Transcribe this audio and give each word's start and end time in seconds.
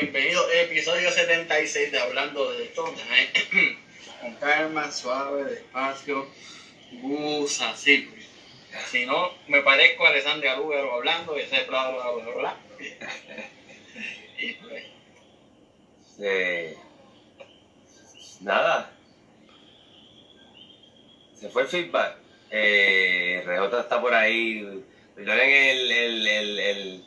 bienvenido 0.00 0.46
episodio 0.50 1.10
76 1.10 1.90
de 1.90 1.98
Hablando 1.98 2.52
de 2.52 2.66
todo. 2.66 2.92
Con 4.20 4.34
calma, 4.34 4.92
suave, 4.92 5.44
despacio, 5.44 6.26
así. 7.62 8.06
Si 8.90 9.06
no, 9.06 9.32
me 9.48 9.62
parezco 9.62 10.04
a 10.04 10.10
Alessandra 10.10 10.56
Lúgaro 10.56 10.92
hablando 10.96 11.38
y 11.38 11.40
ese 11.40 11.62
es 11.62 11.66
bla, 11.66 11.90
bla, 11.92 12.10
bla, 12.10 12.34
bla. 12.34 12.56
Y 14.38 14.52
pues, 14.52 14.84
Eh, 16.20 16.76
nada. 18.42 18.92
Se 21.40 21.48
fue 21.48 21.62
el 21.62 21.68
feedback. 21.68 22.18
Eh, 22.50 23.42
RJ 23.46 23.80
está 23.80 23.98
por 24.02 24.12
ahí. 24.12 24.58
El, 25.16 25.28
el, 25.30 25.90
el, 25.90 26.58
el, 26.58 27.04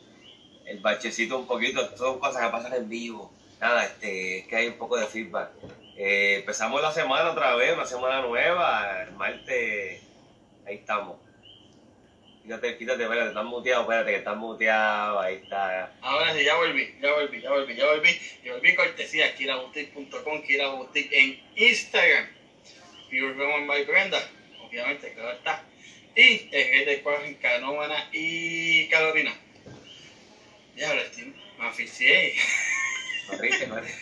el 0.70 0.78
bachecito 0.78 1.38
un 1.38 1.46
poquito. 1.46 1.96
Son 1.96 2.18
cosas 2.18 2.44
que 2.44 2.52
pasan 2.52 2.74
en 2.74 2.88
vivo. 2.88 3.32
Nada, 3.60 3.84
este, 3.84 4.38
es 4.38 4.46
que 4.46 4.56
hay 4.56 4.68
un 4.68 4.78
poco 4.78 4.96
de 4.96 5.06
feedback. 5.06 5.50
Eh, 5.96 6.36
empezamos 6.36 6.80
la 6.80 6.92
semana 6.92 7.30
otra 7.30 7.56
vez, 7.56 7.74
una 7.74 7.84
semana 7.84 8.22
nueva. 8.22 9.02
El 9.02 9.12
martes, 9.12 10.00
ahí 10.66 10.76
estamos. 10.76 11.16
Quítate, 12.42 12.78
quítate, 12.78 13.02
espérate, 13.02 13.28
estás 13.28 13.44
muteado, 13.44 13.82
espérate, 13.82 14.10
que 14.10 14.16
estás 14.16 14.36
muteado, 14.36 15.20
ahí 15.20 15.36
está. 15.36 15.92
ahora 16.00 16.32
sí, 16.32 16.42
ya 16.42 16.56
volví, 16.56 16.96
ya 17.02 17.12
volví, 17.12 17.42
ya 17.42 17.50
volví, 17.50 17.76
ya 17.76 17.86
volví. 17.86 18.10
Ya 18.42 18.52
volví 18.54 18.74
cortesía, 18.74 19.34
kiraboutique.com, 19.36 20.42
kiraboutique 20.42 21.10
en 21.12 21.40
Instagram. 21.56 22.28
Pure 23.10 23.34
Roman 23.34 23.66
by 23.66 23.84
Brenda, 23.84 24.18
obviamente, 24.64 25.12
claro 25.12 25.32
está. 25.32 25.64
Y 26.16 26.48
el 26.50 26.86
de 26.86 27.02
Cuadros 27.02 27.24
en 27.26 27.34
Canómana 27.34 28.08
y 28.12 28.88
Carolina. 28.88 29.32
Ya, 30.76 30.88
ahora 30.88 31.02
estoy, 31.02 31.34
me 31.58 31.66
aficié. 31.66 32.34
Corrige, 33.28 33.68
corrige. 33.68 33.94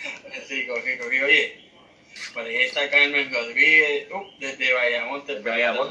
Sí, 0.49 0.67
cogí, 0.67 0.99
cogí. 0.99 1.21
Oye, 1.21 1.69
por 2.33 2.43
ahí 2.45 2.57
está 2.57 2.89
Carmen 2.91 3.33
Rodríguez, 3.33 4.09
uh, 4.13 4.25
desde. 4.39 4.73
Bayamón 4.73 5.23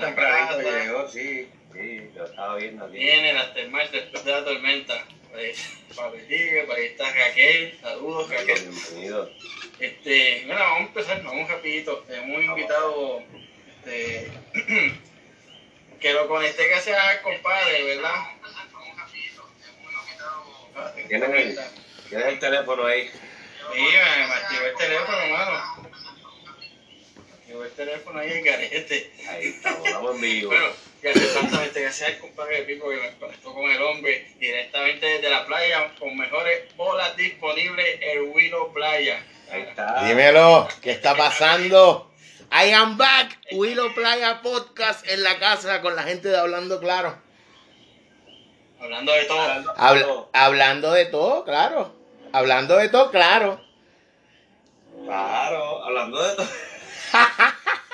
la 0.01 0.07
tempranito 0.07 0.57
casa. 0.57 0.83
llegó, 0.83 1.07
sí, 1.07 1.49
sí, 1.73 2.01
lo 2.15 2.25
estaba 2.25 2.57
viendo 2.57 2.85
aquí. 2.85 2.97
Viene 2.97 3.31
el 3.31 3.37
aftermath 3.37 3.91
después 3.91 4.25
de 4.25 4.31
la 4.31 4.45
tormenta. 4.45 5.05
Ahí, 5.35 5.53
Papi 5.95 6.19
Tigre, 6.27 6.63
por 6.63 6.75
ahí 6.75 6.85
está 6.85 7.13
Raquel. 7.13 7.77
Saludos, 7.81 8.29
Raquel. 8.29 8.69
Bienvenido. 8.69 9.31
Este, 9.79 10.43
bueno, 10.45 10.61
vamos 10.61 10.79
a 10.79 10.83
empezar, 10.83 11.23
vamos 11.23 11.49
rapidito. 11.49 11.99
Tenemos 12.07 12.37
un 12.37 12.43
invitado 12.43 13.23
este, 13.85 14.31
que 15.99 16.13
lo 16.13 16.27
conecté 16.27 16.69
casi 16.69 16.91
al 16.91 17.21
compadre, 17.21 17.83
¿verdad? 17.83 18.15
¿Tienes 21.07 21.29
el, 21.29 21.59
tienes 22.09 22.27
el 22.27 22.39
teléfono 22.39 22.85
ahí? 22.85 23.09
Sí, 23.73 23.81
me, 23.81 24.33
activó 24.33 24.65
el 24.65 24.75
teléfono, 24.75 25.17
hermano. 25.17 25.87
Activó 27.33 27.63
el 27.63 27.71
teléfono 27.71 28.19
ahí 28.19 28.31
el 28.31 28.43
garete. 28.43 29.11
Ahí 29.29 29.47
estamos, 29.47 29.87
estamos 29.87 30.15
en 30.15 30.21
vivo. 30.21 30.49
Bueno, 30.49 30.67
gracias 31.01 31.25
exactamente, 31.25 31.81
gracias 31.81 32.09
al 32.09 32.17
compadre 32.19 32.63
Pipo 32.63 32.89
que 32.89 32.97
me 32.97 33.11
conectó 33.17 33.53
con 33.53 33.69
el 33.69 33.81
hombre 33.81 34.31
directamente 34.39 35.05
desde 35.05 35.29
la 35.29 35.45
playa 35.45 35.93
con 35.99 36.17
mejores 36.17 36.75
bolas 36.75 37.15
disponibles 37.17 37.99
el 38.01 38.21
Willow 38.33 38.73
Playa. 38.73 39.23
Ahí 39.51 39.61
está. 39.61 40.03
Dímelo, 40.05 40.67
¿qué 40.81 40.91
está 40.91 41.15
pasando? 41.15 42.11
I 42.51 42.71
am 42.71 42.97
back, 42.97 43.37
Willow 43.51 43.93
Playa 43.93 44.41
Podcast 44.41 45.05
en 45.09 45.23
la 45.23 45.37
casa 45.39 45.81
con 45.81 45.95
la 45.95 46.03
gente 46.03 46.29
de 46.29 46.37
Hablando 46.37 46.79
Claro. 46.79 47.26
Hablando 48.79 49.11
de 49.11 49.23
todo. 49.25 49.73
Habla- 49.75 50.07
hablando 50.33 50.91
de 50.91 51.05
todo, 51.05 51.43
claro. 51.43 51.93
Hablando 52.31 52.77
de 52.77 52.89
todo, 52.89 53.09
claro. 53.11 53.61
Claro, 55.05 55.83
hablando 55.85 56.21
de 56.21 56.35
todo. 56.35 56.47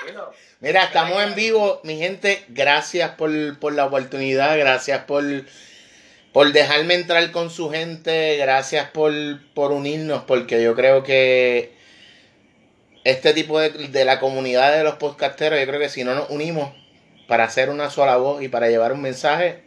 Bueno, 0.02 0.24
Mira, 0.60 0.84
estamos 0.84 1.22
en 1.22 1.34
vivo, 1.34 1.80
mi 1.84 1.98
gente. 1.98 2.44
Gracias 2.48 3.10
por, 3.12 3.30
por 3.58 3.74
la 3.74 3.84
oportunidad, 3.86 4.58
gracias 4.58 5.04
por, 5.04 5.22
por 6.32 6.52
dejarme 6.52 6.94
entrar 6.94 7.30
con 7.32 7.50
su 7.50 7.70
gente, 7.70 8.36
gracias 8.36 8.90
por, 8.90 9.12
por 9.54 9.72
unirnos, 9.72 10.24
porque 10.24 10.62
yo 10.62 10.74
creo 10.74 11.02
que 11.02 11.74
este 13.04 13.34
tipo 13.34 13.60
de, 13.60 13.70
de 13.70 14.04
la 14.04 14.18
comunidad 14.20 14.72
de 14.76 14.84
los 14.84 14.94
podcasteros, 14.94 15.60
yo 15.60 15.66
creo 15.66 15.80
que 15.80 15.90
si 15.90 16.04
no 16.04 16.14
nos 16.14 16.30
unimos 16.30 16.72
para 17.28 17.44
hacer 17.44 17.68
una 17.70 17.90
sola 17.90 18.16
voz 18.16 18.42
y 18.42 18.48
para 18.48 18.68
llevar 18.68 18.92
un 18.92 19.02
mensaje, 19.02 19.62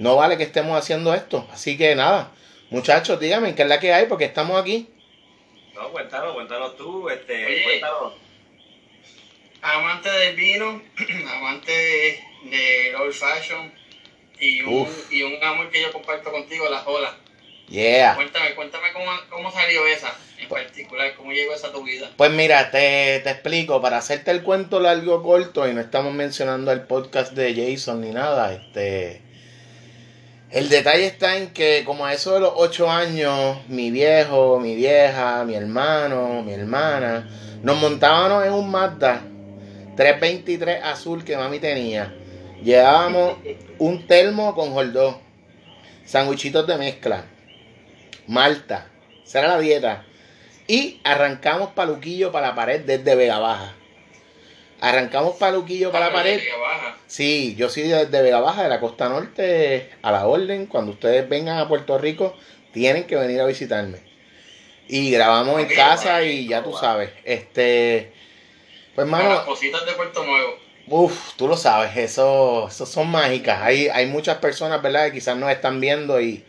no 0.00 0.16
vale 0.16 0.38
que 0.38 0.44
estemos 0.44 0.78
haciendo 0.78 1.12
esto. 1.12 1.46
Así 1.52 1.76
que 1.76 1.94
nada, 1.94 2.32
muchachos, 2.70 3.20
díganme 3.20 3.54
qué 3.54 3.62
es 3.62 3.68
la 3.68 3.78
que 3.78 3.92
hay, 3.92 4.06
porque 4.06 4.24
estamos 4.24 4.58
aquí. 4.60 4.88
no, 5.74 5.90
cuéntanos, 5.92 6.32
cuéntanos 6.32 6.74
tú, 6.76 7.10
este, 7.10 7.46
Oye. 7.46 7.62
cuéntanos. 7.64 8.14
Amante 9.60 10.10
del 10.10 10.36
vino, 10.36 10.82
amante 11.36 11.70
de, 11.70 12.20
del 12.44 12.94
old 12.96 13.12
fashion 13.12 13.70
y 14.40 14.62
un, 14.62 14.82
Uf. 14.82 15.12
y 15.12 15.22
un 15.22 15.44
amor 15.44 15.70
que 15.70 15.82
yo 15.82 15.92
comparto 15.92 16.32
contigo, 16.32 16.66
las 16.70 16.86
olas. 16.86 17.12
Yeah. 17.68 18.14
Cuéntame, 18.14 18.54
cuéntame 18.54 18.92
cómo, 18.94 19.04
cómo 19.28 19.52
salió 19.52 19.86
esa 19.86 20.16
en 20.38 20.48
particular, 20.48 21.14
cómo 21.14 21.30
llegó 21.30 21.52
esa 21.52 21.66
a 21.66 21.72
tu 21.72 21.84
vida. 21.84 22.10
Pues 22.16 22.30
mira, 22.30 22.70
te, 22.70 23.20
te 23.22 23.30
explico, 23.30 23.82
para 23.82 23.98
hacerte 23.98 24.30
el 24.30 24.42
cuento 24.42 24.80
largo 24.80 25.22
corto, 25.22 25.68
y 25.68 25.74
no 25.74 25.80
estamos 25.82 26.14
mencionando 26.14 26.72
el 26.72 26.80
podcast 26.84 27.34
de 27.34 27.54
Jason 27.54 28.00
ni 28.00 28.12
nada, 28.12 28.54
este. 28.54 29.28
El 30.50 30.68
detalle 30.68 31.06
está 31.06 31.36
en 31.36 31.50
que 31.50 31.84
como 31.84 32.04
a 32.04 32.12
eso 32.12 32.34
de 32.34 32.40
los 32.40 32.52
ocho 32.56 32.90
años, 32.90 33.58
mi 33.68 33.92
viejo, 33.92 34.58
mi 34.58 34.74
vieja, 34.74 35.44
mi 35.44 35.54
hermano, 35.54 36.42
mi 36.42 36.52
hermana, 36.52 37.28
nos 37.62 37.80
montábamos 37.80 38.44
en 38.44 38.52
un 38.54 38.68
Mazda 38.68 39.22
323 39.94 40.82
azul 40.82 41.22
que 41.22 41.36
mami 41.36 41.60
tenía. 41.60 42.12
Llevábamos 42.64 43.36
un 43.78 44.08
termo 44.08 44.56
con 44.56 44.72
jordó, 44.72 45.20
sandwichitos 46.04 46.66
de 46.66 46.76
mezcla, 46.78 47.26
malta, 48.26 48.88
esa 49.24 49.38
era 49.38 49.48
la 49.48 49.60
dieta. 49.60 50.04
Y 50.66 51.00
arrancamos 51.04 51.70
paluquillo 51.70 52.32
para 52.32 52.48
la 52.48 52.54
pared 52.56 52.80
desde 52.80 53.14
Vega 53.14 53.38
Baja. 53.38 53.76
Arrancamos 54.80 55.36
paluquillo 55.36 55.92
para 55.92 56.06
la 56.06 56.12
pared. 56.12 56.40
Que 56.40 56.52
baja. 56.58 56.96
Sí, 57.06 57.54
yo 57.56 57.68
soy 57.68 57.82
desde 57.84 58.22
Vega 58.22 58.40
Baja, 58.40 58.62
de 58.62 58.68
la 58.68 58.80
costa 58.80 59.08
norte, 59.08 59.90
a 60.00 60.10
la 60.10 60.26
orden. 60.26 60.66
Cuando 60.66 60.92
ustedes 60.92 61.28
vengan 61.28 61.58
a 61.58 61.68
Puerto 61.68 61.98
Rico, 61.98 62.34
tienen 62.72 63.04
que 63.04 63.16
venir 63.16 63.40
a 63.40 63.46
visitarme. 63.46 63.98
Y 64.88 65.10
grabamos 65.10 65.60
en 65.60 65.68
casa 65.68 66.22
y 66.22 66.48
ya 66.48 66.62
tú 66.62 66.72
sabes. 66.72 67.10
Este, 67.24 68.12
pues 68.94 69.08
Para 69.08 69.28
las 69.28 69.40
cositas 69.40 69.84
de 69.84 69.92
Puerto 69.92 70.24
Nuevo. 70.24 70.56
uff, 70.88 71.34
tú 71.36 71.46
lo 71.46 71.56
sabes, 71.56 71.96
eso, 71.96 72.68
eso 72.68 72.86
son 72.86 73.08
mágicas. 73.10 73.60
Hay, 73.62 73.88
hay 73.88 74.06
muchas 74.06 74.38
personas, 74.38 74.82
¿verdad?, 74.82 75.06
que 75.06 75.12
quizás 75.12 75.36
nos 75.36 75.50
están 75.50 75.80
viendo 75.80 76.20
y 76.20 76.44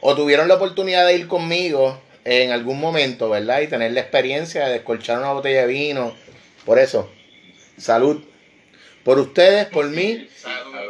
o 0.00 0.14
tuvieron 0.14 0.48
la 0.48 0.54
oportunidad 0.54 1.06
de 1.06 1.14
ir 1.14 1.28
conmigo 1.28 2.00
en 2.24 2.52
algún 2.52 2.80
momento, 2.80 3.30
¿verdad? 3.30 3.60
Y 3.60 3.68
tener 3.68 3.92
la 3.92 4.00
experiencia 4.00 4.66
de 4.66 4.72
descolchar 4.72 5.18
una 5.18 5.32
botella 5.32 5.62
de 5.62 5.66
vino. 5.66 6.14
Por 6.64 6.78
eso, 6.78 7.10
salud. 7.80 8.22
Por 9.04 9.18
ustedes, 9.18 9.66
por 9.66 9.88
mí, 9.88 10.28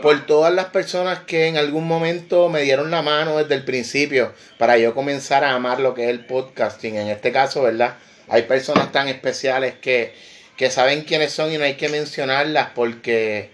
por 0.02 0.26
todas 0.26 0.52
las 0.52 0.66
personas 0.66 1.20
que 1.20 1.46
en 1.46 1.56
algún 1.56 1.86
momento 1.86 2.48
me 2.48 2.62
dieron 2.62 2.90
la 2.90 3.02
mano 3.02 3.38
desde 3.38 3.54
el 3.54 3.64
principio 3.64 4.32
para 4.58 4.78
yo 4.78 4.94
comenzar 4.94 5.44
a 5.44 5.54
amar 5.54 5.78
lo 5.78 5.94
que 5.94 6.04
es 6.04 6.10
el 6.10 6.24
podcasting. 6.26 6.96
En 6.96 7.08
este 7.08 7.30
caso, 7.30 7.62
¿verdad? 7.62 7.96
Hay 8.28 8.42
personas 8.42 8.90
tan 8.90 9.06
especiales 9.08 9.74
que, 9.80 10.12
que 10.56 10.70
saben 10.70 11.02
quiénes 11.02 11.32
son 11.32 11.52
y 11.52 11.58
no 11.58 11.64
hay 11.64 11.74
que 11.74 11.88
mencionarlas 11.88 12.70
porque, 12.74 13.50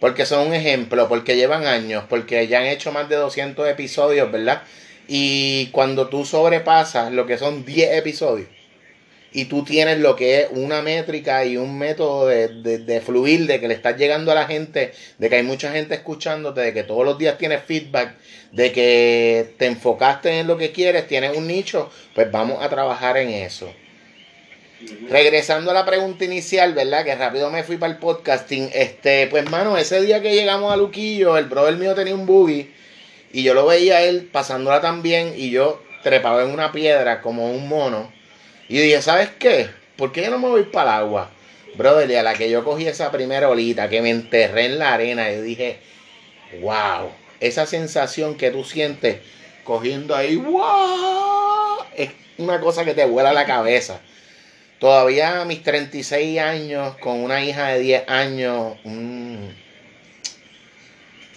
porque 0.00 0.26
son 0.26 0.48
un 0.48 0.54
ejemplo, 0.54 1.08
porque 1.08 1.36
llevan 1.36 1.66
años, 1.66 2.04
porque 2.08 2.48
ya 2.48 2.58
han 2.58 2.66
hecho 2.66 2.90
más 2.90 3.08
de 3.08 3.16
200 3.16 3.68
episodios, 3.68 4.30
¿verdad? 4.32 4.62
Y 5.06 5.66
cuando 5.66 6.08
tú 6.08 6.24
sobrepasas 6.24 7.12
lo 7.12 7.24
que 7.26 7.38
son 7.38 7.64
10 7.64 7.98
episodios 7.98 8.48
y 9.36 9.44
tú 9.44 9.64
tienes 9.64 9.98
lo 9.98 10.16
que 10.16 10.40
es 10.40 10.46
una 10.50 10.80
métrica 10.80 11.44
y 11.44 11.58
un 11.58 11.76
método 11.76 12.26
de, 12.26 12.48
de, 12.48 12.78
de 12.78 13.00
fluir, 13.02 13.46
de 13.46 13.60
que 13.60 13.68
le 13.68 13.74
estás 13.74 13.98
llegando 13.98 14.32
a 14.32 14.34
la 14.34 14.46
gente, 14.46 14.94
de 15.18 15.28
que 15.28 15.36
hay 15.36 15.42
mucha 15.42 15.70
gente 15.72 15.94
escuchándote, 15.94 16.62
de 16.62 16.72
que 16.72 16.84
todos 16.84 17.04
los 17.04 17.18
días 17.18 17.36
tienes 17.36 17.62
feedback, 17.62 18.14
de 18.52 18.72
que 18.72 19.52
te 19.58 19.66
enfocaste 19.66 20.40
en 20.40 20.46
lo 20.46 20.56
que 20.56 20.72
quieres, 20.72 21.06
tienes 21.06 21.36
un 21.36 21.46
nicho, 21.46 21.90
pues 22.14 22.32
vamos 22.32 22.64
a 22.64 22.70
trabajar 22.70 23.18
en 23.18 23.28
eso. 23.28 23.70
Regresando 25.10 25.70
a 25.70 25.74
la 25.74 25.84
pregunta 25.84 26.24
inicial, 26.24 26.72
¿verdad? 26.72 27.04
Que 27.04 27.14
rápido 27.14 27.50
me 27.50 27.62
fui 27.62 27.76
para 27.76 27.92
el 27.92 27.98
podcasting. 27.98 28.70
Este, 28.72 29.26
pues, 29.26 29.50
mano, 29.50 29.76
ese 29.76 30.00
día 30.00 30.22
que 30.22 30.34
llegamos 30.34 30.72
a 30.72 30.78
Luquillo, 30.78 31.36
el 31.36 31.44
brother 31.44 31.76
mío 31.76 31.94
tenía 31.94 32.14
un 32.14 32.24
buggy 32.24 32.72
y 33.34 33.42
yo 33.42 33.52
lo 33.52 33.66
veía 33.66 33.98
a 33.98 34.02
él 34.02 34.30
pasándola 34.32 34.80
también 34.80 35.34
y 35.36 35.50
yo 35.50 35.82
trepaba 36.02 36.42
en 36.42 36.52
una 36.52 36.72
piedra 36.72 37.20
como 37.20 37.50
un 37.50 37.68
mono. 37.68 38.15
Y 38.68 38.78
dije, 38.78 39.00
¿sabes 39.02 39.30
qué? 39.38 39.68
¿Por 39.96 40.12
qué 40.12 40.22
yo 40.22 40.30
no 40.30 40.38
me 40.38 40.48
voy 40.48 40.64
para 40.64 40.96
el 40.98 41.04
agua? 41.04 41.30
Brother, 41.76 42.18
a 42.18 42.22
la 42.22 42.34
que 42.34 42.50
yo 42.50 42.64
cogí 42.64 42.86
esa 42.86 43.10
primera 43.10 43.48
olita, 43.48 43.88
que 43.88 44.00
me 44.00 44.10
enterré 44.10 44.66
en 44.66 44.78
la 44.78 44.94
arena, 44.94 45.30
yo 45.30 45.42
dije, 45.42 45.78
wow, 46.60 47.10
esa 47.40 47.66
sensación 47.66 48.36
que 48.36 48.50
tú 48.50 48.64
sientes 48.64 49.18
cogiendo 49.62 50.16
ahí, 50.16 50.36
wow, 50.36 51.84
es 51.94 52.10
una 52.38 52.60
cosa 52.60 52.84
que 52.84 52.94
te 52.94 53.04
vuela 53.04 53.32
la 53.32 53.44
cabeza. 53.44 54.00
Todavía 54.78 55.40
a 55.40 55.44
mis 55.44 55.62
36 55.62 56.38
años, 56.38 56.96
con 56.98 57.22
una 57.22 57.42
hija 57.44 57.68
de 57.68 57.80
10 57.80 58.08
años, 58.08 58.76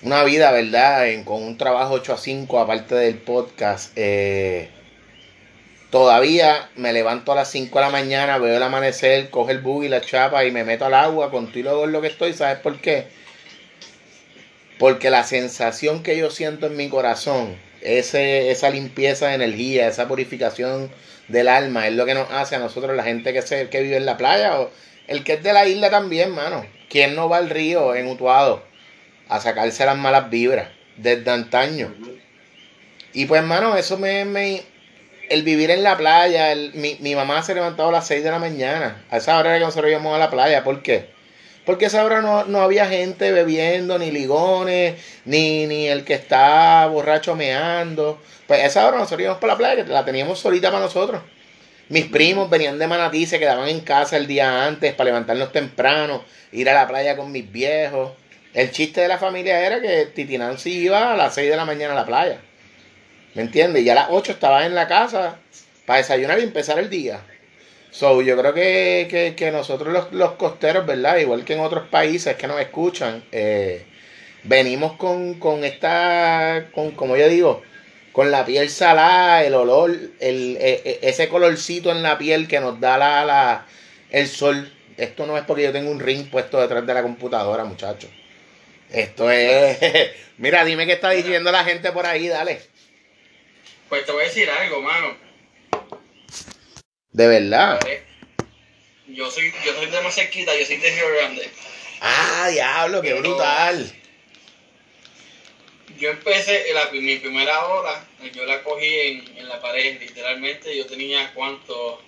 una 0.01 0.23
vida, 0.23 0.51
¿verdad? 0.51 1.05
con 1.25 1.43
un 1.43 1.57
trabajo 1.57 1.95
8 1.95 2.13
a 2.13 2.17
5 2.17 2.59
aparte 2.59 2.95
del 2.95 3.17
podcast. 3.17 3.91
Eh, 3.95 4.69
todavía 5.89 6.69
me 6.75 6.93
levanto 6.93 7.31
a 7.31 7.35
las 7.35 7.51
5 7.51 7.77
de 7.77 7.85
la 7.85 7.91
mañana, 7.91 8.37
veo 8.37 8.57
el 8.57 8.63
amanecer, 8.63 9.29
coge 9.29 9.53
el 9.53 9.59
bug 9.59 9.83
y 9.83 9.89
la 9.89 10.01
chapa 10.01 10.45
y 10.45 10.51
me 10.51 10.63
meto 10.63 10.85
al 10.85 10.93
agua 10.93 11.31
con 11.31 11.51
todo 11.51 11.87
lo 11.87 12.01
que 12.01 12.07
estoy. 12.07 12.33
¿Sabes 12.33 12.59
por 12.59 12.79
qué? 12.79 13.07
Porque 14.77 15.09
la 15.09 15.23
sensación 15.23 16.03
que 16.03 16.17
yo 16.17 16.29
siento 16.29 16.67
en 16.67 16.77
mi 16.77 16.89
corazón, 16.89 17.57
ese, 17.81 18.51
esa 18.51 18.69
limpieza 18.69 19.27
de 19.27 19.35
energía, 19.35 19.87
esa 19.87 20.07
purificación 20.07 20.89
del 21.27 21.47
alma, 21.47 21.87
es 21.87 21.93
lo 21.93 22.05
que 22.05 22.13
nos 22.13 22.31
hace 22.31 22.55
a 22.55 22.59
nosotros, 22.59 22.95
la 22.95 23.03
gente 23.03 23.33
que, 23.33 23.41
se, 23.41 23.69
que 23.69 23.81
vive 23.81 23.97
en 23.97 24.05
la 24.05 24.17
playa 24.17 24.59
o 24.59 24.71
el 25.07 25.23
que 25.23 25.33
es 25.33 25.43
de 25.43 25.53
la 25.53 25.67
isla 25.67 25.89
también, 25.89 26.31
mano. 26.31 26.65
¿Quién 26.89 27.15
no 27.15 27.29
va 27.29 27.37
al 27.37 27.49
río 27.49 27.93
en 27.95 28.07
Utuado 28.07 28.63
a 29.27 29.39
sacarse 29.39 29.85
las 29.85 29.97
malas 29.97 30.29
vibras 30.29 30.69
desde 30.97 31.29
antaño? 31.29 31.93
Y 33.11 33.25
pues, 33.25 33.43
mano, 33.43 33.75
eso 33.75 33.97
me 33.97 34.23
el 35.29 35.43
vivir 35.43 35.71
en 35.71 35.83
la 35.83 35.97
playa, 35.97 36.55
mi, 36.73 36.97
mi, 36.99 37.15
mamá 37.15 37.41
se 37.43 37.53
levantaba 37.53 37.89
a 37.89 37.91
las 37.93 38.07
6 38.07 38.23
de 38.23 38.31
la 38.31 38.39
mañana. 38.39 39.03
A 39.09 39.17
esa 39.17 39.37
hora 39.37 39.51
era 39.51 39.59
que 39.59 39.65
nosotros 39.65 39.89
íbamos 39.89 40.15
a 40.15 40.19
la 40.19 40.29
playa. 40.29 40.63
¿Por 40.63 40.81
qué? 40.81 41.09
Porque 41.65 41.85
esa 41.85 42.03
hora 42.03 42.21
no, 42.21 42.61
había 42.61 42.87
gente 42.87 43.31
bebiendo, 43.31 43.99
ni 43.99 44.11
ligones, 44.11 44.95
ni, 45.25 45.67
ni 45.67 45.87
el 45.87 46.03
que 46.03 46.15
está 46.15 46.87
borracho 46.87 47.35
meando. 47.35 48.19
Pues 48.47 48.63
esa 48.63 48.87
hora 48.87 48.97
nosotros 48.97 49.21
íbamos 49.21 49.39
para 49.39 49.53
la 49.53 49.57
playa, 49.57 49.85
que 49.85 49.91
la 49.91 50.03
teníamos 50.03 50.39
solita 50.39 50.71
para 50.71 50.83
nosotros. 50.83 51.21
Mis 51.89 52.05
primos 52.05 52.49
venían 52.49 52.79
de 52.79 52.87
Manatí, 52.87 53.25
se 53.25 53.39
quedaban 53.39 53.69
en 53.69 53.81
casa 53.81 54.17
el 54.17 54.27
día 54.27 54.65
antes 54.65 54.93
para 54.93 55.05
levantarnos 55.09 55.51
temprano, 55.51 56.23
ir 56.51 56.69
a 56.69 56.73
la 56.73 56.87
playa 56.87 57.15
con 57.15 57.31
mis 57.31 57.51
viejos. 57.51 58.11
El 58.53 58.71
chiste 58.71 59.01
de 59.01 59.07
la 59.07 59.17
familia 59.17 59.59
era 59.65 59.79
que 59.79 60.07
Titi 60.07 60.37
Nancy 60.37 60.71
iba 60.71 61.13
a 61.13 61.17
las 61.17 61.35
6 61.35 61.49
de 61.49 61.55
la 61.55 61.65
mañana 61.65 61.93
a 61.93 61.97
la 61.97 62.05
playa. 62.05 62.41
¿Me 63.35 63.43
entiendes? 63.43 63.83
Y 63.83 63.89
a 63.89 63.95
las 63.95 64.07
8 64.09 64.33
estaba 64.33 64.65
en 64.65 64.75
la 64.75 64.87
casa 64.87 65.37
para 65.85 65.97
desayunar 65.97 66.39
y 66.39 66.43
empezar 66.43 66.79
el 66.79 66.89
día. 66.89 67.21
So, 67.91 68.21
yo 68.21 68.37
creo 68.37 68.53
que, 68.53 69.49
nosotros 69.51 70.07
los, 70.11 70.31
costeros, 70.33 70.85
¿verdad? 70.85 71.17
Igual 71.17 71.43
que 71.43 71.53
en 71.53 71.59
otros 71.61 71.87
países 71.89 72.35
que 72.35 72.47
nos 72.47 72.61
escuchan, 72.61 73.23
eh, 73.31 73.85
venimos 74.43 74.93
con, 74.93 75.63
esta, 75.63 76.67
con, 76.73 76.91
como 76.91 77.17
yo 77.17 77.27
digo, 77.27 77.63
con 78.11 78.31
la 78.31 78.45
piel 78.45 78.69
salada, 78.69 79.43
el 79.43 79.55
olor, 79.55 79.91
el, 80.19 80.57
e, 80.57 80.81
e, 80.85 80.99
ese 81.01 81.29
colorcito 81.29 81.91
en 81.91 82.03
la 82.03 82.17
piel 82.17 82.47
que 82.47 82.59
nos 82.59 82.79
da 82.79 82.97
la, 82.97 83.25
la, 83.25 83.65
el 84.11 84.27
sol. 84.27 84.71
Esto 84.97 85.25
no 85.25 85.37
es 85.37 85.43
porque 85.45 85.63
yo 85.63 85.71
tengo 85.71 85.89
un 85.89 85.99
ring 85.99 86.29
puesto 86.29 86.59
detrás 86.59 86.85
de 86.85 86.93
la 86.93 87.01
computadora, 87.01 87.63
muchachos. 87.63 88.11
Esto 88.91 89.31
es... 89.31 89.77
Mira, 90.37 90.63
dime 90.63 90.85
qué 90.85 90.93
está 90.93 91.09
diciendo 91.09 91.51
la 91.51 91.63
gente 91.63 91.91
por 91.91 92.05
ahí, 92.05 92.27
dale. 92.27 92.61
Pues 93.89 94.05
te 94.05 94.11
voy 94.11 94.23
a 94.23 94.27
decir 94.27 94.49
algo, 94.49 94.81
mano 94.81 95.29
de 97.19 97.27
verdad. 97.27 97.79
Yo 99.07 99.29
soy, 99.29 99.51
yo 99.65 99.73
soy 99.73 99.87
de 99.87 100.01
más 100.01 100.15
cerquita, 100.15 100.57
yo 100.57 100.65
soy 100.65 100.77
de 100.77 100.89
Río 100.89 101.09
Grande. 101.09 101.49
Ah, 101.99 102.47
diablo, 102.49 103.01
qué 103.01 103.13
brutal. 103.15 103.91
Yo 105.97 106.11
empecé, 106.11 106.73
la, 106.73 106.89
mi 106.91 107.17
primera 107.17 107.65
hora, 107.65 108.07
yo 108.33 108.45
la 108.45 108.63
cogí 108.63 108.87
en, 108.87 109.37
en 109.37 109.49
la 109.49 109.59
pared, 109.59 109.99
literalmente 109.99 110.77
yo 110.77 110.85
tenía 110.85 111.33
cuánto, 111.33 112.01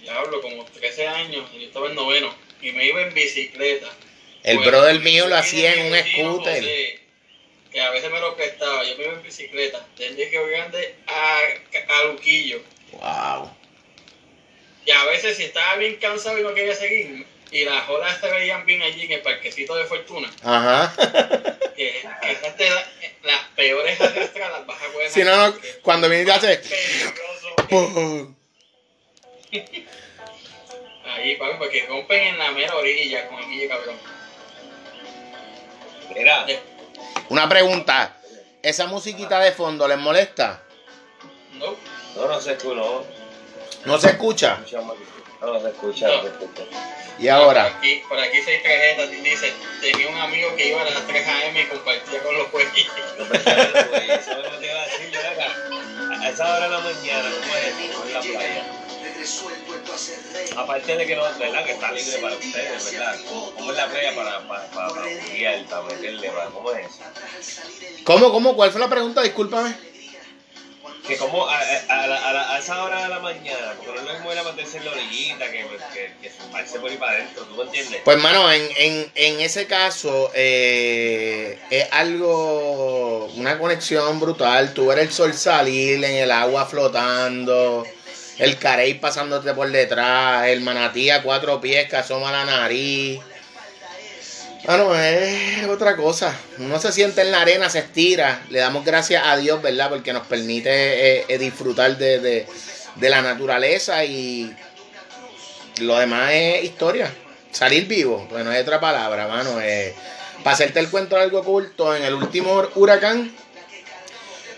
diablo, 0.00 0.40
como 0.40 0.64
13 0.64 1.08
años, 1.08 1.52
yo 1.52 1.60
estaba 1.60 1.88
en 1.88 1.94
noveno, 1.94 2.34
y 2.62 2.72
me 2.72 2.86
iba 2.86 3.02
en 3.02 3.12
bicicleta. 3.12 3.90
El 4.44 4.56
pues, 4.56 4.68
brother 4.68 5.00
mío 5.00 5.28
lo 5.28 5.36
hacía 5.36 5.74
en 5.74 5.92
un 5.92 5.98
scooter. 5.98 7.01
Que 7.72 7.80
a 7.80 7.90
veces 7.90 8.10
me 8.10 8.20
lo 8.20 8.36
prestaba, 8.36 8.84
yo 8.84 8.96
me 8.96 9.04
iba 9.04 9.12
en 9.14 9.22
bicicleta, 9.22 9.86
desde 9.96 10.28
Río 10.28 10.46
Grande 10.46 10.94
a, 11.06 11.38
a 11.94 12.04
Luquillo 12.04 12.62
Wow. 12.92 13.50
Y 14.84 14.90
a 14.90 15.04
veces 15.04 15.36
si 15.36 15.44
estaba 15.44 15.76
bien 15.76 15.96
cansado 15.96 16.38
y 16.38 16.42
no 16.42 16.52
quería 16.52 16.74
seguir, 16.74 17.26
y 17.50 17.64
las 17.64 17.88
olas 17.88 18.20
se 18.20 18.30
veían 18.30 18.66
bien 18.66 18.82
allí 18.82 19.04
en 19.04 19.12
el 19.12 19.22
parquecito 19.22 19.74
de 19.74 19.84
Fortuna. 19.84 20.30
Ajá. 20.42 20.94
Que, 21.72 22.06
que 22.20 22.32
esas 22.32 22.54
te 22.58 22.68
da, 22.68 22.86
las 23.22 23.44
peores 23.56 23.98
arrastradas 23.98 24.66
vas 24.66 24.82
a 24.82 24.92
poder 24.92 25.10
Si 25.10 25.24
no, 25.24 25.34
no 25.34 25.58
cuando 25.80 26.06
vienes 26.06 26.28
a 26.28 26.34
hacer. 26.34 26.62
Ahí, 31.06 31.36
papi, 31.36 31.56
porque 31.58 31.86
rompen 31.88 32.22
en 32.24 32.38
la 32.38 32.52
mera 32.52 32.76
orilla 32.76 33.26
con 33.26 33.38
el 33.38 33.48
guille 33.48 33.68
cabrón. 33.68 33.96
Mira. 36.14 36.46
Una 37.28 37.48
pregunta. 37.48 38.16
¿Esa 38.62 38.86
musiquita 38.86 39.40
de 39.40 39.52
fondo 39.52 39.88
les 39.88 39.98
molesta? 39.98 40.62
No. 41.54 41.74
No, 42.14 42.28
no 42.28 42.40
se 42.40 42.52
escucha, 42.52 42.74
no. 42.76 43.04
¿No 43.84 43.98
se 43.98 44.10
escucha? 44.10 44.58
No, 45.40 45.60
se 45.60 45.68
escucha. 45.68 46.08
¿Y 47.18 47.28
ahora? 47.28 47.68
Por 47.68 47.76
aquí, 47.78 48.02
por 48.08 48.18
aquí 48.18 48.42
se 48.42 48.52
dice, 49.22 49.52
tenía 49.80 50.08
un 50.08 50.16
amigo 50.18 50.54
que 50.56 50.68
iba 50.68 50.82
a 50.82 50.84
las 50.84 51.06
3 51.06 51.26
a.m. 51.26 51.60
y 51.60 51.66
compartía 51.66 52.22
con 52.22 52.36
los 52.36 52.48
jueguitos. 52.48 52.94
No, 53.18 53.24
eso 53.24 54.30
es 54.30 54.36
lo 54.38 54.50
que 54.50 54.56
te 54.58 54.66
iba 54.66 54.80
a 54.80 54.86
decir, 54.86 55.10
yo 55.10 55.18
acá. 55.20 56.20
A 56.20 56.28
esa 56.28 56.56
hora 56.56 56.64
de 56.64 56.70
la 56.70 56.78
mañana, 56.80 57.30
¿cómo 57.40 57.56
es 57.56 58.06
en 58.06 58.12
la 58.12 58.20
playa? 58.20 58.81
Aparte 60.56 60.96
de 60.96 61.06
que 61.06 61.16
no, 61.16 61.22
¿verdad? 61.22 61.64
Que 61.64 61.72
está 61.72 61.92
libre 61.92 62.18
para 62.18 62.34
ustedes, 62.36 62.92
¿verdad? 62.92 63.16
¿Cómo 63.28 63.70
es 63.70 63.76
la 63.76 63.86
playa 63.86 64.14
para, 64.14 64.48
para, 64.48 64.68
para, 64.68 64.88
para 64.88 65.64
para 65.68 65.82
meterle, 65.82 66.30
para, 66.30 66.46
¿cómo 66.46 66.72
es 66.72 66.86
eso? 66.86 68.04
¿Cómo, 68.04 68.32
cómo? 68.32 68.56
¿Cuál 68.56 68.70
fue 68.70 68.80
la 68.80 68.88
pregunta? 68.88 69.22
Discúlpame 69.22 69.92
que 71.06 71.16
como 71.16 71.48
a, 71.48 71.58
a, 71.58 72.54
a, 72.54 72.58
esa 72.58 72.84
hora 72.84 73.02
de 73.02 73.08
la 73.08 73.18
mañana, 73.18 73.74
porque 73.76 73.92
no 73.92 74.00
es 74.00 74.06
lo 74.06 74.12
mismo 74.14 74.32
ir 74.32 74.38
a 74.38 74.44
meterse 74.44 74.78
en 74.78 74.84
la 74.84 74.92
orillita 74.92 75.50
que, 75.50 75.66
que, 75.92 76.12
que 76.22 76.30
sumarse 76.30 76.78
por 76.78 76.90
ahí 76.90 76.96
para 76.96 77.12
adentro, 77.12 77.44
¿tú 77.44 77.56
me 77.56 77.64
entiendes? 77.64 78.00
Pues, 78.04 78.18
mano, 78.18 78.50
en, 78.52 78.68
en, 78.76 79.12
en 79.16 79.40
ese 79.40 79.66
caso 79.66 80.30
eh, 80.34 81.58
es 81.70 81.88
algo, 81.90 83.26
una 83.36 83.58
conexión 83.58 84.20
brutal. 84.20 84.74
Tú 84.74 84.86
ver 84.86 85.00
el 85.00 85.12
sol 85.12 85.34
salir 85.34 86.04
en 86.04 86.14
el 86.14 86.30
agua 86.30 86.66
flotando, 86.66 87.84
el 88.38 88.58
carey 88.58 88.94
pasándote 88.94 89.52
por 89.54 89.70
detrás, 89.70 90.46
el 90.46 90.60
manatí 90.60 91.10
a 91.10 91.22
cuatro 91.22 91.60
pies 91.60 91.88
que 91.88 91.96
asoma 91.96 92.32
la 92.32 92.44
nariz. 92.44 93.20
Bueno, 94.64 94.94
es 94.94 95.66
otra 95.66 95.96
cosa. 95.96 96.36
Uno 96.58 96.78
se 96.78 96.92
siente 96.92 97.22
en 97.22 97.32
la 97.32 97.40
arena, 97.40 97.68
se 97.68 97.80
estira. 97.80 98.44
Le 98.48 98.60
damos 98.60 98.84
gracias 98.84 99.24
a 99.26 99.36
Dios, 99.36 99.60
¿verdad? 99.60 99.88
Porque 99.88 100.12
nos 100.12 100.26
permite 100.26 100.70
eh, 100.70 101.24
eh, 101.28 101.38
disfrutar 101.38 101.96
de, 101.96 102.46
la 103.00 103.22
naturaleza 103.22 104.04
y 104.04 104.54
lo 105.80 105.98
demás 105.98 106.30
es 106.32 106.64
historia. 106.64 107.12
Salir 107.50 107.86
vivo, 107.88 108.26
pues 108.30 108.44
no 108.44 108.50
hay 108.50 108.60
otra 108.60 108.78
palabra, 108.78 109.26
mano. 109.26 109.60
Eh, 109.60 109.94
para 110.44 110.54
hacerte 110.54 110.78
el 110.78 110.90
cuento 110.90 111.16
de 111.16 111.22
algo 111.22 111.40
oculto, 111.40 111.94
en 111.96 112.04
el 112.04 112.14
último 112.14 112.68
huracán, 112.76 113.32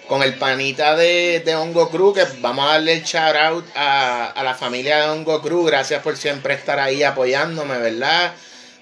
con 0.08 0.22
el 0.22 0.34
panita 0.34 0.96
de, 0.96 1.40
de 1.44 1.54
Hongo 1.56 1.90
Cruz, 1.90 2.14
que 2.14 2.26
vamos 2.40 2.66
a 2.66 2.72
darle 2.72 2.92
el 2.92 3.02
shout 3.04 3.36
out 3.36 3.64
a, 3.74 4.26
a 4.26 4.42
la 4.42 4.54
familia 4.54 4.98
de 4.98 5.10
Hongo 5.10 5.40
Cruz. 5.40 5.66
Gracias 5.66 6.02
por 6.02 6.16
siempre 6.16 6.54
estar 6.54 6.78
ahí 6.78 7.02
apoyándome, 7.02 7.78
¿verdad? 7.78 8.34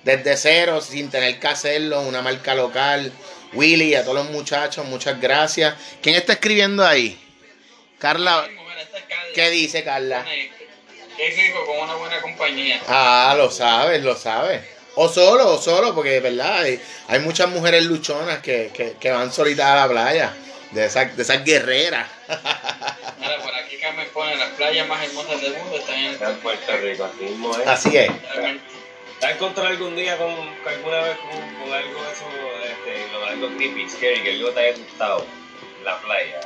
desde 0.04 0.36
cero, 0.36 0.80
sin 0.80 1.10
tener 1.10 1.38
que 1.38 1.46
hacerlo, 1.46 2.00
una 2.02 2.22
marca 2.22 2.54
local. 2.54 3.12
Willy, 3.52 3.94
a 3.94 4.02
todos 4.02 4.16
los 4.16 4.30
muchachos, 4.30 4.84
muchas 4.86 5.20
gracias. 5.20 5.74
¿Quién 6.00 6.16
está 6.16 6.34
escribiendo 6.34 6.84
ahí? 6.84 7.18
Carla. 7.98 8.48
¿Qué 9.34 9.50
dice 9.50 9.84
Carla? 9.84 10.24
Es 11.18 11.36
rico 11.36 11.64
con 11.66 11.78
una 11.78 11.94
buena 11.94 12.20
compañía. 12.20 12.80
Ah, 12.88 13.34
lo 13.36 13.50
sabes, 13.50 14.02
lo 14.02 14.16
sabes. 14.16 14.62
O 14.94 15.08
solo, 15.08 15.54
o 15.54 15.58
solo, 15.60 15.94
porque 15.94 16.20
verdad 16.20 16.64
hay, 17.08 17.18
muchas 17.20 17.48
mujeres 17.48 17.84
luchonas 17.84 18.40
que, 18.40 18.70
que, 18.74 18.94
que, 19.00 19.10
van 19.10 19.32
solitas 19.32 19.66
a 19.66 19.76
la 19.76 19.88
playa, 19.88 20.34
de 20.72 20.86
esas 20.86 21.16
de 21.16 21.22
esas 21.22 21.44
guerreras. 21.44 22.08
Mira, 23.18 23.38
por 23.42 23.54
aquí 23.54 23.76
Carmen 23.78 24.08
pone 24.12 24.36
las 24.36 24.50
playas 24.50 24.88
más 24.88 25.04
hermosas 25.04 25.40
del 25.40 25.54
mundo 25.54 25.76
están 25.76 25.98
en 25.98 26.36
Puerto 26.38 26.76
Rico, 26.78 27.04
así 27.04 27.24
mismo 27.24 27.56
es. 27.56 27.66
Así 27.66 27.96
es. 27.96 28.10
¿Te 29.20 29.26
has 29.26 29.36
encontrado 29.36 29.68
algún 29.68 29.94
día 29.94 30.16
con, 30.18 30.30
alguna 30.66 31.00
vez 31.02 31.16
con, 31.18 31.72
algo 31.72 32.00
eso, 32.10 32.26
este, 32.64 33.30
algo 33.30 33.56
creepy, 33.56 33.88
scary, 33.88 34.20
que 34.20 34.30
algo 34.30 34.50
te 34.50 34.60
haya 34.60 34.72
asustado 34.72 35.24
en 35.78 35.84
la 35.84 36.00
playa? 36.00 36.40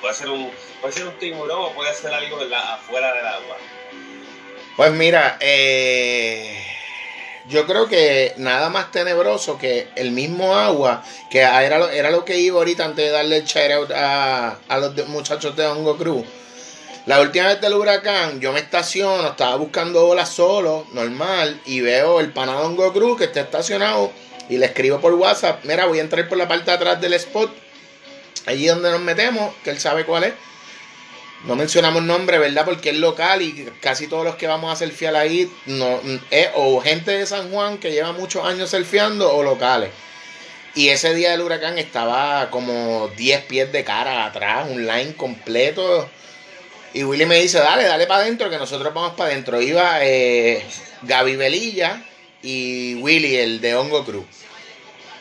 puede, 0.00 0.14
ser 0.14 0.30
un, 0.30 0.50
puede 0.80 0.94
ser 0.94 1.06
un 1.06 1.18
tiburón 1.18 1.64
o 1.66 1.72
puede 1.72 1.92
ser 1.94 2.14
algo 2.14 2.40
afuera 2.40 3.12
del 3.12 3.26
agua. 3.26 3.58
Pues 4.76 4.92
mira, 4.92 5.36
eh, 5.40 6.77
yo 7.48 7.66
creo 7.66 7.88
que 7.88 8.34
nada 8.36 8.68
más 8.68 8.90
tenebroso 8.90 9.58
que 9.58 9.88
el 9.96 10.10
mismo 10.10 10.54
agua, 10.56 11.02
que 11.30 11.40
era 11.40 11.78
lo, 11.78 11.90
era 11.90 12.10
lo 12.10 12.24
que 12.24 12.38
iba 12.38 12.58
ahorita 12.58 12.84
antes 12.84 13.06
de 13.06 13.10
darle 13.10 13.38
el 13.38 13.44
shout 13.44 13.90
a, 13.90 14.58
a 14.68 14.78
los 14.78 15.08
muchachos 15.08 15.56
de 15.56 15.66
Hongo 15.66 15.96
Cruz. 15.96 16.26
La 17.06 17.20
última 17.20 17.46
vez 17.46 17.60
del 17.60 17.72
huracán, 17.72 18.38
yo 18.40 18.52
me 18.52 18.60
estaciono, 18.60 19.28
estaba 19.28 19.56
buscando 19.56 20.06
olas 20.06 20.28
solo, 20.28 20.86
normal, 20.92 21.58
y 21.64 21.80
veo 21.80 22.20
el 22.20 22.32
panado 22.32 22.66
Hongo 22.66 22.92
Cruz 22.92 23.16
que 23.16 23.24
está 23.24 23.40
estacionado 23.40 24.12
y 24.50 24.58
le 24.58 24.66
escribo 24.66 25.00
por 25.00 25.14
WhatsApp, 25.14 25.64
mira, 25.64 25.86
voy 25.86 25.98
a 25.98 26.02
entrar 26.02 26.28
por 26.28 26.36
la 26.36 26.48
parte 26.48 26.70
de 26.70 26.76
atrás 26.76 27.00
del 27.00 27.14
spot, 27.14 27.50
allí 28.46 28.66
donde 28.66 28.90
nos 28.90 29.00
metemos, 29.00 29.54
que 29.64 29.70
él 29.70 29.78
sabe 29.78 30.04
cuál 30.04 30.24
es 30.24 30.34
no 31.44 31.54
mencionamos 31.54 32.02
nombre, 32.02 32.38
¿verdad? 32.38 32.64
Porque 32.64 32.90
es 32.90 32.96
local 32.96 33.42
y 33.42 33.68
casi 33.80 34.08
todos 34.08 34.24
los 34.24 34.34
que 34.34 34.46
vamos 34.46 34.72
a 34.72 34.84
surfear 34.84 35.14
ahí 35.14 35.50
no, 35.66 36.00
es 36.30 36.48
o 36.54 36.80
gente 36.80 37.12
de 37.12 37.26
San 37.26 37.50
Juan 37.50 37.78
que 37.78 37.92
lleva 37.92 38.12
muchos 38.12 38.44
años 38.44 38.70
surfeando 38.70 39.32
o 39.32 39.42
locales. 39.42 39.90
Y 40.74 40.90
ese 40.90 41.14
día 41.14 41.30
del 41.30 41.40
huracán 41.40 41.78
estaba 41.78 42.50
como 42.50 43.08
10 43.16 43.44
pies 43.44 43.72
de 43.72 43.84
cara 43.84 44.26
atrás, 44.26 44.68
un 44.70 44.86
line 44.86 45.14
completo. 45.14 46.08
Y 46.92 47.04
Willy 47.04 47.26
me 47.26 47.40
dice, 47.40 47.58
dale, 47.58 47.84
dale 47.84 48.06
para 48.06 48.22
adentro, 48.22 48.50
que 48.50 48.58
nosotros 48.58 48.92
vamos 48.94 49.14
para 49.14 49.30
adentro. 49.30 49.60
Iba 49.60 49.98
eh, 50.02 50.64
Gaby 51.02 51.36
Velilla 51.36 52.02
y 52.42 52.94
Willy, 52.96 53.36
el 53.36 53.60
de 53.60 53.74
Hongo 53.74 54.04
Cruz. 54.04 54.24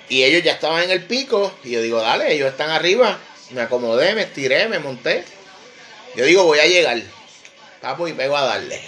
Y 0.09 0.23
ellos 0.23 0.43
ya 0.43 0.53
estaban 0.53 0.83
en 0.83 0.91
el 0.91 1.03
pico. 1.03 1.51
Y 1.63 1.71
yo 1.71 1.81
digo, 1.81 2.01
dale, 2.01 2.33
ellos 2.33 2.49
están 2.49 2.69
arriba. 2.69 3.17
Me 3.51 3.61
acomodé, 3.61 4.13
me 4.15 4.23
estiré, 4.23 4.67
me 4.67 4.79
monté. 4.79 5.23
Yo 6.17 6.25
digo, 6.25 6.45
voy 6.45 6.57
a 6.57 6.65
llegar. 6.65 6.99
Papo, 7.79 8.07
y 8.07 8.13
pego 8.13 8.35
a 8.35 8.41
darle. 8.41 8.81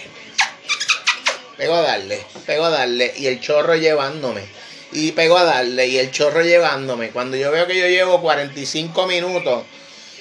Pego 1.56 1.74
a 1.74 1.82
darle, 1.82 2.26
pego 2.44 2.64
a 2.64 2.70
darle. 2.70 3.14
Y 3.16 3.28
el 3.28 3.40
chorro 3.40 3.76
llevándome. 3.76 4.42
Y 4.90 5.12
pego 5.12 5.38
a 5.38 5.44
darle. 5.44 5.86
Y 5.86 5.98
el 5.98 6.10
chorro 6.10 6.42
llevándome. 6.42 7.10
Cuando 7.10 7.36
yo 7.36 7.52
veo 7.52 7.68
que 7.68 7.78
yo 7.78 7.86
llevo 7.86 8.20
45 8.20 9.06
minutos 9.06 9.62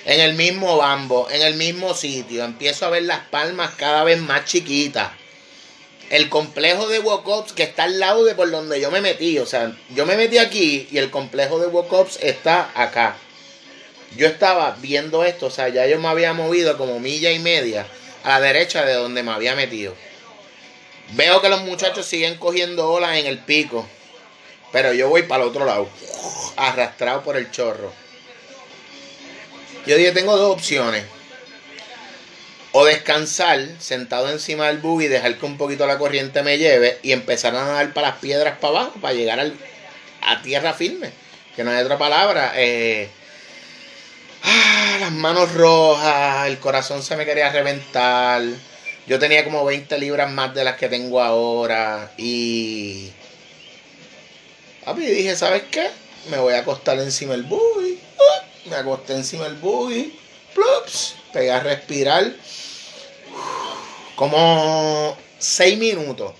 en 0.06 0.20
el 0.20 0.36
mismo 0.36 0.78
bambo, 0.78 1.28
en 1.32 1.42
el 1.42 1.56
mismo 1.56 1.96
sitio, 1.96 2.44
empiezo 2.46 2.86
a 2.86 2.92
ver 2.92 3.04
las 3.04 3.22
palmas 3.30 3.72
cada 3.76 4.04
vez 4.04 4.20
más 4.20 4.46
chiquitas. 4.46 5.10
El 6.12 6.30
complejo 6.30 6.88
de 6.88 7.00
Wokops 7.00 7.54
que 7.54 7.64
está 7.64 7.86
al 7.86 8.00
lado 8.00 8.24
de 8.24 8.36
por 8.36 8.52
donde 8.52 8.80
yo 8.80 8.92
me 8.92 9.02
metí. 9.02 9.40
O 9.40 9.48
sea, 9.48 9.76
yo 9.96 10.06
me 10.06 10.16
metí 10.16 10.38
aquí 10.38 10.88
y 10.92 11.00
el 11.00 11.10
complejo 11.10 11.58
de 11.58 11.66
Wokops 11.66 12.20
está 12.22 12.70
acá 12.76 13.18
yo 14.16 14.28
estaba 14.28 14.76
viendo 14.80 15.24
esto, 15.24 15.48
o 15.48 15.52
sea, 15.52 15.70
ya 15.70 15.86
yo 15.88 16.00
me 16.00 16.08
había 16.08 16.34
movido 16.34 16.78
como 16.78 17.00
milla 17.00 17.32
y 17.32 17.40
media 17.40 17.86
a 18.24 18.30
la 18.30 18.42
derecha 18.42 18.86
de 18.86 18.94
donde 18.94 19.24
me 19.24 19.32
había 19.32 19.56
metido. 19.56 19.96
Veo 21.12 21.42
que 21.42 21.50
los 21.50 21.62
muchachos 21.62 22.06
siguen 22.06 22.38
cogiendo 22.38 22.90
olas 22.90 23.18
en 23.18 23.26
el 23.26 23.40
pico, 23.40 23.88
pero 24.72 24.94
yo 24.94 25.10
voy 25.10 25.24
para 25.24 25.44
el 25.44 25.50
otro 25.50 25.66
lado, 25.66 25.90
arrastrado 26.56 27.24
por 27.24 27.36
el 27.36 27.52
chorro. 27.52 27.92
Yo 29.86 29.98
dije, 29.98 30.12
tengo 30.12 30.38
dos 30.38 30.54
opciones. 30.54 31.06
O 32.72 32.86
descansar 32.86 33.68
sentado 33.80 34.30
encima 34.30 34.68
del 34.68 34.78
buggy 34.78 35.08
dejar 35.08 35.38
que 35.38 35.46
un 35.48 35.58
poquito 35.58 35.88
la 35.88 35.98
corriente 35.98 36.44
me 36.44 36.60
lleve 36.60 37.00
y 37.02 37.14
empezar 37.14 37.56
a 37.56 37.66
nadar 37.66 37.94
para 37.94 38.10
las 38.10 38.18
piedras 38.18 38.60
para 38.60 38.82
abajo 38.82 39.00
para 39.02 39.16
llegar 39.16 39.40
a 40.22 40.42
tierra 40.44 40.74
firme. 40.74 41.10
Que 41.56 41.64
no 41.64 41.72
hay 41.72 41.84
otra 41.84 41.98
palabra. 41.98 42.54
Eh, 42.56 43.10
Ah, 44.44 44.98
las 45.00 45.12
manos 45.12 45.54
rojas, 45.54 46.48
el 46.48 46.60
corazón 46.60 47.04
se 47.04 47.16
me 47.16 47.26
quería 47.26 47.52
reventar. 47.52 48.42
Yo 49.08 49.20
tenía 49.20 49.44
como 49.44 49.66
20 49.66 49.98
libras 49.98 50.32
más 50.32 50.54
de 50.54 50.64
las 50.64 50.78
que 50.78 50.88
tengo 50.88 51.22
ahora. 51.22 52.12
Y. 52.18 53.12
Papi, 54.86 55.06
dije, 55.06 55.36
¿sabes 55.36 55.64
qué? 55.72 55.90
Me 56.30 56.38
voy 56.38 56.54
a 56.54 56.60
acostar 56.60 57.00
encima 57.00 57.32
del 57.34 57.44
buggy. 57.44 58.00
Me 58.70 58.76
acosté 58.76 59.14
encima 59.14 59.46
del 59.46 59.56
buggy. 59.56 60.14
Plups. 60.54 61.16
Pegué 61.34 61.52
a 61.52 61.60
respirar. 61.60 62.32
Como 64.16 65.18
6 65.40 65.78
minutos. 65.78 66.34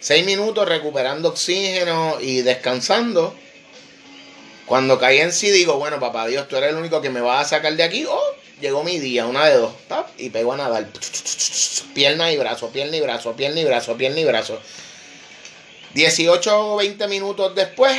6 0.00 0.24
minutos 0.24 0.68
recuperando 0.68 1.28
oxígeno 1.28 2.16
y 2.20 2.42
descansando. 2.42 3.34
Cuando 4.70 5.00
caí 5.00 5.18
en 5.18 5.32
sí, 5.32 5.50
digo, 5.50 5.78
bueno, 5.78 5.98
papá 5.98 6.28
Dios, 6.28 6.46
tú 6.46 6.54
eres 6.54 6.70
el 6.70 6.76
único 6.76 7.00
que 7.00 7.10
me 7.10 7.20
va 7.20 7.40
a 7.40 7.44
sacar 7.44 7.74
de 7.74 7.82
aquí. 7.82 8.04
Oh, 8.08 8.34
llegó 8.60 8.84
mi 8.84 9.00
día, 9.00 9.26
una 9.26 9.46
de 9.46 9.56
dos. 9.56 9.74
y 10.16 10.30
pego 10.30 10.52
a 10.52 10.58
nadar. 10.58 10.86
Pierna 11.92 12.30
y 12.30 12.36
brazo, 12.36 12.70
pierna 12.70 12.96
y 12.96 13.00
brazo, 13.00 13.34
pierna 13.34 13.58
y 13.58 13.64
brazo, 13.64 13.96
pierna 13.96 14.20
y 14.20 14.24
brazo. 14.24 14.60
18 15.94 16.74
o 16.74 16.76
20 16.76 17.08
minutos 17.08 17.52
después, 17.56 17.98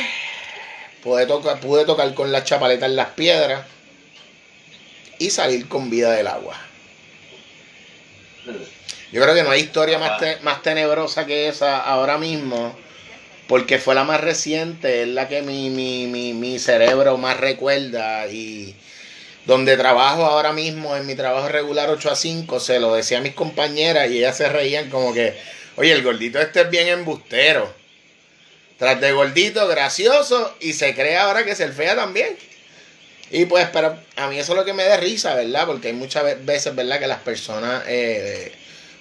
pude 1.02 1.26
tocar, 1.26 1.60
pude 1.60 1.84
tocar 1.84 2.14
con 2.14 2.32
la 2.32 2.42
chapaleta 2.42 2.86
en 2.86 2.96
las 2.96 3.08
piedras 3.08 3.66
y 5.18 5.28
salir 5.28 5.68
con 5.68 5.90
vida 5.90 6.12
del 6.12 6.26
agua. 6.26 6.56
Yo 9.12 9.20
creo 9.20 9.34
que 9.34 9.42
no 9.42 9.50
hay 9.50 9.60
historia 9.60 9.98
más, 9.98 10.22
más 10.40 10.62
tenebrosa 10.62 11.26
que 11.26 11.48
esa 11.48 11.82
ahora 11.82 12.16
mismo 12.16 12.74
porque 13.48 13.78
fue 13.78 13.94
la 13.94 14.04
más 14.04 14.20
reciente, 14.20 15.02
es 15.02 15.08
la 15.08 15.28
que 15.28 15.42
mi, 15.42 15.70
mi, 15.70 16.06
mi, 16.06 16.32
mi 16.32 16.58
cerebro 16.58 17.16
más 17.18 17.38
recuerda 17.38 18.26
y 18.28 18.74
donde 19.46 19.76
trabajo 19.76 20.24
ahora 20.24 20.52
mismo 20.52 20.96
en 20.96 21.06
mi 21.06 21.14
trabajo 21.14 21.48
regular 21.48 21.90
8 21.90 22.10
a 22.10 22.16
5, 22.16 22.60
se 22.60 22.78
lo 22.78 22.94
decía 22.94 23.18
a 23.18 23.22
mis 23.22 23.34
compañeras 23.34 24.10
y 24.10 24.18
ellas 24.18 24.36
se 24.36 24.48
reían 24.48 24.88
como 24.88 25.12
que, 25.12 25.36
oye, 25.76 25.92
el 25.92 26.02
gordito 26.02 26.38
este 26.38 26.62
es 26.62 26.70
bien 26.70 26.88
embustero. 26.88 27.72
Tras 28.78 29.00
de 29.00 29.12
gordito, 29.12 29.68
gracioso 29.68 30.56
y 30.60 30.72
se 30.72 30.94
cree 30.94 31.16
ahora 31.16 31.44
que 31.44 31.52
es 31.52 31.60
el 31.60 31.72
fea 31.72 31.94
también. 31.94 32.36
Y 33.30 33.46
pues, 33.46 33.68
pero 33.72 33.96
a 34.16 34.28
mí 34.28 34.38
eso 34.38 34.52
es 34.52 34.58
lo 34.58 34.64
que 34.64 34.74
me 34.74 34.84
da 34.84 34.96
risa, 34.96 35.34
¿verdad? 35.34 35.66
Porque 35.66 35.88
hay 35.88 35.94
muchas 35.94 36.44
veces, 36.44 36.74
¿verdad? 36.74 36.98
Que 36.98 37.06
las 37.06 37.20
personas 37.20 37.84
eh, 37.86 38.52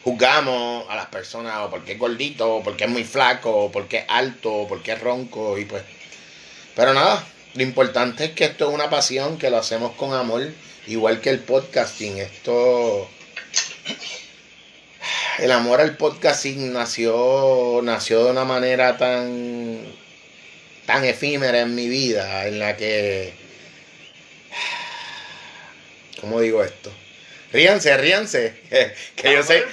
juzgamos 0.03 0.89
a 0.89 0.95
las 0.95 1.07
personas 1.07 1.57
o 1.59 1.69
porque 1.69 1.93
es 1.93 1.99
gordito, 1.99 2.55
o 2.57 2.63
porque 2.63 2.85
es 2.85 2.89
muy 2.89 3.03
flaco, 3.03 3.65
o 3.65 3.71
porque 3.71 3.99
es 3.99 4.05
alto, 4.07 4.53
o 4.53 4.67
porque 4.67 4.93
es 4.93 5.01
ronco 5.01 5.57
y 5.57 5.65
pues. 5.65 5.83
Pero 6.75 6.93
nada, 6.93 7.25
lo 7.53 7.63
importante 7.63 8.25
es 8.25 8.31
que 8.31 8.45
esto 8.45 8.69
es 8.69 8.73
una 8.73 8.89
pasión, 8.89 9.37
que 9.37 9.49
lo 9.49 9.57
hacemos 9.57 9.91
con 9.93 10.13
amor, 10.13 10.53
igual 10.87 11.21
que 11.21 11.29
el 11.29 11.39
podcasting. 11.39 12.17
Esto. 12.17 13.09
El 15.39 15.51
amor 15.51 15.81
al 15.81 15.97
podcasting 15.97 16.71
nació, 16.71 17.81
nació 17.83 18.25
de 18.25 18.31
una 18.31 18.45
manera 18.45 18.97
tan, 18.97 19.81
tan 20.85 21.03
efímera 21.03 21.61
en 21.61 21.75
mi 21.75 21.87
vida, 21.87 22.47
en 22.47 22.59
la 22.59 22.77
que. 22.77 23.33
¿Cómo 26.19 26.39
digo 26.39 26.63
esto? 26.63 26.91
Ríanse, 27.51 27.97
ríanse. 27.97 28.53
Que 29.15 29.33
yo 29.33 29.43
sé. 29.43 29.63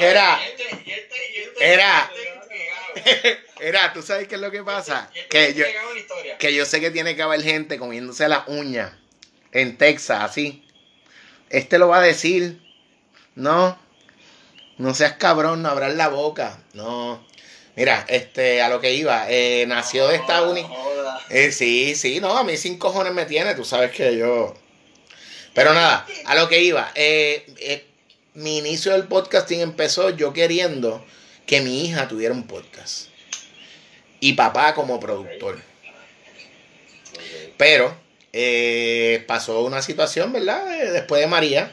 Era. 0.00 0.40
Era. 1.60 2.10
Era, 3.60 3.92
tú 3.92 4.02
sabes 4.02 4.26
qué 4.28 4.34
es 4.34 4.40
lo 4.40 4.50
que 4.50 4.62
pasa. 4.62 5.08
Que 5.30 5.54
yo, 5.54 5.64
que 6.38 6.52
yo 6.52 6.64
sé 6.66 6.80
que 6.80 6.90
tiene 6.90 7.14
que 7.14 7.22
haber 7.22 7.42
gente 7.42 7.78
comiéndose 7.78 8.28
las 8.28 8.48
uñas 8.48 8.92
en 9.52 9.78
Texas, 9.78 10.22
así. 10.22 10.64
Este 11.48 11.78
lo 11.78 11.88
va 11.88 11.98
a 11.98 12.02
decir. 12.02 12.60
No. 13.34 13.78
No 14.78 14.94
seas 14.94 15.12
cabrón, 15.14 15.62
no 15.62 15.68
abras 15.68 15.94
la 15.94 16.08
boca. 16.08 16.58
No. 16.74 17.24
Mira, 17.76 18.04
este, 18.08 18.60
a 18.60 18.68
lo 18.68 18.80
que 18.80 18.94
iba, 18.94 19.26
eh, 19.30 19.64
nació 19.66 20.08
de 20.08 20.16
Estados 20.16 20.50
Unidos. 20.50 20.70
Eh, 21.30 21.52
sí, 21.52 21.94
sí, 21.94 22.20
no, 22.20 22.36
a 22.36 22.44
mí 22.44 22.56
sin 22.56 22.78
cojones 22.78 23.14
me 23.14 23.24
tiene, 23.24 23.54
tú 23.54 23.64
sabes 23.64 23.92
que 23.92 24.16
yo 24.16 24.54
pero 25.54 25.74
nada, 25.74 26.06
a 26.24 26.34
lo 26.34 26.48
que 26.48 26.62
iba. 26.62 26.90
Eh, 26.94 27.46
eh, 27.58 27.84
mi 28.34 28.58
inicio 28.58 28.92
del 28.92 29.04
podcasting 29.04 29.60
empezó 29.60 30.10
yo 30.10 30.32
queriendo 30.32 31.04
que 31.46 31.60
mi 31.60 31.84
hija 31.84 32.08
tuviera 32.08 32.34
un 32.34 32.46
podcast. 32.46 33.08
Y 34.20 34.34
papá 34.34 34.74
como 34.74 35.00
productor. 35.00 35.60
Pero 37.56 37.94
eh, 38.32 39.24
pasó 39.26 39.62
una 39.62 39.82
situación, 39.82 40.32
¿verdad? 40.32 40.64
Después 40.92 41.20
de 41.20 41.26
María, 41.26 41.72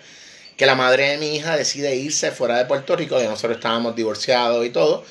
que 0.57 0.65
la 0.65 0.75
madre 0.75 1.12
de 1.12 1.17
mi 1.17 1.36
hija 1.36 1.55
decide 1.55 1.95
irse 1.95 2.31
fuera 2.31 2.57
de 2.57 2.65
Puerto 2.65 2.95
Rico, 2.95 3.17
que 3.17 3.25
nosotros 3.25 3.57
estábamos 3.57 3.95
divorciados 3.95 4.65
y 4.65 4.71
todo. 4.71 5.05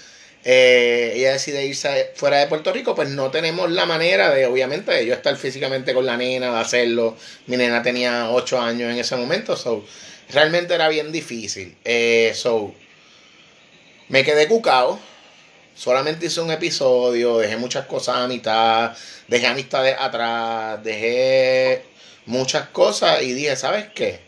Eh, 0.45 1.13
ella 1.17 1.33
decide 1.33 1.67
irse 1.67 2.13
fuera 2.15 2.39
de 2.39 2.47
Puerto 2.47 2.73
Rico, 2.73 2.95
pues 2.95 3.09
no 3.11 3.31
tenemos 3.31 3.71
la 3.71 3.87
manera 3.87 4.31
de, 4.31 4.47
obviamente, 4.47 4.93
de 4.93 5.07
yo 5.07 5.15
estar 5.15 5.37
físicamente 5.37 5.93
con 5.95 6.07
la 6.07 6.17
nena, 6.17 6.53
de 6.53 6.61
hacerlo. 6.61 7.17
Mi 7.47 7.57
nena 7.57 7.83
tenía 7.83 8.31
8 8.31 8.61
años 8.61 8.91
en 8.93 8.99
ese 8.99 9.17
momento, 9.17 9.57
so 9.57 9.85
realmente 10.31 10.75
era 10.75 10.89
bien 10.89 11.13
difícil. 11.13 11.77
Eh, 11.85 12.33
so 12.35 12.75
me 14.09 14.25
quedé 14.25 14.49
cucao. 14.49 14.99
Solamente 15.75 16.27
hice 16.27 16.41
un 16.41 16.51
episodio, 16.51 17.39
dejé 17.39 17.57
muchas 17.57 17.87
cosas 17.87 18.17
a 18.17 18.27
mitad, 18.27 18.97
dejé 19.29 19.47
amistades 19.47 19.97
atrás, 19.99 20.83
dejé 20.83 21.85
muchas 22.27 22.69
cosas 22.71 23.23
y 23.23 23.33
dije, 23.33 23.55
¿sabes 23.55 23.87
qué? 23.95 24.19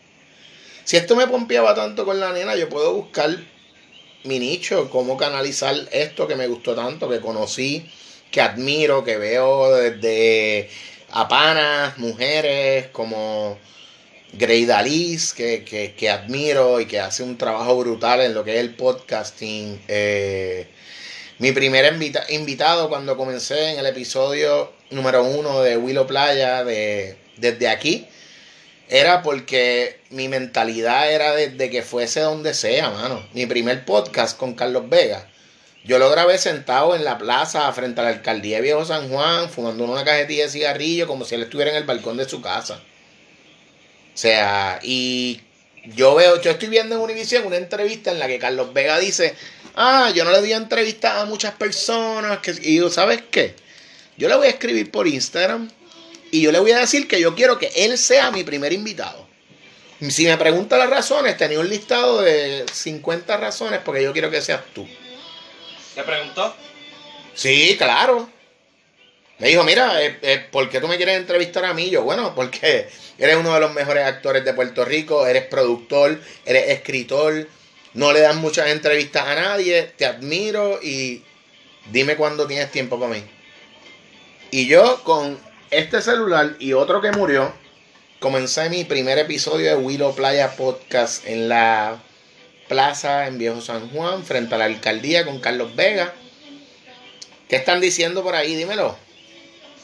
Si 0.84 0.96
esto 0.96 1.16
me 1.16 1.26
pompeaba 1.26 1.74
tanto 1.74 2.04
con 2.04 2.20
la 2.20 2.32
nena, 2.32 2.54
yo 2.54 2.68
puedo 2.68 2.94
buscar 2.94 3.36
mi 4.24 4.38
nicho, 4.38 4.90
cómo 4.90 5.16
canalizar 5.16 5.74
esto 5.92 6.26
que 6.26 6.36
me 6.36 6.46
gustó 6.46 6.74
tanto, 6.74 7.08
que 7.08 7.20
conocí, 7.20 7.86
que 8.30 8.40
admiro, 8.40 9.04
que 9.04 9.16
veo 9.16 9.74
desde 9.74 10.68
a 11.10 11.28
panas, 11.28 11.98
mujeres, 11.98 12.88
como 12.92 13.58
Grey 14.32 14.64
Dalis, 14.64 15.32
que, 15.34 15.64
que, 15.64 15.94
que, 15.94 16.10
admiro 16.10 16.80
y 16.80 16.86
que 16.86 17.00
hace 17.00 17.22
un 17.22 17.36
trabajo 17.36 17.76
brutal 17.78 18.20
en 18.20 18.34
lo 18.34 18.44
que 18.44 18.54
es 18.54 18.60
el 18.60 18.74
podcasting. 18.74 19.80
Eh, 19.88 20.68
mi 21.38 21.52
primer 21.52 21.98
invitado 22.28 22.88
cuando 22.88 23.16
comencé 23.16 23.72
en 23.72 23.78
el 23.78 23.86
episodio 23.86 24.72
número 24.90 25.24
uno 25.24 25.62
de 25.62 25.76
Willow 25.76 26.06
Playa, 26.06 26.64
de 26.64 27.16
Desde 27.38 27.68
aquí, 27.68 28.06
era 28.90 29.22
porque 29.22 30.00
mi 30.10 30.26
mentalidad 30.26 31.12
era 31.12 31.32
desde 31.32 31.70
que 31.70 31.82
fuese 31.82 32.20
donde 32.20 32.54
sea, 32.54 32.90
mano. 32.90 33.24
Mi 33.32 33.46
primer 33.46 33.84
podcast 33.84 34.36
con 34.36 34.54
Carlos 34.54 34.88
Vega. 34.88 35.28
Yo 35.84 36.00
lo 36.00 36.10
grabé 36.10 36.38
sentado 36.38 36.96
en 36.96 37.04
la 37.04 37.16
plaza 37.16 37.72
frente 37.72 38.00
a 38.00 38.04
la 38.04 38.10
alcaldía 38.10 38.56
de 38.56 38.62
Viejo 38.62 38.84
San 38.84 39.08
Juan, 39.08 39.48
fumando 39.48 39.84
una 39.84 40.04
cajetilla 40.04 40.44
de 40.44 40.50
cigarrillo 40.50 41.06
como 41.06 41.24
si 41.24 41.36
él 41.36 41.42
estuviera 41.42 41.70
en 41.70 41.76
el 41.76 41.84
balcón 41.84 42.16
de 42.16 42.28
su 42.28 42.42
casa. 42.42 42.82
O 44.12 44.18
sea, 44.18 44.80
y 44.82 45.40
yo 45.84 46.16
veo, 46.16 46.40
yo 46.42 46.50
estoy 46.50 46.68
viendo 46.68 46.96
en 46.96 47.00
Univision 47.00 47.46
una 47.46 47.56
entrevista 47.58 48.10
en 48.10 48.18
la 48.18 48.26
que 48.26 48.40
Carlos 48.40 48.74
Vega 48.74 48.98
dice, 48.98 49.36
ah, 49.76 50.10
yo 50.12 50.24
no 50.24 50.32
le 50.32 50.40
doy 50.40 50.52
entrevistas 50.52 51.16
a 51.16 51.26
muchas 51.26 51.54
personas, 51.54 52.40
que, 52.40 52.56
y 52.60 52.78
yo, 52.78 52.90
¿sabes 52.90 53.22
qué? 53.30 53.54
Yo 54.16 54.28
le 54.28 54.34
voy 54.34 54.48
a 54.48 54.50
escribir 54.50 54.90
por 54.90 55.06
Instagram 55.06 55.70
y 56.30 56.42
yo 56.42 56.52
le 56.52 56.60
voy 56.60 56.72
a 56.72 56.78
decir 56.78 57.08
que 57.08 57.20
yo 57.20 57.34
quiero 57.34 57.58
que 57.58 57.72
él 57.74 57.98
sea 57.98 58.30
mi 58.30 58.44
primer 58.44 58.72
invitado. 58.72 59.28
Si 60.08 60.24
me 60.24 60.36
pregunta 60.38 60.78
las 60.78 60.88
razones, 60.88 61.36
tenía 61.36 61.60
un 61.60 61.68
listado 61.68 62.22
de 62.22 62.64
50 62.72 63.36
razones 63.36 63.80
porque 63.84 64.02
yo 64.02 64.12
quiero 64.12 64.30
que 64.30 64.40
seas 64.40 64.62
tú. 64.72 64.88
¿Te 65.94 66.02
preguntó? 66.02 66.54
Sí, 67.34 67.76
claro. 67.76 68.30
Me 69.38 69.48
dijo, 69.48 69.64
mira, 69.64 70.02
eh, 70.02 70.18
eh, 70.22 70.46
¿por 70.50 70.68
qué 70.70 70.80
tú 70.80 70.88
me 70.88 70.96
quieres 70.96 71.16
entrevistar 71.16 71.64
a 71.64 71.74
mí? 71.74 71.90
Yo, 71.90 72.02
bueno, 72.02 72.34
porque 72.34 72.88
eres 73.18 73.36
uno 73.36 73.54
de 73.54 73.60
los 73.60 73.74
mejores 73.74 74.04
actores 74.04 74.44
de 74.44 74.54
Puerto 74.54 74.84
Rico, 74.84 75.26
eres 75.26 75.44
productor, 75.46 76.20
eres 76.44 76.68
escritor, 76.68 77.48
no 77.94 78.12
le 78.12 78.20
das 78.20 78.36
muchas 78.36 78.68
entrevistas 78.68 79.26
a 79.26 79.34
nadie, 79.34 79.92
te 79.96 80.06
admiro 80.06 80.78
y 80.82 81.22
dime 81.90 82.16
cuándo 82.16 82.46
tienes 82.46 82.70
tiempo 82.70 83.00
para 83.00 83.14
mí. 83.14 83.22
Y 84.50 84.66
yo 84.66 85.02
con 85.04 85.38
este 85.70 86.02
celular 86.02 86.56
y 86.58 86.72
otro 86.72 87.00
que 87.00 87.12
murió, 87.12 87.52
comencé 88.18 88.68
mi 88.70 88.84
primer 88.84 89.18
episodio 89.18 89.70
de 89.70 89.76
Willow 89.76 90.14
Playa 90.14 90.56
Podcast 90.56 91.26
en 91.26 91.48
la 91.48 92.02
plaza 92.68 93.26
en 93.28 93.38
Viejo 93.38 93.60
San 93.60 93.88
Juan, 93.90 94.24
frente 94.24 94.54
a 94.54 94.58
la 94.58 94.64
alcaldía 94.64 95.24
con 95.24 95.38
Carlos 95.40 95.74
Vega. 95.76 96.12
¿Qué 97.48 97.56
están 97.56 97.80
diciendo 97.80 98.22
por 98.22 98.34
ahí? 98.34 98.54
Dímelo. 98.54 98.96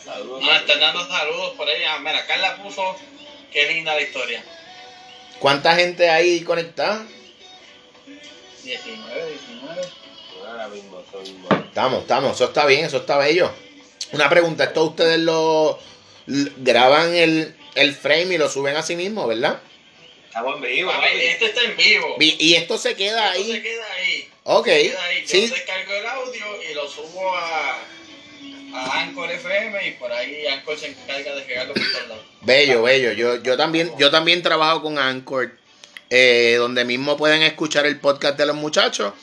Saludos. 0.04 0.42
Nos 0.42 0.56
están 0.56 0.80
dando 0.80 1.06
saludos 1.06 1.54
por 1.56 1.68
ahí. 1.68 1.82
Ah, 1.88 1.98
mira, 1.98 2.26
Carla 2.26 2.62
puso 2.62 2.96
qué 3.52 3.72
linda 3.72 3.94
la 3.94 4.02
historia. 4.02 4.44
¿Cuánta 5.38 5.74
gente 5.74 6.08
hay 6.08 6.40
conectada? 6.40 7.04
19, 8.64 9.30
19. 9.30 9.82
Ahora 10.48 10.68
mismo, 10.68 11.02
Estamos, 11.66 12.00
estamos, 12.02 12.34
eso 12.34 12.44
está 12.44 12.66
bien, 12.66 12.84
eso 12.84 12.98
está 12.98 13.18
bello. 13.18 13.52
Una 14.12 14.28
pregunta, 14.28 14.64
¿esto 14.64 14.84
ustedes 14.84 15.18
lo 15.18 15.78
graban 16.26 17.14
el, 17.14 17.54
el 17.74 17.94
frame 17.94 18.34
y 18.34 18.38
lo 18.38 18.48
suben 18.48 18.76
a 18.76 18.82
sí 18.82 18.96
mismo, 18.96 19.26
verdad? 19.26 19.60
Estamos 20.26 20.56
en 20.56 20.62
vivo. 20.62 20.92
este 21.14 21.46
está 21.46 21.62
en 21.62 21.76
vivo. 21.76 22.16
Y, 22.20 22.54
esto 22.54 22.76
se 22.76 22.94
queda 22.94 23.34
esto 23.34 23.38
ahí. 23.38 23.52
Se 23.52 23.62
queda 23.62 23.92
ahí. 23.94 24.28
Ok. 24.44 24.66
Se 24.66 24.82
queda 24.82 25.04
ahí. 25.04 25.20
Yo 25.22 25.28
sí. 25.28 25.46
descargo 25.48 25.92
el 25.92 26.06
audio 26.06 26.44
y 26.70 26.74
lo 26.74 26.88
subo 26.88 27.34
a, 27.34 27.78
a 28.74 29.00
Anchor 29.00 29.30
FM 29.30 29.88
y 29.88 29.92
por 29.92 30.12
ahí 30.12 30.46
Anchor 30.46 30.78
se 30.78 30.88
encarga 30.88 31.34
de 31.34 31.42
pegarlo 31.42 31.74
por 31.74 31.82
todos 31.90 32.08
lados. 32.08 32.24
Bello, 32.42 32.82
bello. 32.82 33.12
Yo, 33.12 33.42
yo 33.42 33.56
también, 33.56 33.90
yo 33.98 34.10
también 34.10 34.42
trabajo 34.42 34.82
con 34.82 34.98
Anchor, 34.98 35.52
eh, 36.10 36.56
donde 36.58 36.84
mismo 36.84 37.16
pueden 37.16 37.42
escuchar 37.42 37.86
el 37.86 37.98
podcast 37.98 38.36
de 38.36 38.46
los 38.46 38.56
muchachos. 38.56 39.14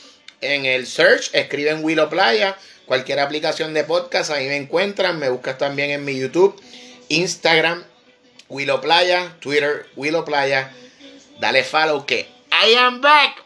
En 0.41 0.65
el 0.65 0.87
search 0.87 1.29
escriben 1.33 1.83
Willow 1.83 2.09
Playa 2.09 2.57
cualquier 2.85 3.19
aplicación 3.19 3.73
de 3.73 3.83
podcast, 3.83 4.31
ahí 4.31 4.47
me 4.47 4.57
encuentran. 4.57 5.19
Me 5.19 5.29
buscas 5.29 5.57
también 5.57 5.91
en 5.91 6.05
mi 6.05 6.19
YouTube, 6.19 6.61
Instagram, 7.09 7.83
Willow 8.49 8.81
Playa, 8.81 9.35
Twitter, 9.39 9.87
Willow 9.95 10.25
Playa. 10.25 10.71
Dale 11.39 11.63
follow 11.63 12.05
que 12.05 12.27
I 12.51 12.75
am 12.75 13.01
back. 13.01 13.43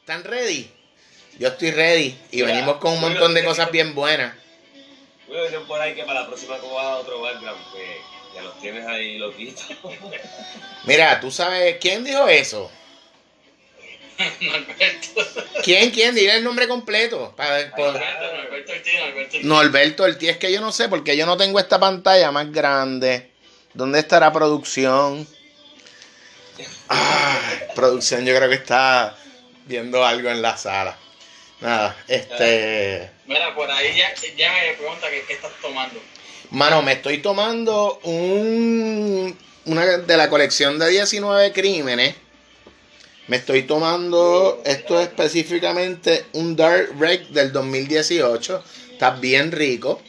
¿Están 0.00 0.24
ready? 0.24 0.70
Yo 1.38 1.48
estoy 1.48 1.70
ready 1.70 2.18
y 2.32 2.42
venimos 2.42 2.78
con 2.78 2.94
un 2.94 3.00
montón 3.00 3.32
de 3.32 3.44
cosas 3.44 3.70
bien 3.70 3.94
buenas. 3.94 4.34
Bueno, 5.28 5.44
dicen 5.44 5.66
por 5.66 5.80
ahí 5.80 5.94
que 5.94 6.04
para 6.04 6.22
la 6.22 6.26
próxima 6.26 6.58
como 6.58 6.78
a 6.78 6.96
otro 6.96 7.20
background, 7.20 7.60
que 7.72 7.98
ya 8.34 8.42
los 8.42 8.58
tienes 8.60 8.86
ahí 8.86 9.18
loquitos. 9.18 9.66
Mira, 10.84 11.20
tú 11.20 11.30
sabes, 11.30 11.76
¿quién 11.80 12.02
dijo 12.02 12.26
eso? 12.28 12.70
Norberto. 14.40 15.42
¿Quién, 15.62 15.90
quién? 15.90 16.14
Dile 16.14 16.36
el 16.36 16.44
nombre 16.44 16.66
completo. 16.66 17.34
Para, 17.36 17.70
por... 17.74 17.92
Norberto 17.92 18.72
Ortiz, 18.72 18.94
Norberto 18.94 19.36
Ortiz. 19.36 19.44
Norberto 19.44 20.02
Ortiz, 20.04 20.28
es 20.30 20.36
que 20.38 20.52
yo 20.52 20.60
no 20.60 20.72
sé, 20.72 20.88
porque 20.88 21.16
yo 21.16 21.26
no 21.26 21.36
tengo 21.36 21.58
esta 21.58 21.78
pantalla 21.78 22.30
más 22.30 22.50
grande. 22.52 23.30
¿Dónde 23.74 24.00
estará 24.00 24.32
producción? 24.32 25.26
Ah, 26.88 27.40
producción, 27.74 28.24
yo 28.24 28.34
creo 28.34 28.48
que 28.48 28.56
está 28.56 29.16
viendo 29.66 30.04
algo 30.04 30.30
en 30.30 30.42
la 30.42 30.56
sala. 30.56 30.96
Nada, 31.60 31.96
este. 32.08 33.10
Mira, 33.26 33.54
por 33.54 33.70
ahí 33.70 33.96
ya, 33.96 34.14
ya 34.36 34.52
me 34.52 34.74
pregunta 34.74 35.10
que 35.10 35.22
qué 35.22 35.34
estás 35.34 35.52
tomando. 35.60 36.00
Mano, 36.50 36.82
me 36.82 36.92
estoy 36.92 37.18
tomando 37.18 37.98
un. 38.04 39.36
Una 39.66 39.84
de 39.84 40.16
la 40.16 40.30
colección 40.30 40.78
de 40.78 40.88
19 40.88 41.52
crímenes. 41.52 42.14
Me 43.28 43.36
estoy 43.36 43.64
tomando 43.64 44.62
esto 44.64 44.98
específicamente 45.00 46.24
un 46.32 46.56
Dark 46.56 46.94
Red 46.98 47.28
del 47.28 47.52
2018. 47.52 48.64
Está 48.92 49.10
bien 49.10 49.52
rico. 49.52 50.00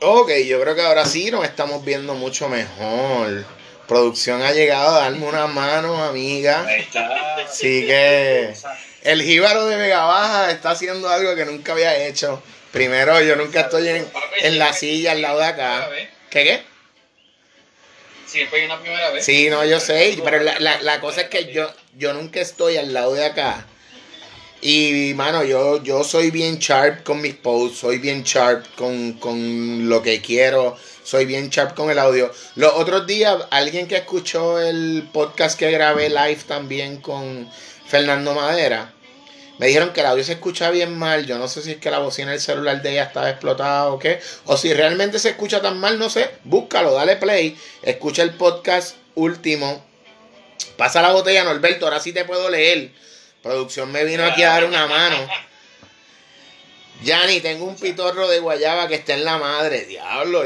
Ok, 0.00 0.30
yo 0.46 0.60
creo 0.60 0.76
que 0.76 0.82
ahora 0.82 1.04
sí 1.04 1.32
nos 1.32 1.44
estamos 1.44 1.84
viendo 1.84 2.14
mucho 2.14 2.48
mejor. 2.48 3.44
Producción 3.88 4.40
ha 4.42 4.52
llegado 4.52 4.94
a 4.94 5.00
darme 5.00 5.26
una 5.26 5.48
mano, 5.48 6.04
amiga. 6.04 6.64
Ahí 6.64 6.82
está. 6.82 7.34
Así 7.38 7.84
que 7.86 8.54
el 9.02 9.22
jíbaro 9.22 9.66
de 9.66 9.76
Vega 9.76 10.04
Baja 10.04 10.52
está 10.52 10.70
haciendo 10.70 11.08
algo 11.08 11.34
que 11.34 11.44
nunca 11.44 11.72
había 11.72 12.06
hecho. 12.06 12.40
Primero, 12.70 13.20
yo 13.22 13.34
nunca 13.34 13.62
estoy 13.62 13.88
en, 13.88 14.06
en 14.42 14.58
la 14.60 14.72
silla 14.72 15.10
al 15.12 15.22
lado 15.22 15.40
de 15.40 15.46
acá. 15.46 15.88
¿Qué 16.30 16.44
qué? 16.44 16.62
Siempre 18.28 18.60
hay 18.60 18.66
una 18.66 18.78
primera 18.78 19.10
vez. 19.10 19.24
Sí, 19.24 19.48
no, 19.48 19.64
yo 19.64 19.80
sé, 19.80 20.18
pero 20.22 20.40
la, 20.40 20.60
la, 20.60 20.82
la 20.82 21.00
cosa 21.00 21.22
es 21.22 21.28
que 21.28 21.50
yo, 21.50 21.72
yo 21.96 22.12
nunca 22.12 22.40
estoy 22.40 22.76
al 22.76 22.92
lado 22.92 23.14
de 23.14 23.24
acá. 23.24 23.66
Y, 24.60 25.12
mano, 25.14 25.44
yo, 25.44 25.82
yo 25.82 26.04
soy 26.04 26.30
bien 26.30 26.58
sharp 26.58 27.04
con 27.04 27.22
mis 27.22 27.34
posts, 27.34 27.78
soy 27.78 27.98
bien 27.98 28.24
sharp 28.24 28.66
con, 28.74 29.14
con 29.14 29.88
lo 29.88 30.02
que 30.02 30.20
quiero, 30.20 30.76
soy 31.04 31.24
bien 31.24 31.48
sharp 31.48 31.74
con 31.74 31.90
el 31.90 31.98
audio. 31.98 32.30
Los 32.56 32.74
otros 32.74 33.06
días, 33.06 33.38
alguien 33.50 33.86
que 33.86 33.96
escuchó 33.96 34.60
el 34.60 35.08
podcast 35.12 35.58
que 35.58 35.70
grabé 35.70 36.10
live 36.10 36.40
también 36.46 37.00
con 37.00 37.48
Fernando 37.86 38.34
Madera, 38.34 38.92
me 39.58 39.66
dijeron 39.66 39.92
que 39.92 40.00
el 40.00 40.06
audio 40.06 40.22
se 40.22 40.34
escucha 40.34 40.70
bien 40.70 40.96
mal. 40.96 41.26
Yo 41.26 41.36
no 41.36 41.48
sé 41.48 41.62
si 41.62 41.72
es 41.72 41.76
que 41.78 41.90
la 41.90 41.98
bocina 41.98 42.30
del 42.30 42.40
celular 42.40 42.80
de 42.80 42.92
ella 42.92 43.04
estaba 43.04 43.28
explotada 43.28 43.88
o 43.88 43.98
qué. 43.98 44.20
O 44.44 44.56
si 44.56 44.72
realmente 44.72 45.18
se 45.18 45.30
escucha 45.30 45.60
tan 45.60 45.78
mal, 45.78 45.98
no 45.98 46.08
sé. 46.08 46.30
Búscalo, 46.44 46.92
dale 46.92 47.16
play. 47.16 47.58
Escucha 47.82 48.22
el 48.22 48.34
podcast 48.34 48.96
último. 49.16 49.84
Pasa 50.76 51.02
la 51.02 51.12
botella, 51.12 51.42
Norberto. 51.42 51.86
Ahora 51.86 51.98
sí 51.98 52.12
te 52.12 52.24
puedo 52.24 52.48
leer. 52.48 52.92
Producción 53.42 53.90
me 53.90 54.04
vino 54.04 54.24
aquí 54.24 54.44
a 54.44 54.50
dar 54.50 54.64
una 54.64 54.86
mano. 54.86 55.16
Yanni, 57.02 57.40
tengo 57.40 57.64
un 57.64 57.76
pitorro 57.76 58.28
de 58.28 58.38
guayaba 58.38 58.86
que 58.86 58.94
está 58.94 59.14
en 59.14 59.24
la 59.24 59.38
madre. 59.38 59.86
Diablo. 59.86 60.44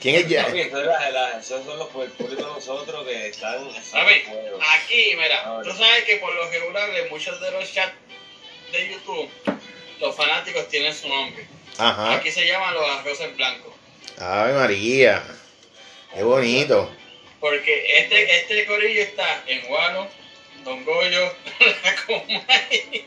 ¿Quién 0.00 0.16
es 0.16 0.28
Yanni? 0.28 0.60
Esos 0.60 1.64
son 1.64 1.78
los 1.78 1.88
puertos 1.88 2.30
de 2.30 2.42
nosotros 2.42 3.06
que 3.06 3.28
están. 3.28 3.68
Aquí, 3.94 5.16
mira, 5.16 5.62
tú 5.62 5.70
sabes 5.70 6.04
que 6.04 6.16
por 6.16 6.34
lo 6.34 6.50
regular 6.50 6.90
en 6.90 7.08
muchos 7.10 7.40
de 7.40 7.50
los 7.52 7.72
chats 7.72 7.94
de 8.72 8.88
YouTube, 8.90 9.28
los 10.00 10.16
fanáticos 10.16 10.68
tienen 10.68 10.94
su 10.94 11.08
nombre. 11.08 11.46
Ajá. 11.78 12.14
Aquí 12.14 12.30
se 12.30 12.46
llaman 12.46 12.74
los 12.74 12.88
arroces 12.88 13.36
blancos. 13.36 13.72
Ave 14.18 14.52
María. 14.54 15.22
Qué 16.14 16.22
bonito. 16.22 16.90
Porque 17.40 17.98
este, 17.98 18.36
este 18.40 18.64
corillo 18.66 19.02
está 19.02 19.42
en 19.46 19.66
Guano, 19.66 20.08
Don 20.64 20.84
Goyo, 20.84 21.34
la 21.84 21.96
Comay, 22.06 23.04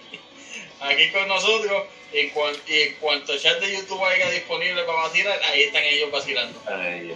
aquí 0.81 1.09
con 1.11 1.27
nosotros. 1.27 1.83
En 2.13 2.29
cuan- 2.29 2.55
y 2.67 2.81
en 2.83 2.93
cuanto 2.95 3.37
chat 3.37 3.59
de 3.59 3.69
YouTube 3.73 4.01
haya 4.05 4.29
disponible 4.31 4.81
para 4.83 5.01
vacilar, 5.03 5.37
ahí 5.43 5.63
están 5.63 5.83
ellos 5.83 6.09
vacilando. 6.09 6.61
Ay, 6.65 7.13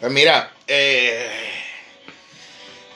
Pues 0.00 0.10
mira, 0.10 0.52
eh, 0.66 1.30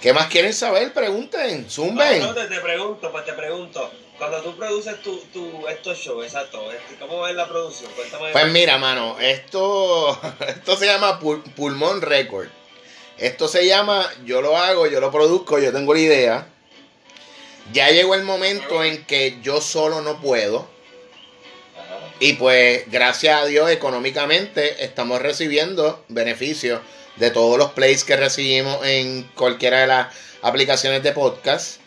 ¿Qué 0.01 0.13
más 0.13 0.27
quieren 0.27 0.53
saber? 0.53 0.93
Pregunten, 0.93 1.71
zumben. 1.71 2.19
No, 2.21 2.27
no, 2.29 2.35
te, 2.35 2.47
te 2.49 2.61
pregunto, 2.61 3.13
pues 3.13 3.25
te 3.25 3.33
pregunto. 3.35 3.93
Cuando 4.19 4.43
tú 4.43 4.57
produces 4.57 5.01
tu, 5.03 5.17
tu, 5.33 5.67
estos 5.69 5.97
shows, 5.99 6.25
exacto, 6.25 6.73
este, 6.73 6.97
¿cómo 6.99 7.27
es 7.29 7.35
la 7.37 7.49
producción? 7.49 7.91
Cuéntame. 7.93 8.33
Pues 8.33 8.49
mira, 8.49 8.77
mano, 8.77 9.17
esto, 9.21 10.19
esto 10.49 10.77
se 10.77 10.87
llama 10.87 11.21
Pul- 11.21 11.43
Pulmón 11.55 12.03
Record. 12.03 12.49
Esto 13.17 13.47
se 13.49 13.67
llama, 13.67 14.09
yo 14.25 14.43
lo 14.43 14.57
hago, 14.57 14.87
yo 14.87 15.01
lo 15.01 15.11
produzco, 15.11 15.59
yo 15.59 15.73
tengo 15.73 15.95
la 15.95 16.01
idea. 16.01 16.49
Ya 17.73 17.91
llegó 17.91 18.15
el 18.15 18.23
momento 18.23 18.83
en 18.83 19.05
que 19.05 19.39
yo 19.43 19.61
solo 19.61 20.01
no 20.01 20.21
puedo. 20.21 20.69
Y 22.21 22.33
pues, 22.35 22.91
gracias 22.91 23.41
a 23.43 23.47
Dios, 23.47 23.71
económicamente 23.71 24.85
estamos 24.85 25.21
recibiendo 25.23 26.05
beneficios 26.09 26.81
de 27.17 27.31
todos 27.31 27.59
los 27.59 27.73
plays 27.73 28.03
que 28.05 28.17
recibimos 28.17 28.85
en 28.85 29.25
cualquiera 29.35 29.81
de 29.81 29.87
las 29.89 30.15
aplicaciones 30.43 31.03
de 31.03 31.13
podcast. 31.13 31.81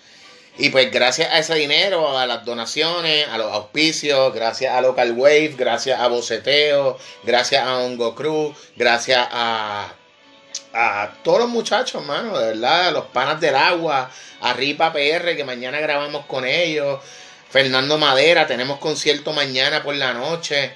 Y 0.62 0.70
pues 0.70 0.92
gracias 0.92 1.32
a 1.32 1.40
ese 1.40 1.56
dinero, 1.56 2.16
a 2.20 2.28
las 2.28 2.46
donaciones, 2.46 3.28
a 3.28 3.40
los 3.40 3.52
auspicios, 3.52 4.32
gracias 4.32 4.72
a 4.72 4.80
Local 4.80 5.14
Wave, 5.14 5.56
gracias 5.58 6.00
a 6.00 6.06
Boceteo, 6.06 7.00
gracias 7.24 7.64
a 7.66 7.80
Hongo 7.80 8.14
Cruz, 8.14 8.56
gracias 8.76 9.28
a, 9.32 9.92
a 10.72 11.14
todos 11.24 11.40
los 11.40 11.50
muchachos, 11.50 12.06
mano, 12.06 12.38
de 12.38 12.50
verdad, 12.50 12.90
a 12.90 12.92
los 12.92 13.06
panas 13.06 13.42
del 13.42 13.56
agua, 13.56 14.12
a 14.40 14.54
Ripa 14.54 14.94
PR, 14.94 15.36
que 15.36 15.44
mañana 15.44 15.80
grabamos 15.80 16.28
con 16.28 16.46
ellos, 16.46 17.00
Fernando 17.50 17.98
Madera, 17.98 18.46
tenemos 18.46 18.78
concierto 18.78 19.34
mañana 19.34 19.82
por 19.82 19.96
la 19.96 20.14
noche 20.14 20.74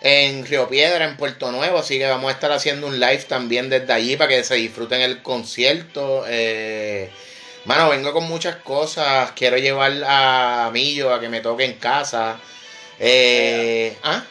en 0.00 0.44
Río 0.44 0.68
Piedra, 0.68 1.04
en 1.04 1.16
Puerto 1.16 1.52
Nuevo, 1.52 1.78
así 1.78 1.98
que 1.98 2.06
vamos 2.06 2.30
a 2.30 2.34
estar 2.34 2.50
haciendo 2.50 2.88
un 2.88 2.98
live 2.98 3.24
también 3.28 3.70
desde 3.70 3.92
allí 3.92 4.16
para 4.16 4.30
que 4.30 4.42
se 4.42 4.56
disfruten 4.56 5.00
el 5.02 5.22
concierto. 5.22 6.24
Eh, 6.26 7.12
mano, 7.64 7.90
vengo 7.90 8.12
con 8.12 8.24
muchas 8.24 8.56
cosas, 8.56 9.32
quiero 9.32 9.56
llevar 9.58 9.92
a 10.06 10.70
Millo 10.72 11.12
a 11.12 11.20
que 11.20 11.28
me 11.28 11.40
toque 11.40 11.64
en 11.64 11.74
casa. 11.74 12.38
Eh, 12.98 13.96
¿ah? 14.02 14.24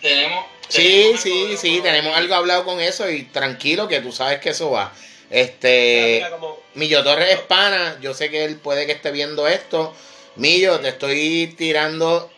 Tenemos. 0.00 0.44
Sí, 0.68 0.82
tenemos 0.82 1.20
sí, 1.20 1.44
algo- 1.46 1.56
sí, 1.58 1.80
tenemos 1.82 2.16
algo 2.16 2.34
hablado 2.34 2.64
con 2.64 2.80
eso 2.80 3.08
y 3.10 3.24
tranquilo 3.24 3.86
que 3.88 4.00
tú 4.00 4.12
sabes 4.12 4.40
que 4.40 4.50
eso 4.50 4.70
va. 4.70 4.92
Este, 5.30 6.16
mira 6.16 6.30
como- 6.30 6.58
Millo 6.74 7.02
Torres 7.04 7.30
es 7.32 7.40
pana, 7.40 7.98
yo 8.00 8.14
sé 8.14 8.30
que 8.30 8.44
él 8.44 8.56
puede 8.56 8.86
que 8.86 8.92
esté 8.92 9.10
viendo 9.10 9.46
esto. 9.48 9.94
Millo, 10.36 10.80
te 10.80 10.88
estoy 10.88 11.54
tirando, 11.56 12.30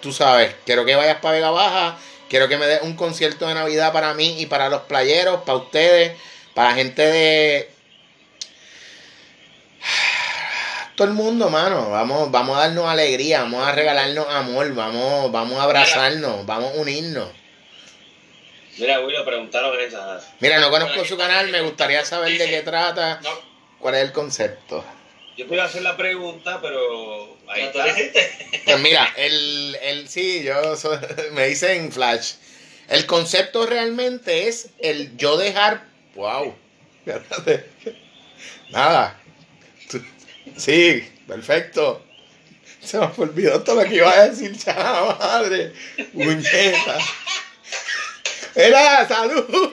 tú 0.00 0.12
sabes, 0.12 0.54
quiero 0.66 0.84
que 0.84 0.96
vayas 0.96 1.18
para 1.18 1.34
Vega 1.36 1.50
Baja, 1.50 1.98
quiero 2.28 2.48
que 2.48 2.56
me 2.56 2.66
des 2.66 2.82
un 2.82 2.96
concierto 2.96 3.46
de 3.46 3.54
Navidad 3.54 3.92
para 3.92 4.12
mí 4.14 4.40
y 4.40 4.46
para 4.46 4.68
los 4.68 4.82
playeros, 4.82 5.42
para 5.42 5.58
ustedes, 5.58 6.16
para 6.54 6.74
gente 6.74 7.02
de... 7.02 7.70
Todo 10.96 11.08
el 11.08 11.14
mundo, 11.14 11.50
mano, 11.50 11.90
vamos, 11.90 12.30
vamos 12.30 12.56
a 12.56 12.60
darnos 12.60 12.88
alegría, 12.88 13.40
vamos 13.40 13.66
a 13.66 13.72
regalarnos 13.72 14.26
amor, 14.28 14.72
vamos, 14.74 15.32
vamos 15.32 15.58
a 15.58 15.64
abrazarnos, 15.64 16.46
vamos 16.46 16.72
a 16.72 16.80
unirnos. 16.80 17.28
Mira, 18.78 19.00
Willow, 19.00 19.24
preguntaron 19.24 19.78
esa. 19.80 20.20
Mira, 20.40 20.60
no 20.60 20.70
conozco 20.70 21.04
su 21.04 21.16
canal, 21.16 21.48
me 21.48 21.60
gustaría 21.62 22.04
saber 22.04 22.38
de 22.38 22.48
qué 22.48 22.62
trata, 22.62 23.20
No, 23.22 23.30
cuál 23.78 23.96
es 23.96 24.02
el 24.02 24.12
concepto. 24.12 24.84
Yo 25.36 25.46
a 25.60 25.64
hacer 25.64 25.82
la 25.82 25.96
pregunta, 25.96 26.60
pero 26.62 27.36
ahí 27.48 27.62
¿ya 27.62 27.72
tú 27.72 27.80
está. 27.80 28.60
Pues 28.64 28.80
mira, 28.80 29.12
el, 29.16 29.76
el 29.82 30.08
sí, 30.08 30.44
yo 30.44 30.76
so- 30.76 30.98
me 31.32 31.48
dicen 31.48 31.90
Flash. 31.90 32.34
El 32.88 33.06
concepto 33.06 33.66
realmente 33.66 34.46
es 34.48 34.68
el 34.78 35.16
yo 35.16 35.36
dejar. 35.36 35.84
Wow. 36.14 36.54
Nada. 38.70 39.18
Sí, 40.56 41.08
perfecto. 41.26 42.02
Se 42.82 42.98
me 42.98 43.08
olvidó 43.16 43.62
todo 43.62 43.82
lo 43.82 43.88
que 43.88 43.96
iba 43.96 44.10
a 44.12 44.28
decir, 44.28 44.56
chava 44.62 45.16
madre. 45.16 45.72
Muñeca. 46.12 46.98
Era, 48.54 49.06
salud. 49.08 49.72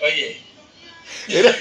Oye, 0.00 0.40
Mira. 1.28 1.56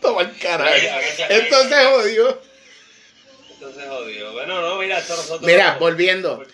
Toma 0.00 0.22
el 0.22 0.36
carajo. 0.38 0.74
Oye, 0.74 0.90
a 0.90 0.98
ver, 0.98 1.32
Esto 1.32 1.68
se 1.68 1.84
jodió. 1.84 2.40
Bueno, 4.32 4.60
no, 4.60 4.76
mira, 4.76 4.98
esto 4.98 5.16
nosotros. 5.16 5.42
Mira, 5.42 5.76
volviendo. 5.78 6.44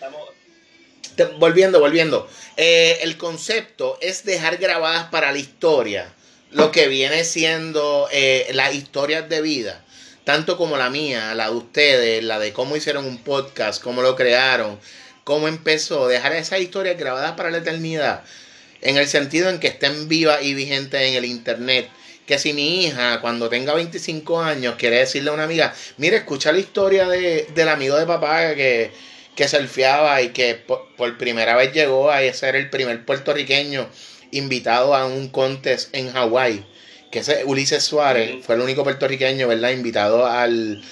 Te- 1.15 1.25
volviendo, 1.25 1.79
volviendo. 1.79 2.29
Eh, 2.57 2.99
el 3.01 3.17
concepto 3.17 3.97
es 4.01 4.23
dejar 4.23 4.57
grabadas 4.57 5.09
para 5.09 5.31
la 5.31 5.37
historia 5.37 6.11
lo 6.53 6.71
que 6.71 6.87
viene 6.87 7.23
siendo 7.23 8.07
eh, 8.11 8.47
las 8.53 8.73
historias 8.75 9.27
de 9.27 9.41
vida, 9.41 9.83
tanto 10.23 10.55
como 10.57 10.77
la 10.77 10.89
mía, 10.89 11.33
la 11.35 11.49
de 11.49 11.55
ustedes, 11.55 12.23
la 12.23 12.39
de 12.39 12.53
cómo 12.53 12.75
hicieron 12.75 13.05
un 13.05 13.17
podcast, 13.17 13.81
cómo 13.81 14.01
lo 14.01 14.15
crearon, 14.15 14.79
cómo 15.23 15.47
empezó, 15.47 16.07
dejar 16.07 16.33
esas 16.33 16.61
historias 16.61 16.97
grabadas 16.97 17.33
para 17.33 17.49
la 17.49 17.57
eternidad, 17.57 18.23
en 18.81 18.97
el 18.97 19.07
sentido 19.07 19.49
en 19.49 19.59
que 19.59 19.67
estén 19.67 20.07
vivas 20.07 20.43
y 20.43 20.53
vigentes 20.53 21.01
en 21.01 21.15
el 21.15 21.25
internet. 21.25 21.89
Que 22.27 22.39
si 22.39 22.53
mi 22.53 22.85
hija, 22.85 23.19
cuando 23.19 23.49
tenga 23.49 23.73
25 23.73 24.41
años, 24.41 24.75
quiere 24.77 24.99
decirle 24.99 25.29
a 25.29 25.33
una 25.33 25.43
amiga, 25.43 25.73
mire, 25.97 26.17
escucha 26.17 26.53
la 26.53 26.59
historia 26.59 27.09
de, 27.09 27.47
del 27.53 27.67
amigo 27.67 27.97
de 27.97 28.05
papá 28.05 28.55
que, 28.55 28.91
que 29.35 29.47
surfeaba 29.49 30.21
y 30.21 30.29
que 30.29 30.55
por, 30.55 30.95
por 30.95 31.17
primera 31.17 31.57
vez 31.57 31.73
llegó 31.73 32.11
a 32.11 32.21
ser 32.31 32.55
el 32.55 32.69
primer 32.69 33.03
puertorriqueño 33.05 33.89
invitado 34.37 34.95
a 34.95 35.05
un 35.05 35.29
contest 35.29 35.93
en 35.95 36.11
Hawái. 36.11 36.65
Que 37.11 37.19
ese 37.19 37.45
Ulises 37.45 37.83
Suárez 37.83 38.43
fue 38.43 38.55
el 38.55 38.61
único 38.61 38.83
puertorriqueño, 38.83 39.47
¿verdad? 39.47 39.69
Invitado 39.69 40.25
al, 40.25 40.83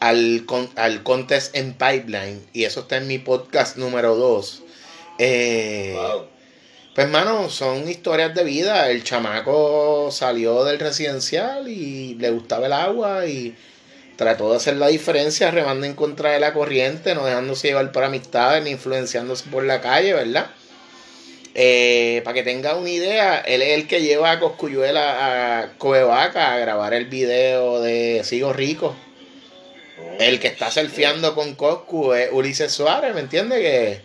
al, 0.00 0.44
con- 0.46 0.70
al 0.76 1.02
contest 1.02 1.54
en 1.56 1.74
Pipeline. 1.74 2.40
Y 2.52 2.64
eso 2.64 2.80
está 2.80 2.96
en 2.96 3.06
mi 3.06 3.18
podcast 3.18 3.76
número 3.76 4.14
2. 4.16 4.62
Eh, 5.18 5.94
Wow. 5.96 6.26
pues, 6.94 7.08
mano, 7.08 7.50
son 7.50 7.88
historias 7.88 8.34
de 8.34 8.44
vida. 8.44 8.90
El 8.90 9.04
chamaco 9.04 10.08
salió 10.10 10.64
del 10.64 10.78
residencial 10.78 11.68
y 11.68 12.14
le 12.14 12.30
gustaba 12.30 12.66
el 12.66 12.72
agua 12.72 13.26
y 13.26 13.54
trató 14.16 14.50
de 14.50 14.56
hacer 14.56 14.76
la 14.76 14.86
diferencia 14.88 15.50
remando 15.50 15.84
en 15.86 15.92
contra 15.94 16.30
de 16.30 16.40
la 16.40 16.54
corriente, 16.54 17.14
no 17.14 17.26
dejándose 17.26 17.68
llevar 17.68 17.92
por 17.92 18.02
amistades 18.02 18.64
ni 18.64 18.70
influenciándose 18.70 19.44
por 19.50 19.62
la 19.64 19.82
calle, 19.82 20.14
¿verdad? 20.14 20.46
Eh, 21.58 22.20
para 22.22 22.34
que 22.34 22.42
tenga 22.42 22.76
una 22.76 22.90
idea, 22.90 23.38
él 23.38 23.62
es 23.62 23.70
el 23.70 23.88
que 23.88 24.02
lleva 24.02 24.30
a 24.32 24.38
Coscuyuela 24.38 25.60
a 25.62 25.78
Coevaca 25.78 26.52
a 26.52 26.58
grabar 26.58 26.92
el 26.92 27.06
video 27.06 27.80
de 27.80 28.20
Sigo 28.24 28.52
Rico. 28.52 28.94
El 30.18 30.38
que 30.38 30.48
está 30.48 30.70
surfeando 30.70 31.34
con 31.34 31.54
Coscu 31.54 32.12
es 32.12 32.28
Ulises 32.30 32.72
Suárez, 32.72 33.14
¿me 33.14 33.20
entiendes? 33.20 33.60
Que 33.60 34.00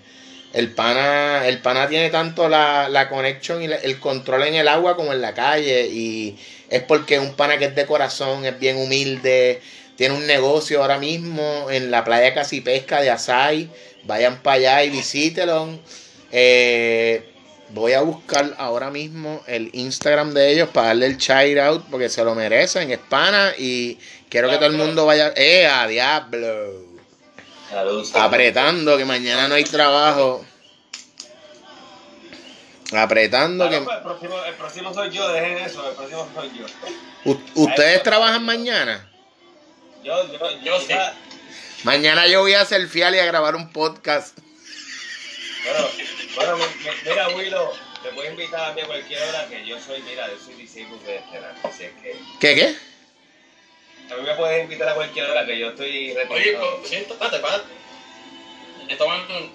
el 0.54 0.72
pana, 0.74 1.46
el 1.46 1.60
pana 1.60 1.90
tiene 1.90 2.10
tanto 2.10 2.48
la, 2.48 2.88
la 2.88 3.10
conexión 3.10 3.62
y 3.62 3.68
la- 3.68 3.76
el 3.78 4.00
control 4.00 4.44
en 4.44 4.56
el 4.56 4.70
agua 4.70 4.96
como 4.96 5.12
en 5.12 5.20
la 5.22 5.34
calle. 5.34 5.88
Y 5.88 6.38
es 6.70 6.82
porque 6.84 7.16
es 7.16 7.22
un 7.22 7.34
pana 7.36 7.58
que 7.58 7.66
es 7.66 7.76
de 7.76 7.86
corazón, 7.86 8.46
es 8.46 8.58
bien 8.60 8.78
humilde, 8.78 9.60
tiene 9.98 10.16
un 10.16 10.26
negocio 10.26 10.82
ahora 10.82 10.98
mismo 10.98 11.68
en 11.70 11.92
la 11.92 12.06
playa 12.06 12.34
Casi 12.34 12.62
Pesca 12.62 13.02
de 13.02 13.10
Asai. 13.10 13.70
Vayan 14.04 14.42
para 14.42 14.56
allá 14.56 14.84
y 14.86 14.90
visítelo. 14.90 15.68
Eh, 16.32 17.24
voy 17.74 17.94
a 17.94 18.02
buscar 18.02 18.54
ahora 18.58 18.90
mismo 18.90 19.44
el 19.48 19.70
Instagram 19.74 20.34
de 20.34 20.52
ellos 20.52 20.70
para 20.70 20.88
darle 20.88 21.06
el 21.08 21.18
shout 21.18 21.58
out 21.58 21.86
porque 21.90 22.10
se 22.10 22.24
lo 22.24 22.36
merecen, 22.36 22.92
es 22.92 23.00
pana 23.00 23.54
y 23.58 23.98
quiero 24.30 24.50
que 24.50 24.56
todo 24.58 24.68
el 24.68 24.74
mundo 24.78 25.06
vaya. 25.06 25.34
¡Eh, 25.36 25.66
a 25.68 25.88
diablo! 25.88 26.90
Salud. 27.70 28.08
Apretando 28.16 28.98
que 28.98 29.06
mañana 29.06 29.48
no 29.48 29.56
hay 29.56 29.64
trabajo. 29.64 30.46
Apretando 32.94 33.70
que. 33.70 33.80
pues, 33.80 33.98
el, 33.98 34.04
próximo, 34.04 34.44
el 34.44 34.54
próximo 34.56 34.94
soy 34.94 35.10
yo, 35.12 35.28
dejen 35.30 35.58
eso, 35.60 35.90
el 35.90 35.96
próximo 35.96 36.28
soy 36.36 36.52
yo. 36.58 36.66
U- 37.24 37.40
¿Ustedes 37.56 38.04
trabajan 38.04 38.44
mañana? 38.44 39.10
Yo, 40.04 40.28
yo, 40.34 40.40
Yo 40.64 40.80
sí. 40.80 40.94
Mañana 41.84 42.28
yo 42.28 42.42
voy 42.42 42.54
a 42.54 42.62
hacer 42.62 42.86
fiel 42.88 43.16
y 43.16 43.20
a 43.20 43.26
grabar 43.26 43.56
un 43.56 43.72
podcast. 43.72 44.38
Bueno, 45.64 45.88
bueno, 46.36 46.58
mi- 46.58 46.64
mi- 46.64 47.10
mira, 47.10 47.30
Willow, 47.30 47.72
te 48.04 48.10
puedo 48.10 48.30
invitar 48.30 48.72
a 48.72 48.74
mí 48.74 48.82
a 48.82 48.86
cualquier 48.86 49.22
hora 49.24 49.48
que 49.48 49.66
yo 49.66 49.80
soy, 49.80 50.02
mira, 50.04 50.28
yo 50.30 50.38
soy 50.44 50.56
discípulo 50.56 51.02
de 51.04 51.18
Estelar, 51.18 51.56
así 51.64 51.84
es 51.84 51.92
que 52.02 52.16
¿Qué 52.40 52.56
qué? 52.56 52.76
a 54.14 54.18
mí 54.18 54.24
me 54.24 54.36
puedes 54.36 54.64
invitar 54.64 54.90
a 54.90 54.96
cualquier 54.96 55.26
hora 55.30 55.46
que 55.46 55.58
yo 55.60 55.70
estoy 55.70 56.12
oye, 56.12 56.26
retirado. 56.28 56.78
pues, 56.78 56.90
siento, 56.90 57.14
espérate, 57.14 57.36
espérate. 57.38 57.66
Estamos 58.90 59.18
en 59.30 59.52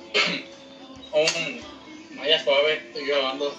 un. 1.12 1.76
Vaya 2.16 2.42
suave, 2.42 2.72
estoy 2.86 3.06
grabando. 3.06 3.54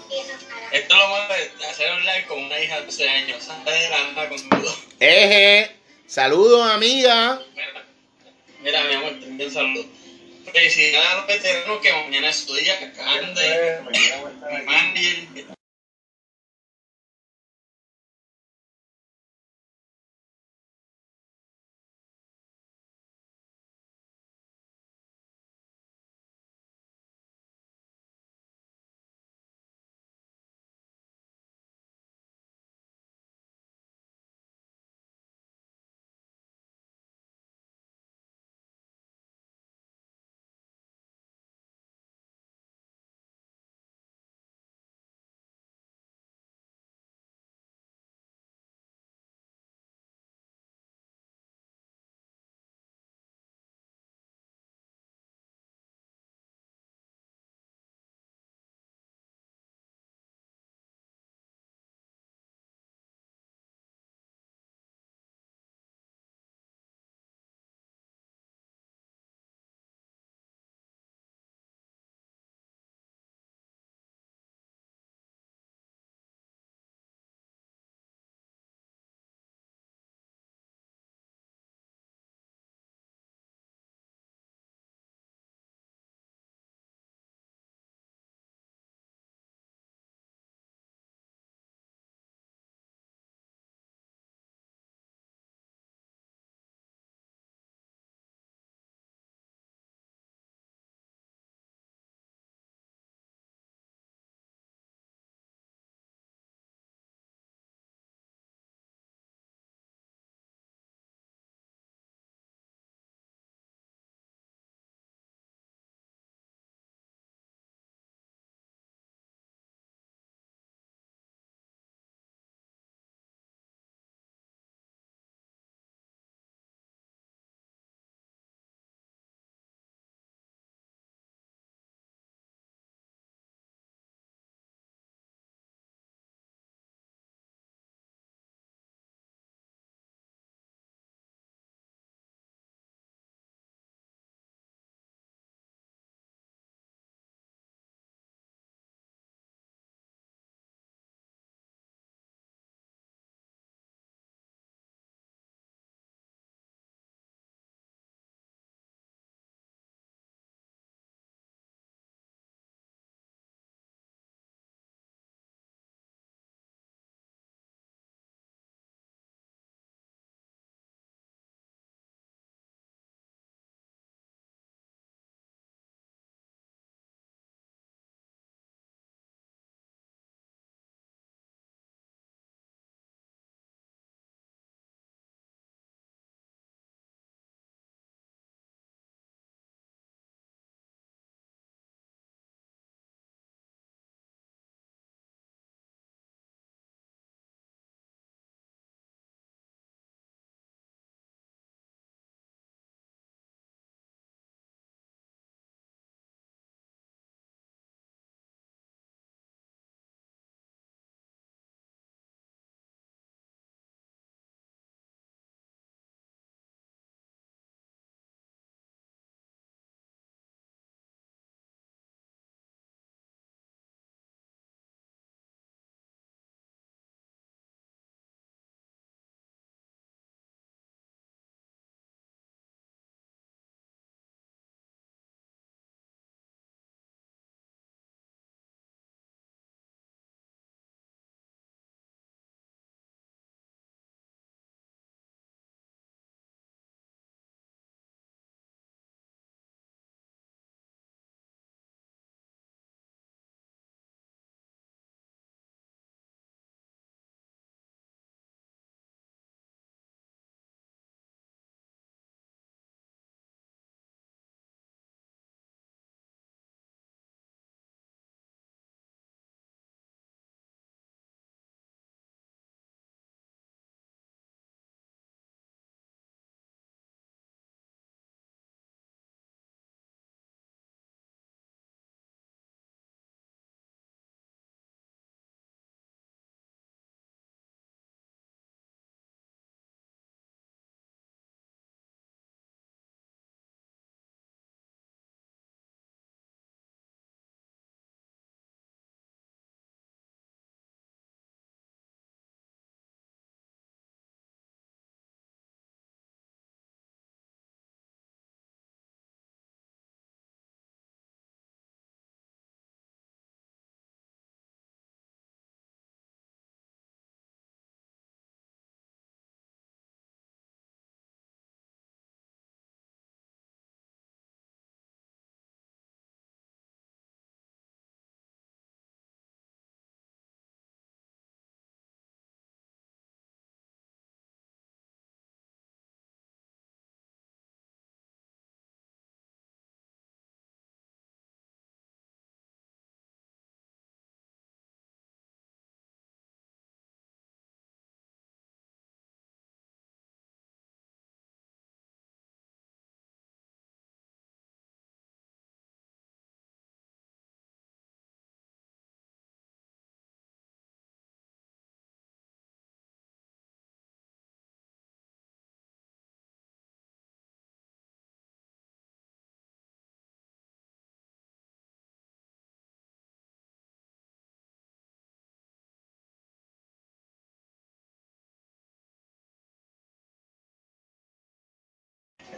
Esto 0.72 0.96
lo 0.96 1.02
vamos 1.02 1.20
a 1.64 1.70
hacer 1.70 1.92
un 1.92 2.00
live 2.00 2.24
con 2.26 2.42
una 2.42 2.58
hija 2.58 2.80
de 2.80 2.86
12 2.86 3.08
años. 3.08 3.44
Santa 3.44 3.70
de 3.70 3.88
la 3.88 3.98
anda 4.08 4.28
conmigo. 4.28 4.76
Eje. 4.98 5.70
Saludos, 6.08 6.68
amiga. 6.68 7.40
Mira, 7.54 7.84
mira, 8.60 8.84
mi 8.84 8.94
amor, 8.94 9.20
también 9.20 9.50
saludo. 9.52 9.84
Felicidades 10.52 11.08
a 11.08 11.16
los 11.16 11.26
veteranos 11.26 11.80
que 11.80 11.92
mañana 11.92 12.28
es 12.30 12.36
su 12.36 12.54
día. 12.54 12.92
Cande, 12.92 13.80
Mañana 13.84 15.57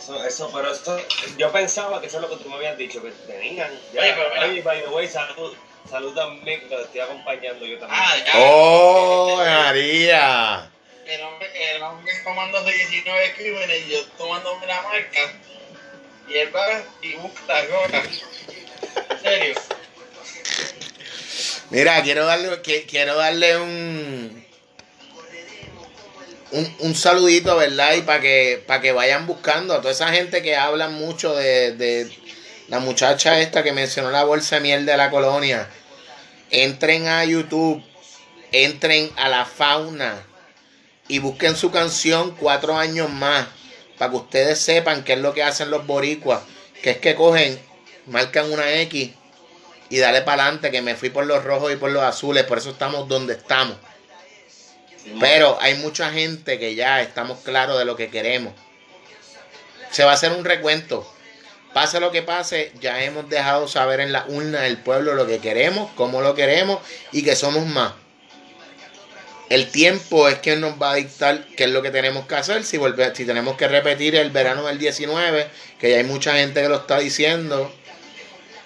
Eso, 0.00 0.24
eso, 0.24 0.50
pero 0.52 0.72
eso, 0.72 0.98
yo 1.36 1.52
pensaba 1.52 2.00
que 2.00 2.06
eso 2.06 2.16
es 2.16 2.22
lo 2.22 2.30
que 2.30 2.42
tú 2.42 2.48
me 2.48 2.56
habías 2.56 2.76
dicho, 2.78 3.02
que 3.02 3.10
tenían. 3.26 3.70
Ya, 3.92 4.00
Oye, 4.00 4.12
pero 4.16 4.30
mira. 4.30 4.46
Oye, 4.46 4.62
by 4.62 4.82
the 4.82 4.88
way, 4.88 5.06
salud, 5.06 5.54
salud 5.88 6.14
también, 6.14 6.60
que 6.60 6.68
te 6.68 6.80
estoy 6.82 7.00
acompañando 7.00 7.66
yo 7.66 7.78
también. 7.78 8.00
Ah, 8.02 8.16
ya. 8.16 8.32
¡Oh, 8.36 9.36
María! 9.36 10.70
El 11.06 11.20
hombre, 11.22 11.74
el 11.76 11.82
hombre 11.82 12.12
tomándose 12.24 12.72
19 12.72 13.34
crímenes 13.34 13.86
y 13.86 13.90
yo 13.90 14.04
tomándome 14.16 14.66
la 14.66 14.80
marca. 14.82 15.20
Y 16.28 16.36
él 16.36 16.54
va 16.54 16.82
y 17.02 17.12
busca 17.16 17.42
la 17.46 17.62
roca. 17.62 18.02
En 19.10 19.20
serio. 19.20 19.54
Mira, 21.70 22.02
quiero 22.02 22.24
darle, 22.24 22.62
que- 22.62 22.84
quiero 22.86 23.16
darle 23.16 23.56
un, 23.58 24.39
un, 26.52 26.76
un 26.80 26.94
saludito, 26.94 27.56
¿verdad? 27.56 27.94
Y 27.94 28.02
para 28.02 28.20
que, 28.20 28.62
para 28.66 28.80
que 28.80 28.92
vayan 28.92 29.26
buscando 29.26 29.74
a 29.74 29.80
toda 29.80 29.92
esa 29.92 30.08
gente 30.08 30.42
que 30.42 30.56
habla 30.56 30.88
mucho 30.88 31.34
de, 31.34 31.72
de 31.72 32.10
la 32.68 32.78
muchacha 32.78 33.40
esta 33.40 33.62
que 33.62 33.72
mencionó 33.72 34.10
la 34.10 34.24
bolsa 34.24 34.56
de 34.56 34.62
miel 34.62 34.86
de 34.86 34.96
la 34.96 35.10
colonia. 35.10 35.68
Entren 36.50 37.08
a 37.08 37.24
YouTube, 37.24 37.82
entren 38.52 39.10
a 39.16 39.28
la 39.28 39.44
fauna 39.44 40.26
y 41.08 41.18
busquen 41.18 41.56
su 41.56 41.70
canción 41.70 42.36
Cuatro 42.36 42.76
años 42.78 43.10
más. 43.10 43.46
Para 43.98 44.10
que 44.10 44.16
ustedes 44.16 44.58
sepan 44.58 45.04
qué 45.04 45.14
es 45.14 45.18
lo 45.18 45.34
que 45.34 45.42
hacen 45.42 45.70
los 45.70 45.86
boricuas. 45.86 46.40
Que 46.82 46.90
es 46.90 46.98
que 46.98 47.14
cogen, 47.14 47.60
marcan 48.06 48.50
una 48.50 48.72
X 48.82 49.10
y 49.90 49.98
dale 49.98 50.22
para 50.22 50.44
adelante 50.44 50.70
que 50.70 50.80
me 50.80 50.94
fui 50.94 51.10
por 51.10 51.26
los 51.26 51.42
rojos 51.44 51.72
y 51.72 51.76
por 51.76 51.90
los 51.90 52.02
azules, 52.02 52.44
por 52.44 52.58
eso 52.58 52.70
estamos 52.70 53.08
donde 53.08 53.34
estamos. 53.34 53.76
Pero 55.18 55.58
hay 55.60 55.74
mucha 55.74 56.10
gente 56.10 56.58
que 56.58 56.74
ya 56.74 57.00
estamos 57.00 57.38
claros 57.40 57.78
de 57.78 57.84
lo 57.84 57.96
que 57.96 58.10
queremos. 58.10 58.52
Se 59.90 60.04
va 60.04 60.12
a 60.12 60.14
hacer 60.14 60.32
un 60.32 60.44
recuento. 60.44 61.10
Pase 61.72 62.00
lo 62.00 62.10
que 62.10 62.22
pase, 62.22 62.72
ya 62.80 63.02
hemos 63.04 63.28
dejado 63.28 63.68
saber 63.68 64.00
en 64.00 64.12
la 64.12 64.24
urna 64.26 64.62
del 64.62 64.76
pueblo 64.78 65.14
lo 65.14 65.26
que 65.26 65.38
queremos, 65.38 65.90
cómo 65.94 66.20
lo 66.20 66.34
queremos 66.34 66.80
y 67.12 67.22
que 67.22 67.36
somos 67.36 67.64
más. 67.66 67.92
El 69.48 69.68
tiempo 69.70 70.28
es 70.28 70.38
quien 70.38 70.60
nos 70.60 70.80
va 70.80 70.92
a 70.92 70.94
dictar 70.94 71.44
qué 71.56 71.64
es 71.64 71.70
lo 71.70 71.82
que 71.82 71.90
tenemos 71.90 72.26
que 72.26 72.36
hacer. 72.36 72.64
Si, 72.64 72.76
volve- 72.76 73.14
si 73.14 73.24
tenemos 73.24 73.56
que 73.56 73.66
repetir 73.66 74.14
el 74.16 74.30
verano 74.30 74.64
del 74.66 74.78
19, 74.78 75.48
que 75.80 75.90
ya 75.90 75.96
hay 75.96 76.04
mucha 76.04 76.34
gente 76.36 76.62
que 76.62 76.68
lo 76.68 76.76
está 76.76 76.98
diciendo. 77.00 77.72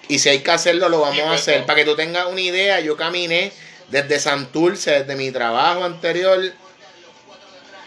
Y 0.07 0.19
si 0.19 0.29
hay 0.29 0.39
que 0.39 0.51
hacerlo, 0.51 0.89
lo 0.89 0.99
vamos 1.01 1.19
a 1.21 1.27
pues, 1.29 1.41
hacer. 1.41 1.65
Para 1.65 1.77
que 1.77 1.85
tú 1.85 1.95
tengas 1.95 2.27
una 2.27 2.41
idea, 2.41 2.79
yo 2.81 2.95
caminé 2.97 3.51
desde 3.89 4.19
Santurce, 4.19 4.91
desde 4.91 5.15
mi 5.15 5.31
trabajo 5.31 5.83
anterior, 5.83 6.53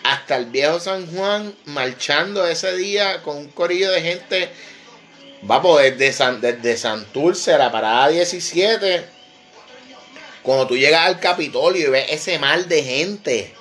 hasta 0.05 0.37
el 0.37 0.47
viejo 0.47 0.81
San 0.81 1.07
Juan, 1.07 1.55
marchando 1.67 2.47
ese 2.47 2.77
día 2.77 3.23
con 3.23 3.37
un 3.37 3.49
corillo 3.49 3.91
de 3.91 4.01
gente. 4.01 4.51
Vamos, 5.43 5.81
desde, 5.81 6.13
San, 6.13 6.41
desde 6.41 6.77
Santurce, 6.77 7.57
la 7.59 7.71
parada 7.71 8.09
17. 8.09 9.05
Cuando 10.43 10.67
tú 10.67 10.77
llegas 10.77 11.07
al 11.07 11.21
Capitolio 11.21 11.89
y 11.89 11.91
ves 11.91 12.07
ese 12.09 12.39
mal 12.39 12.69
de 12.69 12.83
gente 12.83 13.55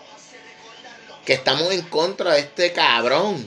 que 1.26 1.34
estamos 1.34 1.72
en 1.74 1.82
contra 1.82 2.34
de 2.34 2.40
este 2.40 2.72
cabrón. 2.72 3.46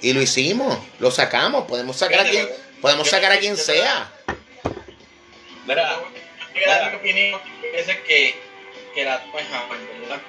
Y 0.00 0.12
lo 0.12 0.20
hicimos, 0.20 0.76
lo 0.98 1.10
sacamos, 1.10 1.66
podemos 1.66 1.96
sacar 1.96 2.26
a 2.26 2.30
quien, 2.30 2.48
podemos 2.80 3.08
sacar 3.08 3.32
a 3.32 3.38
quien 3.38 3.56
sea. 3.56 4.12
Mira, 5.66 6.00
Yo 6.58 6.66
voy 6.66 6.74
a 6.74 6.78
dar 6.78 6.90
mi 6.90 6.96
opinión, 6.96 7.40
es 7.72 7.86
que, 7.86 8.34
que 8.94 9.04
la 9.04 9.22
toma 9.22 9.40
es 9.40 9.48
jamás, 9.48 9.78
¿verdad? 10.00 10.20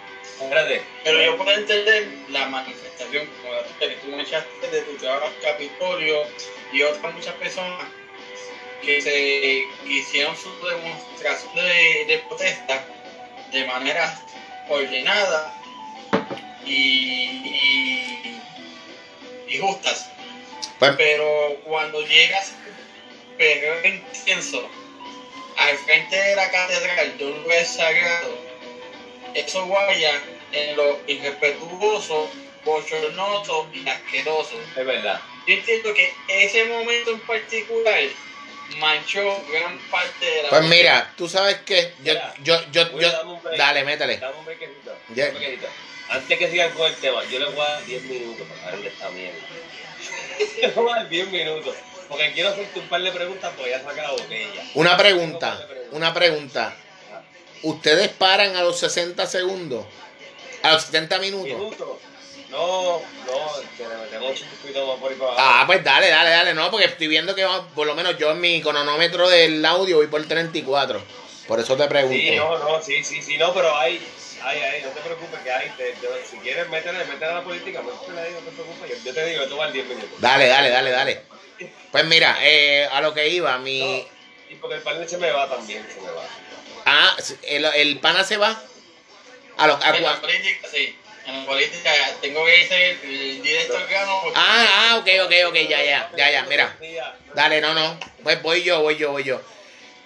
espérate. 0.41 0.81
Pero 1.03 1.23
yo 1.23 1.37
puedo 1.37 1.51
entender 1.51 2.07
la 2.29 2.47
manifestación, 2.47 3.27
como 3.41 3.53
la 3.53 3.63
que 3.79 3.95
tú 3.95 4.07
me 4.07 4.21
echaste 4.21 4.67
de 4.69 4.81
tu 4.81 4.95
trabajo 4.97 5.25
al 5.25 5.39
Capitolio 5.39 6.23
y 6.71 6.81
otras 6.81 7.13
muchas 7.13 7.33
personas 7.35 7.87
que 8.81 9.01
se 9.01 9.11
que 9.11 9.93
hicieron 9.93 10.35
su 10.37 10.49
demostración 10.65 11.55
de, 11.55 12.05
de 12.07 12.23
protesta 12.27 12.85
de 13.51 13.65
manera 13.65 14.21
ordenada 14.69 15.53
y, 16.65 16.71
y, 16.73 18.41
y 19.47 19.57
justas. 19.57 20.09
Pero 20.79 21.59
cuando 21.65 22.01
llegas 22.05 22.53
pero 23.37 23.87
intenso 23.87 24.69
al 25.59 25.77
frente 25.77 26.15
de 26.15 26.35
la 26.35 26.49
catedral 26.49 27.17
de 27.17 27.25
un 27.25 27.43
lugar 27.43 27.65
sagrado, 27.65 28.37
eso 29.35 29.67
vaya 29.67 30.21
en 30.51 30.75
lo 30.75 30.99
irrespetuoso, 31.05 32.29
bochornoso 32.63 33.69
y 33.73 33.87
asqueroso. 33.87 34.59
Es 34.75 34.85
verdad. 34.85 35.21
Yo 35.45 35.53
entiendo 35.55 35.93
que 35.93 36.13
ese 36.27 36.65
momento 36.65 37.11
en 37.11 37.19
particular 37.21 37.99
manchó 38.77 39.43
gran 39.51 39.77
parte 39.89 40.25
de 40.25 40.43
la 40.43 40.49
pues 40.49 40.63
mira, 40.63 41.13
tú 41.17 41.27
sabes 41.27 41.57
que 41.57 41.93
yo, 42.03 42.13
Mira, 42.13 42.33
yo, 42.43 42.71
yo, 42.71 42.99
yo, 42.99 43.41
dale, 43.57 43.83
métele. 43.83 44.17
Dame 44.17 44.37
un 44.37 44.45
brequecito. 44.45 44.95
Antes 46.09 46.39
que 46.39 46.49
sigan 46.49 46.71
con 46.71 46.87
el 46.87 46.95
tema, 46.95 47.23
yo 47.25 47.39
les 47.39 47.53
voy 47.53 47.65
a 47.65 47.69
dar 47.69 47.85
10 47.85 48.03
minutos 48.03 48.47
para 48.63 48.77
de 48.77 48.87
esta 48.87 49.09
mierda. 49.09 49.37
les 50.61 50.75
voy 50.75 50.91
a 50.91 50.95
dar 50.95 51.09
10 51.09 51.27
minutos. 51.31 51.75
Porque 52.09 52.31
quiero 52.33 52.49
hacerte 52.49 52.79
un 52.79 52.87
par 52.87 53.01
de 53.01 53.11
preguntas 53.11 53.51
porque 53.55 53.71
ya 53.71 53.81
saca 53.83 54.01
la 54.01 54.11
botella. 54.11 54.63
Una 54.73 54.97
pregunta, 54.97 55.67
una 55.91 56.13
pregunta. 56.13 56.75
¿Ustedes 57.61 58.09
paran 58.09 58.55
a 58.55 58.63
los 58.63 58.79
60 58.79 59.25
segundos? 59.27 59.85
¿A 60.63 60.73
los 60.73 60.83
70 60.83 61.19
minutos? 61.19 61.45
¿Minutos? 61.47 61.87
No, 62.49 62.99
no, 63.27 63.87
le 63.89 63.97
metemos 63.97 64.41
un 64.41 64.47
poquito 64.49 64.87
más 64.87 64.97
por 64.97 65.13
para 65.17 65.31
abajo. 65.33 65.37
Ah, 65.61 65.63
pues 65.67 65.83
dale, 65.83 66.09
dale, 66.09 66.29
dale. 66.31 66.53
No, 66.55 66.71
porque 66.71 66.87
estoy 66.87 67.07
viendo 67.07 67.35
que 67.35 67.45
por 67.75 67.85
lo 67.85 67.93
menos 67.93 68.17
yo 68.17 68.31
en 68.31 68.41
mi 68.41 68.59
cronómetro 68.61 69.29
del 69.29 69.63
audio 69.63 69.97
voy 69.97 70.07
por 70.07 70.25
34. 70.27 70.99
Por 71.47 71.59
eso 71.59 71.77
te 71.77 71.87
pregunto. 71.87 72.17
Sí, 72.17 72.35
no, 72.35 72.57
no, 72.57 72.81
sí, 72.81 73.03
sí, 73.03 73.21
sí, 73.21 73.37
no, 73.37 73.53
pero 73.53 73.75
hay, 73.77 74.01
hay, 74.43 74.59
hay, 74.59 74.81
no 74.81 74.89
te 74.89 75.01
preocupes 75.01 75.39
que 75.41 75.51
hay, 75.51 75.69
te- 75.77 75.91
te- 75.93 76.25
si 76.29 76.37
quieres 76.37 76.67
métele, 76.69 77.05
métele 77.05 77.25
a 77.31 77.35
la 77.35 77.43
política, 77.43 77.81
métele 77.83 78.19
ahí, 78.19 78.31
no 78.33 78.39
te 78.39 78.51
preocupes, 78.51 78.89
yo, 78.89 78.95
yo 79.05 79.13
te 79.13 79.25
digo, 79.25 79.43
esto 79.43 79.57
va 79.57 79.67
en 79.67 79.73
10 79.73 79.85
minutos. 79.87 80.09
Dale, 80.19 80.47
dale, 80.47 80.69
dale, 80.69 80.91
dale. 80.91 81.21
Pues 81.91 82.05
mira, 82.05 82.37
eh, 82.41 82.87
a 82.91 83.01
lo 83.01 83.13
que 83.13 83.29
iba, 83.29 83.57
mi... 83.57 83.79
No, 83.79 84.19
y 84.49 84.55
porque 84.55 84.75
el 84.75 84.81
panel 84.81 85.07
se 85.07 85.17
me 85.17 85.31
va 85.31 85.49
también, 85.49 85.85
se 85.93 86.01
me 86.01 86.11
va. 86.11 86.23
Ah, 86.85 87.15
el, 87.43 87.65
el 87.65 87.99
pana 87.99 88.23
se 88.23 88.37
va. 88.37 88.59
A 89.57 89.67
los... 89.67 89.83
a 89.83 89.95
En 89.95 90.03
la 90.03 90.19
política, 90.19 90.67
sí. 90.71 90.95
En 91.25 91.39
la 91.41 91.45
política 91.45 91.91
tengo 92.21 92.45
que 92.45 92.67
ser 92.67 92.97
el 93.03 93.41
director 93.43 93.87
gano. 93.89 94.21
Ah, 94.35 94.67
ah, 94.91 94.97
ok, 94.97 95.07
ok, 95.25 95.33
ok, 95.49 95.55
ya, 95.67 95.83
ya, 95.83 96.11
ya, 96.17 96.31
ya, 96.31 96.43
mira. 96.43 96.75
Dale, 97.35 97.61
no, 97.61 97.73
no. 97.73 97.99
Pues 98.23 98.41
voy 98.41 98.63
yo, 98.63 98.81
voy 98.81 98.97
yo, 98.97 99.11
voy 99.11 99.23
yo. 99.23 99.41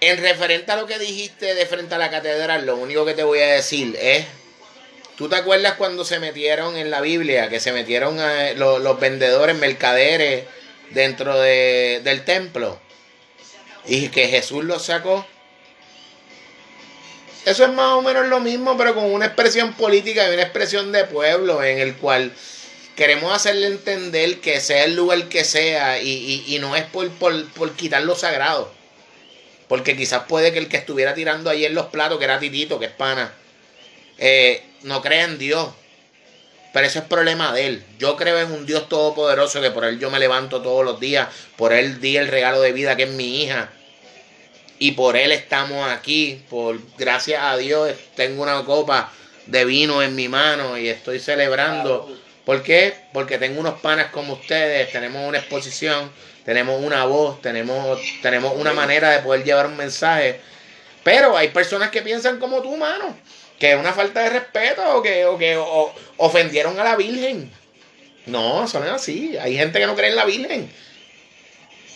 En 0.00 0.20
referente 0.20 0.72
a 0.72 0.76
lo 0.76 0.86
que 0.86 0.98
dijiste 0.98 1.54
de 1.54 1.66
frente 1.66 1.94
a 1.94 1.98
la 1.98 2.10
catedral, 2.10 2.66
lo 2.66 2.76
único 2.76 3.06
que 3.06 3.14
te 3.14 3.22
voy 3.22 3.38
a 3.38 3.46
decir 3.46 3.96
es, 3.98 4.26
¿tú 5.16 5.30
te 5.30 5.36
acuerdas 5.36 5.74
cuando 5.74 6.04
se 6.04 6.18
metieron 6.18 6.76
en 6.76 6.90
la 6.90 7.00
Biblia, 7.00 7.48
que 7.48 7.60
se 7.60 7.72
metieron 7.72 8.18
eh, 8.20 8.54
los, 8.56 8.82
los 8.82 9.00
vendedores, 9.00 9.56
mercaderes 9.56 10.44
dentro 10.90 11.38
de- 11.38 12.00
del 12.04 12.24
templo? 12.24 12.80
Y 13.86 14.08
que 14.08 14.28
Jesús 14.28 14.64
los 14.64 14.84
sacó. 14.86 15.26
Eso 17.44 17.64
es 17.64 17.72
más 17.72 17.92
o 17.92 18.02
menos 18.02 18.26
lo 18.28 18.40
mismo, 18.40 18.76
pero 18.78 18.94
con 18.94 19.04
una 19.04 19.26
expresión 19.26 19.74
política 19.74 20.28
y 20.30 20.32
una 20.34 20.42
expresión 20.42 20.92
de 20.92 21.04
pueblo 21.04 21.62
en 21.62 21.78
el 21.78 21.94
cual 21.96 22.32
queremos 22.96 23.34
hacerle 23.34 23.66
entender 23.66 24.40
que 24.40 24.60
sea 24.60 24.84
el 24.84 24.94
lugar 24.96 25.28
que 25.28 25.44
sea 25.44 26.00
y, 26.00 26.08
y- 26.46 26.54
y 26.56 26.58
no 26.58 26.74
es 26.74 26.84
por, 26.84 27.10
por, 27.10 27.46
por 27.52 27.72
quitar 27.72 28.02
lo 28.02 28.14
sagrado. 28.14 28.72
Porque 29.68 29.96
quizás 29.96 30.22
puede 30.28 30.52
que 30.52 30.58
el 30.58 30.68
que 30.68 30.76
estuviera 30.78 31.14
tirando 31.14 31.50
ayer 31.50 31.70
los 31.72 31.86
platos, 31.86 32.18
que 32.18 32.24
era 32.24 32.38
Titito, 32.38 32.78
que 32.78 32.86
es 32.86 32.92
pana, 32.92 33.34
eh, 34.18 34.62
no 34.82 35.02
crea 35.02 35.24
en 35.24 35.36
Dios. 35.38 35.68
Pero 36.74 36.88
ese 36.88 36.98
es 36.98 37.04
problema 37.04 37.52
de 37.52 37.68
él. 37.68 37.84
Yo 38.00 38.16
creo 38.16 38.36
en 38.40 38.50
un 38.50 38.66
Dios 38.66 38.88
todopoderoso 38.88 39.60
que 39.60 39.70
por 39.70 39.84
él 39.84 40.00
yo 40.00 40.10
me 40.10 40.18
levanto 40.18 40.60
todos 40.60 40.84
los 40.84 40.98
días. 40.98 41.28
Por 41.56 41.72
él 41.72 42.00
di 42.00 42.16
el 42.16 42.26
regalo 42.26 42.60
de 42.60 42.72
vida 42.72 42.96
que 42.96 43.04
es 43.04 43.10
mi 43.10 43.44
hija. 43.44 43.70
Y 44.80 44.90
por 44.90 45.16
él 45.16 45.30
estamos 45.30 45.88
aquí. 45.88 46.42
Por 46.50 46.80
gracias 46.98 47.40
a 47.44 47.56
Dios 47.56 47.92
tengo 48.16 48.42
una 48.42 48.64
copa 48.64 49.12
de 49.46 49.64
vino 49.64 50.02
en 50.02 50.16
mi 50.16 50.28
mano 50.28 50.76
y 50.76 50.88
estoy 50.88 51.20
celebrando. 51.20 52.12
¿Por 52.44 52.64
qué? 52.64 52.92
Porque 53.12 53.38
tengo 53.38 53.60
unos 53.60 53.78
panas 53.80 54.10
como 54.10 54.32
ustedes, 54.32 54.90
tenemos 54.90 55.28
una 55.28 55.38
exposición, 55.38 56.10
tenemos 56.44 56.82
una 56.82 57.04
voz, 57.04 57.40
tenemos, 57.40 58.00
tenemos 58.20 58.52
una 58.56 58.72
manera 58.72 59.10
de 59.10 59.20
poder 59.20 59.44
llevar 59.44 59.68
un 59.68 59.76
mensaje. 59.76 60.40
Pero 61.04 61.36
hay 61.36 61.50
personas 61.50 61.90
que 61.90 62.02
piensan 62.02 62.40
como 62.40 62.62
tú, 62.62 62.76
mano, 62.76 63.16
que 63.58 63.72
es 63.72 63.78
una 63.78 63.92
falta 63.92 64.22
de 64.22 64.30
respeto 64.30 64.82
o 64.96 65.02
que, 65.02 65.24
o 65.26 65.38
que 65.38 65.56
o- 65.56 65.94
ofendieron 66.18 66.78
a 66.80 66.84
la 66.84 66.96
Virgen. 66.96 67.50
No, 68.26 68.64
eso 68.64 68.80
no 68.80 68.86
es 68.86 68.92
así. 68.92 69.36
Hay 69.38 69.56
gente 69.56 69.78
que 69.78 69.86
no 69.86 69.94
cree 69.94 70.10
en 70.10 70.16
la 70.16 70.24
Virgen. 70.24 70.70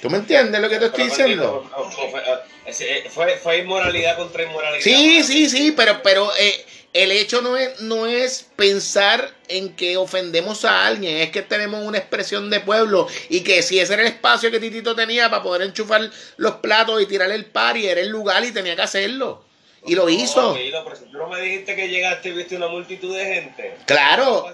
¿Tú 0.01 0.11
me 0.11 0.19
entiendes 0.19 0.61
lo 0.61 0.69
que 0.69 0.79
te 0.79 0.87
estoy 0.87 1.05
Pero, 1.09 1.17
diciendo? 1.17 1.71
Fue, 1.91 2.11
fue- 2.11 2.23
ese- 2.67 3.11
fue, 3.11 3.37
fue 3.39 3.59
inmoralidad 3.59 4.17
contra 4.17 4.45
inmoralidad. 4.45 4.83
Sí, 4.83 5.23
sí, 5.25 5.49
sí, 5.49 5.73
pero, 5.77 6.03
pero 6.05 6.31
eh, 6.39 6.65
el 6.93 7.11
hecho 7.11 7.43
no 7.43 7.57
es, 7.57 7.81
no 7.81 8.07
es 8.07 8.47
pensar 8.55 9.33
en 9.49 9.75
que 9.75 9.97
ofendemos 9.97 10.65
a 10.65 10.87
alguien, 10.87 11.17
es 11.17 11.31
que 11.31 11.43
tenemos 11.43 11.83
una 11.85 11.99
expresión 11.99 12.49
de 12.51 12.61
pueblo 12.61 13.09
y 13.29 13.41
que 13.41 13.63
si 13.63 13.81
ese 13.81 13.95
era 13.95 14.03
el 14.03 14.09
espacio 14.09 14.51
que 14.53 14.61
Titito 14.61 14.95
tenía 14.95 15.29
para 15.31 15.43
poder 15.43 15.63
enchufar 15.63 16.09
los 16.37 16.57
platos 16.57 17.03
y 17.03 17.07
tirar 17.07 17.31
el 17.33 17.47
par 17.47 17.77
y 17.77 17.89
era 17.89 18.01
el 18.01 18.09
lugar 18.09 18.45
y 18.45 18.53
tenía 18.53 18.77
que 18.77 18.83
hacerlo. 18.83 19.43
Y 19.87 19.95
lo 19.95 20.09
hizo. 20.09 20.55
No, 20.55 20.59
Hilo, 20.59 20.85
pero 20.85 20.97
si 20.97 21.05
tú 21.05 21.19
no 21.19 21.29
me 21.29 21.41
dijiste 21.41 21.77
que 21.77 21.89
llegaste 21.89 22.29
y 22.31 22.33
viste 22.33 22.57
una 22.57 22.69
multitud 22.69 23.17
de 23.17 23.25
gente. 23.25 23.77
Claro. 23.87 24.47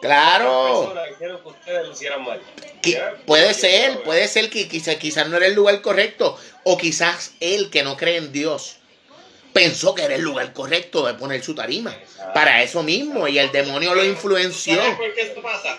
Claro. 0.00 0.94
que 1.18 1.48
ustedes 1.48 1.86
lo 1.86 1.92
hicieran 1.92 2.24
mal. 2.24 2.40
Qui- 2.82 2.94
Ya, 2.94 3.14
Puede 3.26 3.44
pues, 3.46 3.56
ser, 3.58 3.92
ya, 3.98 4.02
puede 4.02 4.28
ser 4.28 4.48
que 4.50 4.66
quizás 4.68 4.96
quizás 4.96 5.28
no 5.28 5.36
era 5.36 5.46
el 5.46 5.54
lugar 5.54 5.80
correcto. 5.82 6.38
O 6.64 6.78
quizás 6.78 7.34
él 7.40 7.70
que 7.70 7.82
no 7.82 7.96
cree 7.96 8.16
en 8.16 8.32
Dios 8.32 8.76
pensó 9.52 9.94
que 9.94 10.04
era 10.04 10.14
el 10.14 10.22
lugar 10.22 10.52
correcto 10.52 11.06
de 11.06 11.14
poner 11.14 11.42
su 11.42 11.54
tarima. 11.54 11.92
Exacto. 11.92 12.32
Para 12.32 12.62
eso 12.62 12.82
mismo. 12.82 13.28
Y 13.28 13.38
el 13.38 13.50
demonio 13.52 13.94
lo 13.94 14.04
influenció. 14.04 14.76
¿Tú 14.76 14.80
sabes 14.82 14.96
por 14.96 15.14
qué 15.14 15.22
esto 15.22 15.42
pasa? 15.42 15.78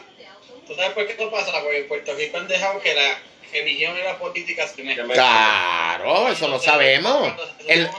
¿Tú 0.67 0.75
sabes 0.75 0.91
por 0.91 1.05
qué 1.05 1.11
esto 1.13 1.31
pasa? 1.31 1.51
Porque 1.61 1.79
en 1.79 1.87
Puerto 1.87 2.13
Rico 2.15 2.37
han 2.37 2.47
dejado 2.47 2.79
que 2.81 2.93
la 2.93 3.19
religión 3.51 3.97
y 3.97 4.03
la 4.03 4.17
política 4.17 4.67
se 4.67 4.81
Claro, 4.83 6.29
eso 6.29 6.47
lo 6.47 6.59
sabemos. 6.59 7.33
Cuando 7.33 7.47
se 7.65 7.73
El, 7.73 7.89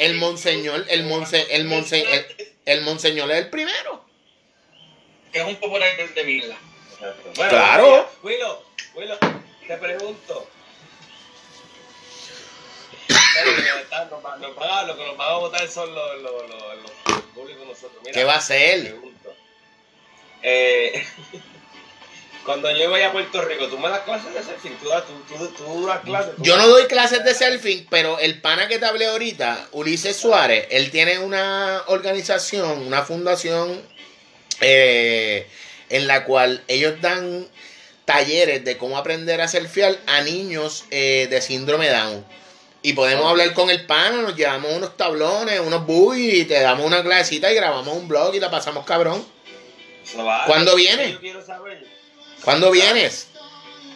el 0.00 0.14
monseñor, 0.14 0.86
el 0.88 1.04
monse, 1.04 1.46
el 1.54 1.64
monse, 1.66 2.00
el, 2.00 2.52
el 2.64 2.80
monseñor 2.80 3.30
es 3.30 3.36
el 3.38 3.50
primero. 3.50 4.02
Que 5.30 5.40
es 5.40 5.44
un 5.46 5.56
popular 5.56 5.88
de. 5.96 6.56
Exacto. 6.94 7.30
Bueno, 7.36 7.50
Claro. 7.50 8.10
Willow, 8.22 8.62
Willow, 8.94 9.18
te 9.66 9.76
pregunto. 9.76 10.48
Nos 13.10 14.22
nos 14.40 14.56
van 14.56 14.86
lo 14.86 14.96
que 14.96 15.04
nos 15.06 15.16
van 15.16 15.28
a 15.28 15.36
votar 15.36 15.68
son 15.68 15.94
los, 15.94 16.22
los, 16.22 16.48
los, 16.48 16.76
los 16.82 17.20
públicos 17.34 17.66
nosotros. 17.66 18.00
Mira, 18.02 18.12
¿Qué 18.12 18.24
va 18.24 18.34
a 18.34 18.38
hacer? 18.38 18.80
pregunto. 18.82 19.34
Eh, 20.42 21.06
cuando 22.50 22.68
yo 22.76 22.90
voy 22.90 23.00
a 23.02 23.12
Puerto 23.12 23.40
Rico, 23.42 23.68
¿tú 23.68 23.78
me 23.78 23.88
das 23.88 24.00
clases 24.00 24.34
de 24.34 24.42
surfing? 24.42 24.74
¿Tú, 24.82 24.88
das- 24.88 25.04
tú, 25.06 25.14
tú, 25.36 25.46
tú 25.56 25.86
das 25.86 26.00
clases? 26.00 26.34
¿Tú 26.34 26.42
Yo 26.42 26.56
no 26.56 26.66
doy 26.66 26.86
clases 26.86 27.24
de 27.24 27.32
surfing, 27.32 27.86
pero 27.88 28.18
el 28.18 28.40
pana 28.40 28.66
que 28.66 28.80
te 28.80 28.86
hablé 28.86 29.06
ahorita, 29.06 29.68
Ulises 29.70 30.16
Suárez, 30.16 30.66
él 30.70 30.90
tiene 30.90 31.20
una 31.20 31.80
organización, 31.86 32.88
una 32.88 33.02
fundación 33.02 33.80
eh, 34.60 35.46
en 35.90 36.08
la 36.08 36.24
cual 36.24 36.64
ellos 36.66 37.00
dan 37.00 37.46
talleres 38.04 38.64
de 38.64 38.76
cómo 38.76 38.98
aprender 38.98 39.40
a 39.40 39.46
surfear 39.46 39.96
a 40.08 40.22
niños 40.22 40.86
eh, 40.90 41.28
de 41.30 41.40
síndrome 41.40 41.88
Down. 41.88 42.26
Y 42.82 42.94
podemos 42.94 43.26
hablar 43.26 43.54
con 43.54 43.70
el 43.70 43.86
pana, 43.86 44.22
nos 44.22 44.34
llevamos 44.34 44.72
unos 44.72 44.96
tablones, 44.96 45.60
unos 45.60 45.86
buggy, 45.86 46.40
y 46.40 46.44
te 46.46 46.60
damos 46.60 46.84
una 46.84 47.00
clasecita 47.04 47.52
y 47.52 47.54
grabamos 47.54 47.94
un 47.96 48.08
blog 48.08 48.34
y 48.34 48.40
la 48.40 48.50
pasamos 48.50 48.84
cabrón. 48.84 49.24
¿Cuándo 50.46 50.74
viene? 50.74 51.12
Yo 51.12 51.20
quiero 51.20 51.46
saber. 51.46 51.99
¿Cuándo 52.44 52.70
vienes? 52.70 53.28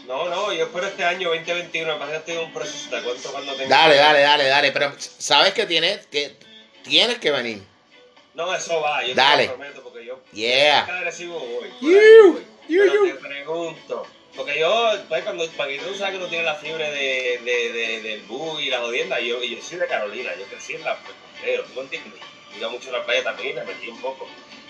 No, 0.06 0.28
no, 0.28 0.52
yo 0.52 0.64
espero 0.64 0.86
este 0.86 1.02
año 1.04 1.30
2021. 1.30 1.92
Me 1.94 1.98
pasa 1.98 2.10
que 2.12 2.16
estoy 2.18 2.34
en 2.34 2.40
un 2.40 2.52
proceso. 2.52 2.90
Te 2.90 3.02
cuento 3.02 3.32
cuando 3.32 3.54
tenga. 3.54 3.76
Dale, 3.76 3.96
dale, 3.96 4.20
dale, 4.20 4.44
dale. 4.46 4.72
Pero 4.72 4.92
sabes 4.98 5.54
que 5.54 5.66
tienes 5.66 6.06
que, 6.06 6.36
tienes 6.82 7.18
que 7.18 7.30
venir. 7.30 7.62
No, 8.34 8.54
eso 8.54 8.80
va. 8.80 9.04
Yo 9.04 9.14
Dale. 9.14 9.44
te 9.44 9.48
lo 9.48 9.56
prometo 9.56 9.82
porque 9.82 10.04
yo. 10.04 10.20
Yeah. 10.32 10.84
Cada 10.86 11.00
recibo 11.02 11.38
voy. 11.38 11.70
You, 11.80 12.44
you, 12.68 12.78
Pero 12.82 12.94
you. 12.94 13.06
te 13.06 13.14
pregunto. 13.14 14.06
Porque 14.36 14.58
yo, 14.58 14.92
pues 15.08 15.22
cuando 15.22 15.48
Paquito 15.52 15.86
tú 15.86 15.94
sabes 15.94 16.14
que 16.14 16.20
no 16.20 16.26
tiene 16.26 16.42
la 16.44 16.56
fiebre 16.56 16.90
de, 16.90 17.40
de, 17.44 17.72
de, 17.72 18.02
del 18.02 18.22
bug 18.22 18.58
y 18.60 18.68
la 18.68 18.80
jodienda, 18.80 19.20
yo, 19.20 19.40
yo 19.44 19.62
soy 19.62 19.78
de 19.78 19.86
Carolina, 19.86 20.32
yo 20.36 20.44
crecí 20.46 20.74
en 20.74 20.82
la 20.82 20.98
Contero, 20.98 21.64
¿tú 21.72 21.80
entiendes? 21.80 22.20
Iba 22.58 22.68
mucho 22.68 22.90
la 22.90 23.04
playa 23.04 23.22
también, 23.22 23.54
me 23.54 23.62
metí 23.62 23.86
un 23.88 24.00
poco. 24.00 24.26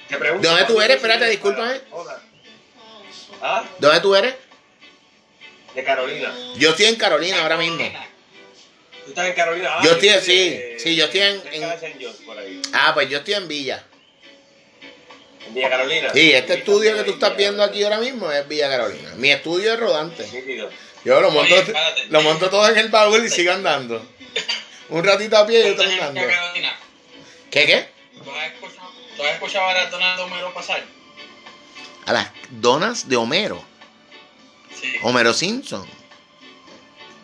Te 0.07 0.19
pregunto, 0.19 0.43
¿De 0.43 0.49
dónde 0.49 0.67
tú 0.67 0.75
¿cuándo 0.75 0.83
eres? 0.85 0.97
Espérate, 0.97 1.29
discúlpame. 1.31 1.81
para 1.81 1.97
Hola. 1.97 2.23
¿Ah? 3.43 3.65
¿Dónde 3.79 4.01
tú 4.01 4.15
eres? 4.15 4.35
De 5.75 5.85
Carolina. 5.85 6.33
Yo 6.57 6.71
estoy 6.71 6.87
en 6.87 6.97
Carolina 6.97 7.43
ahora 7.43 7.57
mismo. 7.57 7.79
¿Tú 9.05 9.11
estás 9.11 9.27
en 9.27 9.33
Carolina? 9.35 9.71
Ah, 9.73 9.81
Yo 9.85 9.91
estoy- 9.93 10.09
sí, 10.23 10.51
de- 10.51 10.77
sí, 10.79 10.97
yo 10.97 11.05
estoy 11.07 11.21
en- 11.21 11.43
por 12.25 12.39
ahí. 12.39 12.63
Ah, 12.73 12.93
pues 12.95 13.09
yo 13.11 13.19
estoy 13.19 13.35
en 13.35 13.49
Villa. 13.49 13.85
En 15.47 15.55
Villa 15.55 15.69
Carolina. 15.69 16.11
Sí, 16.15 16.33
este 16.33 16.55
estudio 16.55 16.93
Villa 16.93 17.05
que 17.05 17.11
tú 17.11 17.15
estás 17.15 17.37
viendo 17.37 17.63
aquí 17.63 17.83
ahora 17.83 17.99
mismo 17.99 18.31
es 18.33 18.47
Villa 18.49 18.69
Carolina. 18.71 19.13
Mi 19.17 19.31
estudio 19.31 19.75
es 19.75 19.81
rodante. 19.81 20.27
Yo 21.05 21.21
lo 21.21 21.31
monto, 21.31 21.55
Oye, 21.55 21.75
lo 22.09 22.23
monto 22.23 22.49
todo 22.49 22.67
en 22.69 22.79
el 22.79 22.89
baúl 22.89 23.25
y 23.27 23.29
sigo 23.29 23.53
andando. 23.53 24.03
Un 24.89 25.05
ratito 25.05 25.37
a 25.37 25.47
pie 25.47 25.69
y 25.69 25.71
otro 25.73 25.85
andando. 25.85 26.21
¿Qué 27.51 27.67
qué? 27.67 27.89
¿tú 28.25 28.31
has 28.31 28.47
escuchado, 28.53 28.91
tú 29.17 29.23
has 29.23 29.33
escuchado 29.35 29.69
a 29.69 29.75
la 29.75 29.91
Donald 29.91 30.21
Homero 30.21 30.55
pasar? 30.55 30.83
A 32.07 32.13
las 32.13 32.29
donas 32.61 33.09
de 33.09 33.17
Homero. 33.17 33.63
Sí. 34.81 34.97
Homero 35.03 35.33
Simpson. 35.33 35.87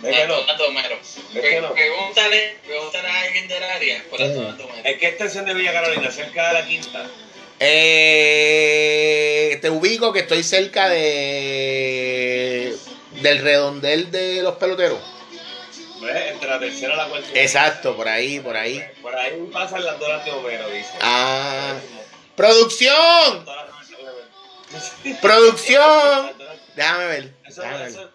¿Ves 0.01 0.17
que 0.17 0.27
no? 0.27 1.75
Pregúntale, 1.75 2.57
pregúntale 2.67 3.09
a 3.09 3.21
alguien 3.23 3.47
del 3.49 3.63
área 3.63 4.03
por 4.09 4.19
la 4.21 4.29
Donald 4.29 4.61
Homero. 4.61 4.81
¿En 4.85 4.99
qué 4.99 5.09
extensión 5.09 5.45
de 5.45 5.55
Villa 5.55 5.73
Carolina? 5.73 6.11
Cerca 6.11 6.49
de 6.49 6.55
la 6.55 6.67
quinta. 6.67 7.07
Eh, 7.63 8.39
te 9.61 9.69
ubico 9.69 10.13
que 10.15 10.21
estoy 10.21 10.43
cerca 10.43 10.89
de 10.89 12.75
del 13.21 13.39
redondel 13.41 14.11
de 14.11 14.43
los 14.43 14.57
peloteros. 14.57 14.99
Entre 16.03 16.49
la 16.49 16.59
tercera 16.59 16.95
y 16.95 16.97
la 16.97 17.09
cuarta. 17.09 17.29
Exacto, 17.35 17.95
por 17.95 18.09
ahí, 18.09 18.41
por 18.41 18.57
ahí. 18.57 18.83
Por 19.03 19.15
ahí 19.15 19.33
pasan 19.53 19.85
las 19.85 19.99
donas 19.99 20.25
de 20.25 20.31
Homero, 20.31 20.71
dice. 20.71 20.93
Ah, 21.03 21.75
producción, 22.35 23.45
producción. 25.21 26.33
Déjame 26.77 27.07
ver. 27.07 27.33
Déjame 27.47 27.79
ver. 27.79 28.11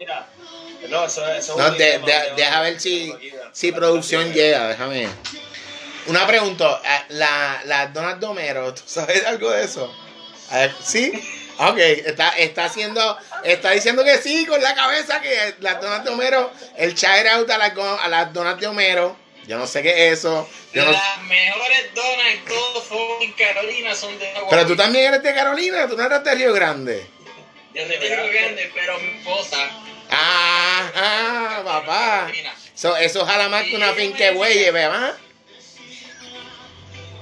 No, 1.57 1.71
de- 1.71 1.77
de- 1.77 1.99
de- 1.99 2.33
deja 2.35 2.61
ver 2.61 2.79
si, 2.79 3.13
si 3.51 3.71
producción 3.71 4.31
llega, 4.33 4.67
déjame. 4.69 5.07
Una 6.07 6.27
pregunta, 6.27 6.79
ah, 6.85 7.03
la, 7.09 7.61
la 7.65 7.87
Donald 7.87 8.19
de 8.19 8.27
Homero, 8.27 8.73
¿tú 8.73 8.83
sabes 8.85 9.25
algo 9.25 9.49
de 9.49 9.63
eso? 9.65 9.91
A 10.51 10.57
ver, 10.59 10.75
¿Sí? 10.83 11.11
Ok, 11.57 11.77
está, 11.77 12.29
está 12.37 12.65
haciendo, 12.65 13.17
está 13.43 13.71
diciendo 13.71 14.03
que 14.03 14.17
sí 14.17 14.45
con 14.45 14.61
la 14.61 14.75
cabeza 14.75 15.21
que 15.21 15.55
las 15.61 15.81
donas 15.81 16.03
de 16.03 16.11
Homero, 16.11 16.51
el 16.77 16.93
shout 16.93 17.25
out 17.31 17.49
a 17.49 17.57
las, 17.57 17.73
go- 17.73 17.99
a 18.01 18.07
las 18.09 18.31
donas 18.33 18.59
de 18.59 18.67
Homero, 18.67 19.17
yo 19.47 19.57
no 19.57 19.67
sé 19.67 19.81
qué 19.83 20.07
es 20.07 20.19
eso. 20.19 20.47
yo 20.73 20.85
no- 20.85 20.91
Las 20.91 21.21
mejores 21.23 21.93
donas 21.93 22.25
en 22.33 22.45
todo 22.45 22.81
fucking 22.81 23.33
Carolina 23.33 23.93
son 23.95 24.17
de 24.19 24.29
agua. 24.31 24.49
pero 24.49 24.65
tú 24.67 24.75
también 24.75 25.05
eres 25.05 25.23
de 25.23 25.33
Carolina, 25.33 25.87
tú 25.87 25.95
no 25.97 26.03
eres 26.05 26.23
de 26.23 26.35
Río 26.35 26.53
Grande. 26.53 27.05
Yo 27.73 27.81
soy 27.87 27.97
de 27.97 28.15
Río 28.15 28.31
Grande, 28.33 28.71
pero 28.73 28.99
mi 28.99 29.17
esposa. 29.19 29.57
Ajá, 30.09 31.61
papá. 31.63 32.21
Carolina. 32.25 32.53
Eso, 32.99 33.25
jala 33.25 33.49
más 33.49 33.63
que 33.63 33.75
una 33.75 33.93
finca 33.93 34.23
de 34.25 34.31
bueyes, 34.31 34.71
¿verdad? 34.73 35.15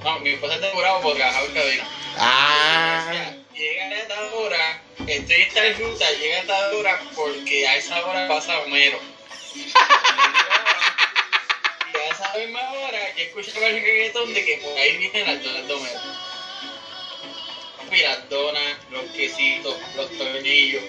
No, 0.02 0.18
mi 0.20 0.30
esposa 0.30 0.54
es 0.56 0.60
de 0.60 0.70
Bravo 0.72 1.00
porque 1.00 1.18
trabajaba 1.18 1.46
en 1.46 1.54
Carolina. 1.54 1.84
Ah. 2.18 3.30
Llega 3.54 3.84
a 3.84 3.94
esta 3.94 4.20
hora, 4.34 4.82
estoy 5.06 5.42
en 5.42 5.54
tal 5.54 5.74
ruta, 5.78 6.10
llega 6.20 6.36
a 6.36 6.40
esta 6.40 6.68
hora 6.72 7.00
porque 7.14 7.66
a 7.68 7.76
esa 7.76 8.04
hora 8.04 8.28
pasa 8.28 8.58
Homero. 8.60 8.98
y 12.18 12.22
a 12.22 12.26
esa 12.26 12.38
misma 12.38 12.72
hora 12.72 13.14
que 13.14 13.24
escuchaba 13.24 13.66
el 13.66 13.82
reggaetón 13.82 14.34
de 14.34 14.44
que 14.44 14.56
por 14.58 14.76
ahí 14.78 14.96
vienen 14.98 15.26
las 15.26 15.44
donas 15.44 15.68
de 15.68 15.74
Homero. 15.74 16.00
Papi, 17.78 18.02
las 18.02 18.28
donas, 18.28 18.78
los 18.90 19.02
quesitos, 19.12 19.76
los 19.96 20.10
tornillos. 20.18 20.82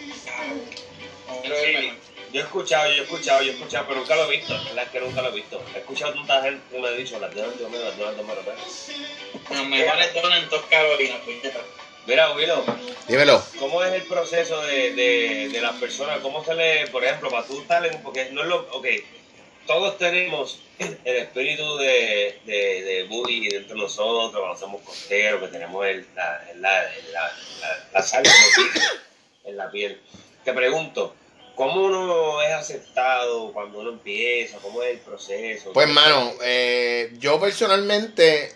El 1.44 1.50
mejor. 1.50 1.96
Yo 2.34 2.42
he 2.42 2.44
escuchado, 2.44 2.92
yo 2.92 3.02
he 3.02 3.06
escuchado, 3.06 3.42
yo 3.44 3.52
he 3.52 3.56
escuchado, 3.56 3.86
pero 3.88 4.00
nunca 4.02 4.16
lo 4.16 4.32
he 4.32 4.38
visto. 4.38 4.54
La 4.54 4.64
verdad 4.64 4.84
es 4.84 4.90
que 4.90 5.00
nunca 5.00 5.22
lo 5.22 5.30
he 5.30 5.32
visto. 5.32 5.64
He 5.74 5.78
escuchado 5.80 6.14
tanta 6.14 6.42
gente 6.42 6.62
que 6.70 6.80
me 6.80 6.88
ha 6.88 6.92
dicho 6.92 7.20
las 7.20 7.34
donas 7.34 7.58
de 7.58 7.66
Homero, 7.66 7.86
las 7.86 7.98
donas. 7.98 8.46
¿ves? 8.46 8.92
Las 9.50 9.66
mejores 9.66 10.14
donas 10.14 10.44
en 10.44 10.50
dos 10.50 10.66
Carolinas, 10.70 11.22
puñeta. 11.22 11.62
Mira, 12.08 12.34
Willow, 12.34 12.64
Dímelo. 13.08 13.44
¿cómo 13.58 13.84
es 13.84 13.92
el 13.94 14.04
proceso 14.04 14.62
de, 14.62 14.94
de, 14.94 15.50
de 15.50 15.62
las 15.62 15.74
personas? 15.78 16.20
¿Cómo 16.20 16.44
se 16.46 16.54
le, 16.54 16.86
por 16.88 17.04
ejemplo, 17.04 17.32
para 17.32 17.48
tú 17.48 17.60
estar 17.62 17.84
en, 17.84 18.00
porque 18.04 18.30
no 18.32 18.42
es 18.44 18.48
lo, 18.48 18.58
ok, 18.74 18.86
todos 19.66 19.98
tenemos 19.98 20.60
el 20.80 21.16
espíritu 21.16 21.78
de, 21.78 22.40
de, 22.46 22.84
de 22.84 23.04
Boogie 23.10 23.50
dentro 23.50 23.76
de 23.76 23.82
nosotros, 23.82 24.32
cuando 24.32 24.58
somos 24.58 24.82
costeros, 24.82 25.42
que 25.42 25.48
tenemos 25.48 25.86
el, 25.86 26.06
la, 26.16 26.44
la, 26.58 26.84
la, 27.94 28.02
sal 28.02 28.24
en 29.44 29.58
la 29.58 29.70
piel. 29.72 30.00
Te 30.44 30.54
pregunto, 30.54 31.16
¿cómo 31.56 31.86
uno 31.86 32.42
es 32.42 32.52
aceptado 32.52 33.52
cuando 33.54 33.80
uno 33.80 33.92
empieza? 33.92 34.58
¿Cómo 34.58 34.84
es 34.84 34.92
el 34.92 35.00
proceso? 35.00 35.74
Pues, 35.74 35.88
mano, 35.90 36.34
eh, 36.44 37.12
yo 37.20 37.40
personalmente. 37.40 38.56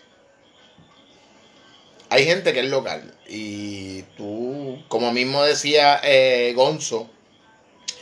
Hay 2.12 2.26
gente 2.26 2.54
que 2.54 2.62
es 2.62 2.66
local. 2.66 3.14
Y 3.28 4.02
tú, 4.18 4.84
como 4.88 5.12
mismo 5.12 5.44
decía 5.44 6.02
eh, 6.04 6.54
Gonzo, 6.56 7.08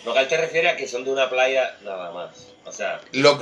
Local 0.08 0.28
te 0.30 0.38
refiere 0.38 0.70
a 0.70 0.78
que 0.78 0.88
son 0.88 1.04
de 1.04 1.12
una 1.12 1.30
playa 1.30 1.76
nada 1.84 2.12
más. 2.12 2.30
O 2.68 2.72
sea, 2.72 3.00
Lo, 3.14 3.40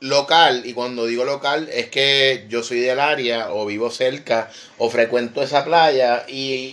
local, 0.00 0.62
y 0.64 0.72
cuando 0.72 1.06
digo 1.06 1.24
local 1.24 1.68
es 1.72 1.88
que 1.88 2.46
yo 2.48 2.62
soy 2.62 2.80
del 2.80 3.00
área 3.00 3.52
o 3.52 3.66
vivo 3.66 3.90
cerca 3.90 4.50
o 4.78 4.90
frecuento 4.90 5.42
esa 5.42 5.64
playa 5.64 6.24
y 6.28 6.70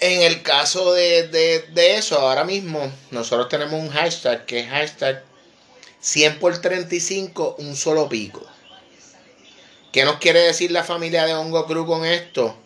en 0.00 0.22
el 0.22 0.42
caso 0.42 0.92
de, 0.94 1.28
de- 1.28 1.60
de 1.72 1.96
eso, 1.96 2.18
ahora 2.18 2.44
mismo 2.44 2.92
nosotros 3.12 3.48
tenemos 3.48 3.80
un 3.80 3.88
hashtag 3.90 4.44
que 4.46 4.60
es 4.60 4.68
hashtag 4.68 5.22
100 6.00 6.38
por 6.40 6.58
35, 6.60 7.56
un 7.58 7.76
solo 7.76 8.08
pico. 8.08 8.44
¿Qué 9.92 10.04
nos 10.04 10.16
quiere 10.16 10.40
decir 10.40 10.72
la 10.72 10.82
familia 10.82 11.24
de 11.26 11.34
Hongo 11.34 11.66
Cruz 11.66 11.86
con 11.86 12.04
esto? 12.04 12.56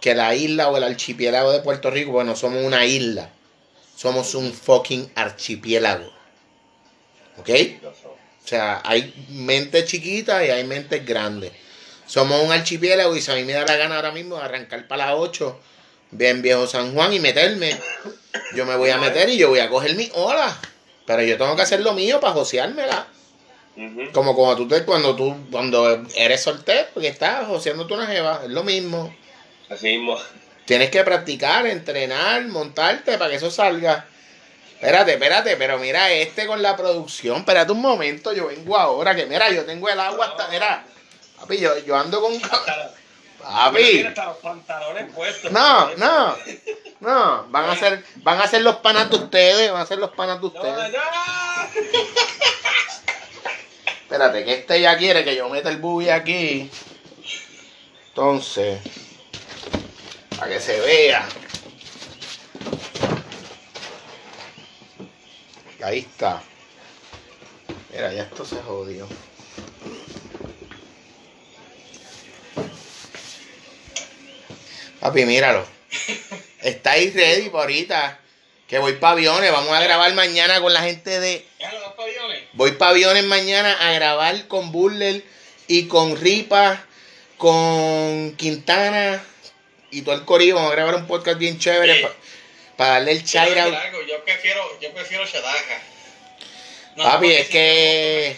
Que 0.00 0.14
la 0.14 0.34
isla 0.34 0.68
o 0.68 0.76
el 0.76 0.82
archipiélago 0.84 1.52
de 1.52 1.60
Puerto 1.60 1.90
Rico, 1.90 2.10
bueno, 2.12 2.34
somos 2.34 2.64
una 2.64 2.84
isla. 2.84 3.30
Somos 3.96 4.34
un 4.34 4.52
fucking 4.52 5.10
archipiélago. 5.14 6.15
¿Ok? 7.38 7.50
O 7.84 8.48
sea, 8.48 8.80
hay 8.84 9.12
mentes 9.30 9.86
chiquitas 9.86 10.44
y 10.44 10.50
hay 10.50 10.64
mentes 10.64 11.04
grandes. 11.04 11.52
Somos 12.06 12.42
un 12.42 12.52
archipiélago 12.52 13.16
y 13.16 13.20
si 13.20 13.30
a 13.30 13.34
mí 13.34 13.42
me 13.44 13.52
da 13.52 13.64
la 13.64 13.76
gana 13.76 13.96
ahora 13.96 14.12
mismo 14.12 14.36
de 14.36 14.42
arrancar 14.42 14.86
para 14.86 15.06
las 15.06 15.16
8, 15.18 15.60
bien 16.12 16.42
viejo 16.42 16.66
San 16.66 16.94
Juan 16.94 17.12
y 17.12 17.18
meterme, 17.18 17.76
yo 18.54 18.64
me 18.64 18.76
voy 18.76 18.90
a 18.90 18.98
meter 18.98 19.28
y 19.28 19.36
yo 19.36 19.48
voy 19.48 19.58
a 19.58 19.68
coger 19.68 19.96
mi 19.96 20.10
ola. 20.14 20.56
Pero 21.06 21.22
yo 21.22 21.36
tengo 21.36 21.56
que 21.56 21.62
hacer 21.62 21.80
lo 21.80 21.94
mío 21.94 22.20
para 22.20 22.34
joseármela. 22.34 23.08
Como 24.12 24.34
cuando 24.34 24.56
tú, 24.56 24.68
te, 24.68 24.84
cuando 24.84 25.14
tú 25.14 25.36
cuando 25.50 26.06
eres 26.16 26.42
soltero, 26.42 26.88
porque 26.94 27.08
estás 27.08 27.46
joseándote 27.46 27.92
una 27.92 28.06
jeva, 28.06 28.40
es 28.44 28.50
lo 28.50 28.64
mismo. 28.64 29.14
Así 29.68 29.98
mismo. 29.98 30.18
Tienes 30.64 30.90
que 30.90 31.04
practicar, 31.04 31.66
entrenar, 31.66 32.46
montarte 32.46 33.18
para 33.18 33.30
que 33.30 33.36
eso 33.36 33.50
salga. 33.50 34.06
Espérate, 34.76 35.12
espérate, 35.14 35.56
pero 35.56 35.78
mira 35.78 36.12
este 36.12 36.46
con 36.46 36.60
la 36.60 36.76
producción. 36.76 37.38
Espérate 37.38 37.72
un 37.72 37.80
momento, 37.80 38.34
yo 38.34 38.48
vengo 38.48 38.76
ahora, 38.76 39.16
que 39.16 39.24
mira, 39.24 39.50
yo 39.50 39.64
tengo 39.64 39.88
el 39.88 39.98
agua 39.98 40.26
hasta. 40.26 40.48
Mira, 40.48 40.84
papi, 41.40 41.58
yo, 41.58 41.78
yo 41.78 41.96
ando 41.96 42.20
con. 42.20 42.38
Papi. 43.42 43.82
Mira, 43.82 44.10
hasta 44.10 44.26
los 44.26 44.36
pantalones 44.36 45.12
puestos. 45.14 45.50
No, 45.50 45.94
no, 45.96 46.36
no. 47.00 47.46
Van 47.48 47.70
a 47.70 47.76
ser, 47.76 48.04
van 48.16 48.38
a 48.40 48.46
ser 48.46 48.60
los 48.62 48.76
panas 48.76 49.08
de 49.08 49.16
ustedes, 49.16 49.72
van 49.72 49.80
a 49.80 49.86
ser 49.86 49.98
los 49.98 50.10
panas 50.10 50.40
de 50.40 50.46
ustedes. 50.46 50.92
no. 50.92 50.98
Espérate, 54.02 54.44
que 54.44 54.54
este 54.54 54.80
ya 54.80 54.96
quiere 54.98 55.24
que 55.24 55.34
yo 55.34 55.48
meta 55.48 55.70
el 55.70 55.78
buggy 55.78 56.10
aquí. 56.10 56.70
Entonces, 58.08 58.80
para 60.36 60.52
que 60.52 60.60
se 60.60 60.78
vea. 60.80 61.26
Ahí 65.86 66.00
está. 66.00 66.42
Mira, 67.92 68.12
ya 68.12 68.24
esto 68.24 68.44
se 68.44 68.56
jodió. 68.56 69.06
Papi, 74.98 75.24
míralo. 75.26 75.64
Estáis 76.60 77.14
ready 77.14 77.50
por 77.50 77.60
ahorita. 77.60 78.18
Que 78.66 78.80
voy 78.80 78.94
para 78.94 79.12
aviones. 79.12 79.52
Vamos 79.52 79.70
a 79.70 79.80
grabar 79.80 80.12
mañana 80.14 80.60
con 80.60 80.72
la 80.72 80.82
gente 80.82 81.20
de. 81.20 81.46
Voy 82.54 82.72
para 82.72 82.90
aviones 82.90 83.22
mañana 83.22 83.72
a 83.74 83.92
grabar 83.92 84.48
con 84.48 84.72
Burler 84.72 85.22
y 85.68 85.86
con 85.86 86.16
Ripa, 86.16 86.84
con 87.36 88.34
Quintana 88.36 89.24
y 89.92 90.02
todo 90.02 90.16
el 90.16 90.24
corillo. 90.24 90.56
Vamos 90.56 90.72
a 90.72 90.74
grabar 90.74 90.96
un 90.96 91.06
podcast 91.06 91.38
bien 91.38 91.60
chévere 91.60 92.00
Sí. 92.00 92.06
Para 92.76 92.92
darle 92.92 93.12
el 93.12 93.24
chaira. 93.24 93.64
algo, 93.64 94.02
Yo 94.02 94.24
prefiero, 94.24 94.80
yo 94.80 94.92
prefiero. 94.92 95.24
No, 96.96 97.04
Papi, 97.04 97.32
es 97.32 97.48
que-. 97.48 98.36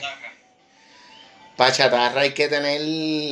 Para 1.57 1.73
chatarra 1.73 2.21
hay 2.21 2.35
que 2.35 2.47
tener, 2.47 2.81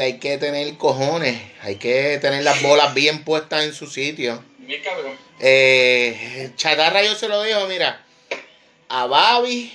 hay 0.00 0.18
que 0.18 0.36
tener 0.38 0.76
cojones, 0.76 1.40
hay 1.62 1.76
que 1.76 2.18
tener 2.18 2.42
las 2.42 2.60
bolas 2.60 2.92
bien 2.92 3.22
puestas 3.22 3.64
en 3.64 3.72
su 3.72 3.86
sitio. 3.86 4.42
Mi 4.58 4.80
cabrón. 4.80 5.16
Eh, 5.38 6.50
chatarra 6.56 7.04
yo 7.04 7.14
se 7.14 7.28
lo 7.28 7.42
digo, 7.44 7.66
mira, 7.68 8.04
a 8.88 9.06
Babi, 9.06 9.72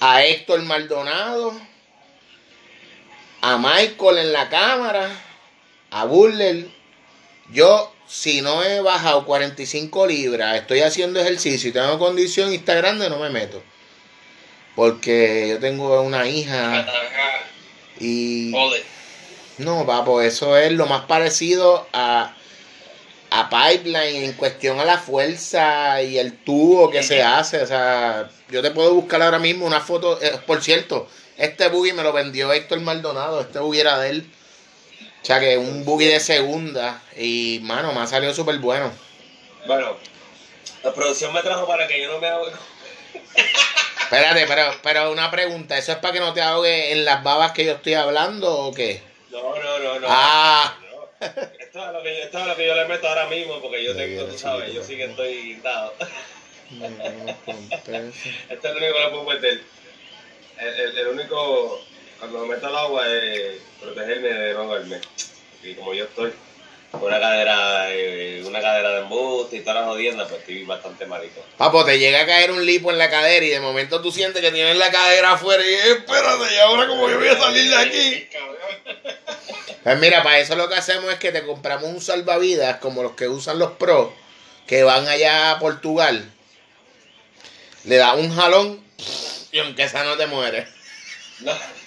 a 0.00 0.24
Héctor 0.24 0.60
Maldonado, 0.62 1.58
a 3.40 3.56
Michael 3.56 4.18
en 4.18 4.32
la 4.34 4.50
cámara, 4.50 5.10
a 5.90 6.04
Burler. 6.04 6.81
Yo, 7.52 7.92
si 8.06 8.40
no 8.40 8.62
he 8.62 8.80
bajado 8.80 9.24
45 9.26 10.06
libras, 10.06 10.56
estoy 10.56 10.80
haciendo 10.80 11.20
ejercicio 11.20 11.70
y 11.70 11.72
tengo 11.72 11.98
condición 11.98 12.52
y 12.52 12.56
está 12.56 12.74
grande, 12.74 13.10
no 13.10 13.18
me 13.18 13.30
meto. 13.30 13.62
Porque 14.74 15.48
yo 15.50 15.58
tengo 15.58 16.00
una 16.02 16.26
hija 16.26 16.86
y... 18.00 18.50
No, 19.58 19.84
papo, 19.86 20.22
eso 20.22 20.56
es 20.56 20.72
lo 20.72 20.86
más 20.86 21.04
parecido 21.04 21.86
a, 21.92 22.34
a 23.30 23.50
Pipeline 23.50 24.24
en 24.24 24.32
cuestión 24.32 24.80
a 24.80 24.84
la 24.84 24.96
fuerza 24.98 26.02
y 26.02 26.16
el 26.18 26.32
tubo 26.38 26.90
que 26.90 27.02
se 27.02 27.22
hace. 27.22 27.60
O 27.62 27.66
sea, 27.66 28.30
yo 28.50 28.62
te 28.62 28.70
puedo 28.70 28.94
buscar 28.94 29.20
ahora 29.22 29.38
mismo 29.38 29.66
una 29.66 29.80
foto. 29.80 30.20
eh, 30.22 30.32
por 30.46 30.62
cierto, 30.62 31.06
este 31.36 31.68
buggy 31.68 31.92
me 31.92 32.02
lo 32.02 32.14
vendió 32.14 32.50
Héctor 32.52 32.80
Maldonado. 32.80 33.42
Este 33.42 33.58
buggy 33.58 33.80
era 33.80 33.98
de 33.98 34.10
él. 34.10 34.30
O 35.22 35.24
sea, 35.24 35.40
que 35.40 35.56
un 35.56 35.84
buggy 35.84 36.06
de 36.06 36.20
segunda. 36.20 37.00
Y, 37.16 37.60
mano, 37.62 37.92
me 37.92 38.00
ha 38.00 38.06
salido 38.06 38.34
súper 38.34 38.58
bueno. 38.58 38.92
Bueno, 39.66 39.96
la 40.82 40.92
producción 40.92 41.32
me 41.32 41.42
trajo 41.42 41.66
para 41.66 41.86
que 41.86 42.02
yo 42.02 42.12
no 42.12 42.18
me 42.18 42.26
haga. 42.26 42.52
Espérate, 44.02 44.46
pero, 44.46 44.74
pero 44.82 45.12
una 45.12 45.30
pregunta. 45.30 45.78
¿Eso 45.78 45.92
es 45.92 45.98
para 45.98 46.12
que 46.12 46.20
no 46.20 46.34
te 46.34 46.42
ahogue 46.42 46.92
en 46.92 47.04
las 47.04 47.22
babas 47.22 47.52
que 47.52 47.64
yo 47.64 47.72
estoy 47.72 47.94
hablando 47.94 48.52
o 48.52 48.74
qué? 48.74 49.00
No, 49.30 49.54
no, 49.56 49.78
no, 49.78 50.00
no. 50.00 50.06
Ah. 50.10 50.76
No. 50.90 51.26
Esto 51.58 51.86
es, 51.86 51.92
lo 51.92 52.02
que 52.02 52.16
yo, 52.18 52.24
esto 52.24 52.38
es 52.40 52.46
lo 52.46 52.56
que 52.56 52.66
yo 52.66 52.74
le 52.74 52.84
meto 52.86 53.08
ahora 53.08 53.26
mismo 53.28 53.60
porque 53.62 53.82
yo 53.84 53.96
tengo, 53.96 54.24
tú 54.24 54.36
sabes, 54.36 54.74
yo 54.74 54.82
sí 54.82 54.96
que 54.96 55.04
estoy 55.04 55.34
guindado. 55.42 55.94
Esto 56.72 58.68
es 58.68 58.74
lo 58.74 58.78
único 58.78 58.94
que 58.94 59.04
le 59.04 59.08
puedo 59.10 59.24
meter. 59.24 59.60
El, 60.58 60.80
el- 60.80 60.98
el 60.98 61.06
único, 61.08 61.80
cuando 62.22 62.46
me 62.46 62.54
meto 62.54 62.68
al 62.68 62.76
agua 62.76 63.04
es 63.12 63.58
protegerme 63.80 64.28
de 64.28 64.54
no 64.54 64.60
ahogarme. 64.60 65.00
Y 65.64 65.74
como 65.74 65.92
yo 65.92 66.04
estoy 66.04 66.32
con 66.92 67.02
una 67.02 67.18
cadera, 67.18 67.86
eh, 67.90 68.44
una 68.46 68.60
cadera 68.60 68.90
de 68.90 69.00
embuste 69.00 69.56
y 69.56 69.60
todas 69.62 69.74
las 69.80 69.86
jodiendas, 69.86 70.28
pues 70.28 70.40
estoy 70.40 70.62
bastante 70.62 71.04
malito. 71.06 71.44
Papo, 71.56 71.84
te 71.84 71.98
llega 71.98 72.20
a 72.20 72.26
caer 72.26 72.52
un 72.52 72.64
lipo 72.64 72.92
en 72.92 72.98
la 72.98 73.10
cadera 73.10 73.44
y 73.44 73.48
de 73.48 73.58
momento 73.58 74.00
tú 74.00 74.12
sientes 74.12 74.40
que 74.40 74.52
tienes 74.52 74.76
la 74.76 74.92
cadera 74.92 75.32
afuera 75.32 75.64
y 75.66 75.74
"Eh, 75.74 75.92
espérate, 75.98 76.54
¿y 76.54 76.58
ahora 76.58 76.86
cómo 76.86 77.10
yo 77.10 77.18
voy 77.18 77.26
a 77.26 77.36
salir 77.36 77.68
de 77.68 77.76
aquí? 77.76 78.28
Pues 79.82 79.98
mira, 79.98 80.22
para 80.22 80.38
eso 80.38 80.54
lo 80.54 80.68
que 80.68 80.76
hacemos 80.76 81.12
es 81.12 81.18
que 81.18 81.32
te 81.32 81.42
compramos 81.42 81.90
un 81.90 82.00
salvavidas 82.00 82.76
como 82.76 83.02
los 83.02 83.16
que 83.16 83.26
usan 83.26 83.58
los 83.58 83.72
pros, 83.72 84.12
que 84.68 84.84
van 84.84 85.08
allá 85.08 85.50
a 85.50 85.58
Portugal. 85.58 86.30
Le 87.82 87.96
das 87.96 88.14
un 88.16 88.32
jalón 88.32 88.80
y 89.50 89.58
aunque 89.58 89.82
esa 89.82 90.04
no 90.04 90.16
te 90.16 90.26
muere. 90.26 90.68
No. 91.40 91.81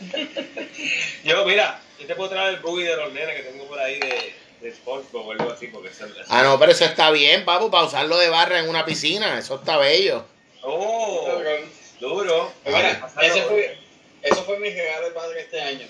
yo, 1.24 1.44
mira, 1.44 1.80
yo 1.98 2.06
te 2.06 2.14
puedo 2.14 2.30
traer 2.30 2.54
el 2.54 2.60
buggy 2.60 2.84
de 2.84 2.96
los 2.96 3.12
nenes 3.12 3.36
que 3.36 3.42
tengo 3.42 3.66
por 3.66 3.78
ahí 3.78 3.98
de, 3.98 4.34
de 4.60 4.74
SpongeBob 4.74 5.26
o 5.28 5.32
algo 5.32 5.50
así, 5.50 5.68
porque 5.68 5.88
eso 5.90 6.06
es... 6.06 6.12
Ah, 6.28 6.42
no, 6.42 6.58
pero 6.58 6.72
eso 6.72 6.84
está 6.84 7.10
bien, 7.10 7.44
papu, 7.44 7.70
para 7.70 7.84
usarlo 7.84 8.16
de 8.18 8.28
barra 8.28 8.58
en 8.58 8.68
una 8.68 8.84
piscina. 8.84 9.38
Eso 9.38 9.56
está 9.56 9.76
bello. 9.78 10.24
¡Oh! 10.62 11.28
Duro. 12.00 12.52
Mira, 12.66 13.08
ese 13.22 13.42
fue, 13.42 13.78
eso 14.22 14.42
fue 14.44 14.58
mi 14.58 14.70
regalo 14.70 15.06
de 15.08 15.12
padre 15.12 15.40
este 15.40 15.60
año. 15.60 15.86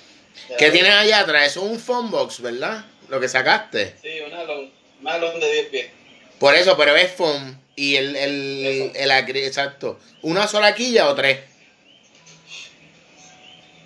¿Qué 0.58 0.70
tienes 0.70 0.92
allá 0.92 1.20
atrás? 1.20 1.46
Eso 1.46 1.64
es 1.64 1.70
un 1.72 1.78
phone 1.80 2.10
box, 2.10 2.40
¿verdad? 2.40 2.84
Lo 3.08 3.20
que 3.20 3.28
sacaste. 3.28 3.94
Sí, 4.02 4.20
una 4.26 4.44
long, 4.44 4.70
una 5.00 5.18
long 5.18 5.38
de 5.38 5.52
10 5.52 5.66
pies. 5.68 5.90
Por 6.38 6.54
eso, 6.54 6.76
pero 6.76 6.96
es 6.96 7.10
foam. 7.12 7.58
Y 7.76 7.96
el, 7.96 8.16
el, 8.16 8.92
el, 8.94 9.10
agri- 9.10 9.46
exacto. 9.46 9.98
¿Una 10.22 10.46
sola 10.48 10.74
quilla 10.74 11.08
o 11.08 11.14
tres? 11.14 11.38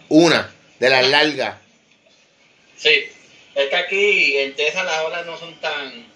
Una, 0.09 0.52
de 0.78 0.90
las 0.90 1.09
largas. 1.09 1.57
Sí, 2.76 3.09
es 3.54 3.68
que 3.68 3.76
aquí 3.76 4.36
en 4.38 4.54
Texas 4.54 4.84
las 4.84 5.04
olas 5.04 5.26
no 5.26 5.36
son 5.38 5.54
tan. 5.61 6.07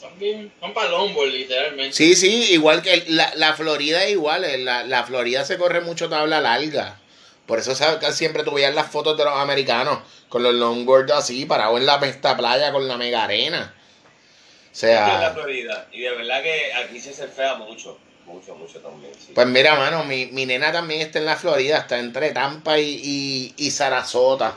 Son 0.00 0.18
bien. 0.18 0.52
Son 0.60 0.72
para 0.74 0.90
longboard, 0.90 1.30
literalmente. 1.30 1.96
Sí, 1.96 2.14
sí, 2.14 2.52
igual 2.52 2.82
que 2.82 3.04
la, 3.08 3.32
la 3.34 3.54
Florida 3.54 4.04
es 4.04 4.12
igual. 4.12 4.44
eh, 4.44 4.58
La, 4.58 4.84
la 4.84 5.04
Florida 5.04 5.44
se 5.44 5.58
corre 5.58 5.80
mucho 5.80 6.08
tabla 6.08 6.40
larga. 6.40 7.00
Por 7.46 7.58
eso 7.58 7.74
sabes 7.74 8.14
siempre 8.14 8.44
tú 8.44 8.52
veías 8.52 8.74
las 8.74 8.90
fotos 8.90 9.16
de 9.16 9.24
los 9.24 9.36
americanos 9.36 10.00
con 10.28 10.42
los 10.42 10.54
longboards 10.54 11.12
así, 11.12 11.46
parados 11.46 11.80
en 11.80 11.86
la 11.86 11.98
pesta 11.98 12.36
playa 12.36 12.72
con 12.72 12.86
la 12.86 12.96
mega 12.98 13.24
arena. 13.24 13.74
O 13.74 14.86
en 14.86 14.94
la 14.94 15.18
sea, 15.18 15.30
Florida. 15.32 15.88
Y 15.90 16.02
de 16.02 16.10
verdad 16.10 16.42
que 16.42 16.72
aquí 16.74 17.00
se 17.00 17.14
surfea 17.14 17.54
mucho. 17.54 17.98
Mucho, 18.28 18.54
mucho 18.54 18.78
también. 18.80 19.12
Sí. 19.14 19.32
pues 19.34 19.46
mira, 19.46 19.74
mano, 19.74 20.04
mi, 20.04 20.26
mi 20.26 20.44
nena 20.44 20.70
también 20.70 21.00
está 21.00 21.18
en 21.18 21.24
la 21.24 21.36
Florida, 21.36 21.78
está 21.78 21.98
entre 21.98 22.30
Tampa 22.32 22.78
y, 22.78 23.00
y, 23.02 23.54
y 23.56 23.70
Sarasota. 23.70 24.54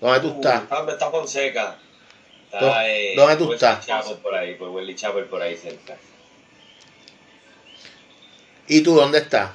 ¿Dónde 0.00 0.20
tú 0.20 0.34
estás? 0.36 0.62
Uh, 0.70 0.90
está, 0.90 1.10
Fonseca. 1.10 1.76
¿Dó- 2.52 2.58
Está, 2.58 2.88
eh, 2.88 3.14
dónde 3.16 3.36
tú 3.36 3.52
estás? 3.52 3.84
Chapel 3.84 4.16
por 4.18 4.34
ahí, 4.34 4.54
por 4.54 4.68
Wesley 4.68 4.94
Chapel 4.94 5.24
por 5.24 5.42
ahí 5.42 5.56
cerca. 5.56 5.96
¿Y 8.68 8.82
tú 8.82 8.94
dónde 8.94 9.18
estás? 9.18 9.50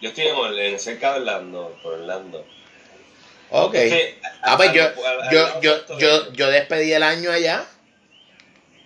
Yo 0.00 0.10
estoy 0.10 0.26
en, 0.26 0.78
cerca 0.78 1.14
de 1.14 1.20
Orlando, 1.20 1.76
por 1.82 1.94
Orlando. 1.94 2.44
Ok. 3.50 3.74
Ah, 4.42 4.56
pues 4.56 4.72
yo, 4.72 4.84
yo, 5.32 5.60
yo, 5.60 5.98
yo, 5.98 6.32
yo 6.32 6.50
despedí 6.50 6.92
el 6.92 7.02
año 7.02 7.30
allá. 7.32 7.66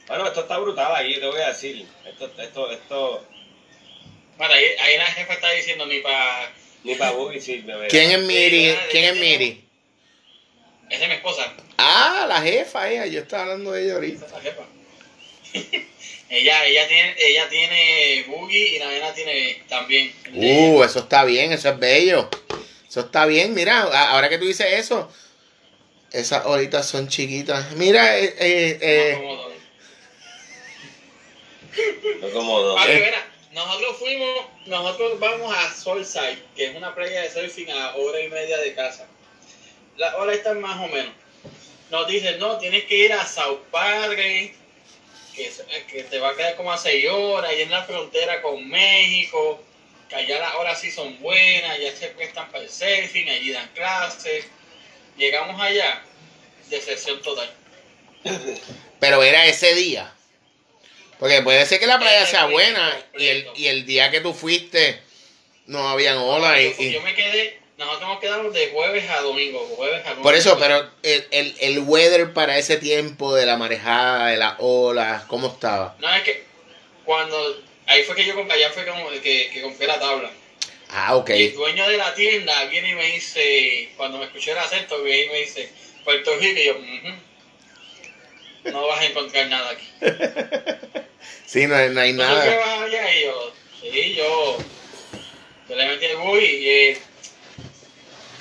Bueno, 0.07 0.27
esto 0.27 0.41
está 0.43 0.59
brutal 0.59 0.95
ahí, 0.95 1.19
te 1.19 1.27
voy 1.27 1.41
a 1.41 1.49
decir. 1.49 1.87
Esto, 2.05 2.31
esto, 2.39 2.71
esto, 2.71 3.25
Bueno, 4.37 4.55
ahí, 4.55 4.65
ahí 4.81 4.99
la 4.99 5.07
jefa 5.07 5.35
está 5.35 5.51
diciendo 5.53 5.87
ni 5.87 6.01
para... 6.01 6.53
ni 6.83 6.95
para 6.95 7.13
Boogie 7.13 7.41
sirve. 7.41 7.89
¿Quién 7.89 8.11
es 8.11 8.19
Miri? 8.21 8.67
¿de 8.67 8.79
¿Quién 8.91 9.05
es? 9.05 9.21
Miri? 9.21 9.65
Esa 10.91 11.03
es 11.05 11.09
mi 11.09 11.15
esposa. 11.15 11.55
Ah, 11.79 12.27
la 12.29 12.43
jefa, 12.43 12.91
ella. 12.91 13.07
Yo 13.07 13.21
estaba 13.21 13.45
hablando 13.45 13.73
de 13.73 13.85
ella 13.85 13.95
ahorita. 13.95 14.27
Esa 14.27 14.27
es 14.27 14.33
la 14.33 14.41
jefa. 14.41 14.63
ella, 16.31 16.67
ella 16.67 16.89
tiene, 16.89 17.15
ella 17.19 17.49
tiene 17.49 18.25
boogie 18.27 18.77
y 18.77 18.79
la 18.79 18.89
nena 18.89 19.15
tiene 19.15 19.63
también. 19.69 20.13
Uh, 20.33 20.83
eso 20.83 21.01
está 21.01 21.25
bien, 21.25 21.53
eso 21.53 21.69
es 21.69 21.79
bello. 21.79 22.29
Eso 22.89 23.01
está 23.01 23.27
bien, 23.27 23.55
mira, 23.55 23.81
ahora 23.83 24.29
que 24.29 24.39
tú 24.39 24.47
dices 24.47 24.67
eso, 24.73 25.13
esas 26.13 26.47
horitas 26.47 26.87
son 26.89 27.09
chiquitas. 27.09 27.73
Mira, 27.73 28.19
eh, 28.19 28.35
eh, 28.39 28.79
eh, 28.81 29.13
No, 29.15 29.21
cómodo. 29.21 29.53
No 32.21 32.31
como 32.31 32.61
dos. 32.61 32.81
Nosotros 33.55 33.97
fuimos, 33.99 34.47
nosotros 34.67 35.21
vamos 35.21 35.57
a 35.57 35.73
Solside, 35.73 36.43
que 36.57 36.67
es 36.67 36.77
una 36.77 36.93
playa 36.93 37.23
de 37.23 37.31
surfing 37.31 37.71
a 37.71 37.95
hora 37.95 38.21
y 38.21 38.29
media 38.29 38.59
de 38.59 38.75
casa. 38.75 39.07
Las 39.97 40.13
horas 40.15 40.39
están 40.39 40.61
más 40.61 40.81
o 40.81 40.89
menos. 40.89 41.15
Nos 41.89 42.09
dicen, 42.09 42.41
no, 42.41 42.59
tienes 42.59 42.83
que 42.87 42.97
ir 42.97 43.13
a 43.13 43.25
Sao 43.25 43.63
Padre, 43.71 44.57
que 45.37 46.03
te 46.03 46.19
va 46.19 46.31
a 46.31 46.37
quedar 46.37 46.57
como 46.57 46.73
a 46.73 46.79
6 46.79 47.09
horas, 47.11 47.53
y 47.57 47.63
en 47.63 47.71
la 47.71 47.85
frontera 47.85 48.43
con 48.43 48.69
México, 48.69 49.63
que 50.09 50.17
allá 50.17 50.41
las 50.41 50.55
horas 50.57 50.81
sí 50.81 50.91
son 50.91 51.21
buenas, 51.21 51.79
ya 51.79 51.95
se 51.95 52.09
prestan 52.09 52.51
para 52.51 52.65
el 52.65 52.71
surfing, 52.71 53.29
allí 53.29 53.53
dan 53.53 53.69
clases. 53.69 54.47
Llegamos 55.17 55.61
allá, 55.61 56.03
decepción 56.71 57.23
total. 57.23 57.55
pero 58.99 59.23
era 59.23 59.47
ese 59.47 59.75
día. 59.75 60.14
Porque 61.19 61.43
puede 61.43 61.65
ser 61.67 61.81
que 61.81 61.87
la 61.87 61.99
playa 61.99 62.23
Ese 62.23 62.33
sea 62.33 62.47
día 62.47 62.53
buena 62.53 62.99
y 63.17 63.27
el, 63.29 63.49
y 63.57 63.67
el 63.69 63.87
día 63.87 64.11
que 64.11 64.21
tú 64.21 64.35
fuiste 64.35 65.01
no 65.67 65.89
habían 65.89 66.19
olas. 66.19 66.59
y- 66.61 66.65
yo, 66.65 66.75
y- 66.79 66.93
yo 66.93 67.01
me 67.03 67.15
quedé, 67.15 67.59
nosotros 67.79 68.09
nos 68.11 68.21
quedamos 68.21 68.53
de 68.53 68.69
jueves 68.69 69.09
a 69.11 69.21
domingo, 69.21 69.61
jueves 69.77 70.05
a 70.05 70.11
lunes. 70.11 70.23
por 70.23 70.35
eso, 70.35 70.59
pero 70.59 70.91
el, 71.03 71.27
el, 71.31 71.57
el 71.61 71.79
weather 71.81 72.33
para 72.33 72.59
ese 72.59 72.77
tiempo 72.77 73.35
de 73.35 73.47
la 73.47 73.57
marejada, 73.57 74.29
de 74.29 74.37
las 74.37 74.55
olas, 74.59 75.25
¿cómo 75.25 75.49
estaba? 75.49 75.97
No, 76.01 76.15
es 76.15 76.23
que 76.23 76.45
cuando. 77.05 77.63
Ahí 77.87 78.03
fue 78.05 78.15
que 78.17 78.25
yo 78.25 78.35
compré, 78.35 78.57
allá 78.57 78.71
fue 78.71 78.87
como 78.87 79.11
que, 79.11 79.51
que 79.53 79.61
compré 79.63 79.87
la 79.87 79.99
tabla. 79.99 80.31
Ah, 80.89 81.17
ok. 81.17 81.31
Y 81.31 81.43
el 81.49 81.55
dueño 81.55 81.87
de 81.89 81.97
la 81.99 82.15
tienda 82.15 82.65
viene 82.65 82.91
y 82.91 82.95
me 82.95 83.07
dice, 83.13 83.91
cuando 83.97 84.17
me 84.19 84.25
escuché 84.25 84.53
el 84.53 84.59
acento, 84.59 85.03
viene 85.03 85.25
y 85.25 85.29
me 85.29 85.39
dice, 85.41 85.71
Puerto 86.03 86.35
Rico, 86.37 86.59
y 86.61 86.65
yo, 86.65 86.77
"Ujú, 86.77 87.15
no 88.65 88.87
vas 88.87 89.01
a 89.01 89.05
encontrar 89.07 89.49
nada 89.49 89.71
aquí. 89.71 89.89
Sí, 91.47 91.67
no, 91.67 91.77
no 91.77 92.01
hay 92.01 92.13
¿Tú 92.13 92.23
siempre 92.23 92.25
nada. 92.25 92.57
vas 92.57 92.81
allá? 92.83 93.15
Y 93.17 93.25
yo, 93.25 93.53
sí, 93.81 94.15
yo, 94.15 94.59
yo 95.69 95.77
le 95.77 95.87
metí 95.87 96.05
el 96.07 96.17
buggy 96.17 96.45
y 96.45 96.69
eh, 96.69 96.99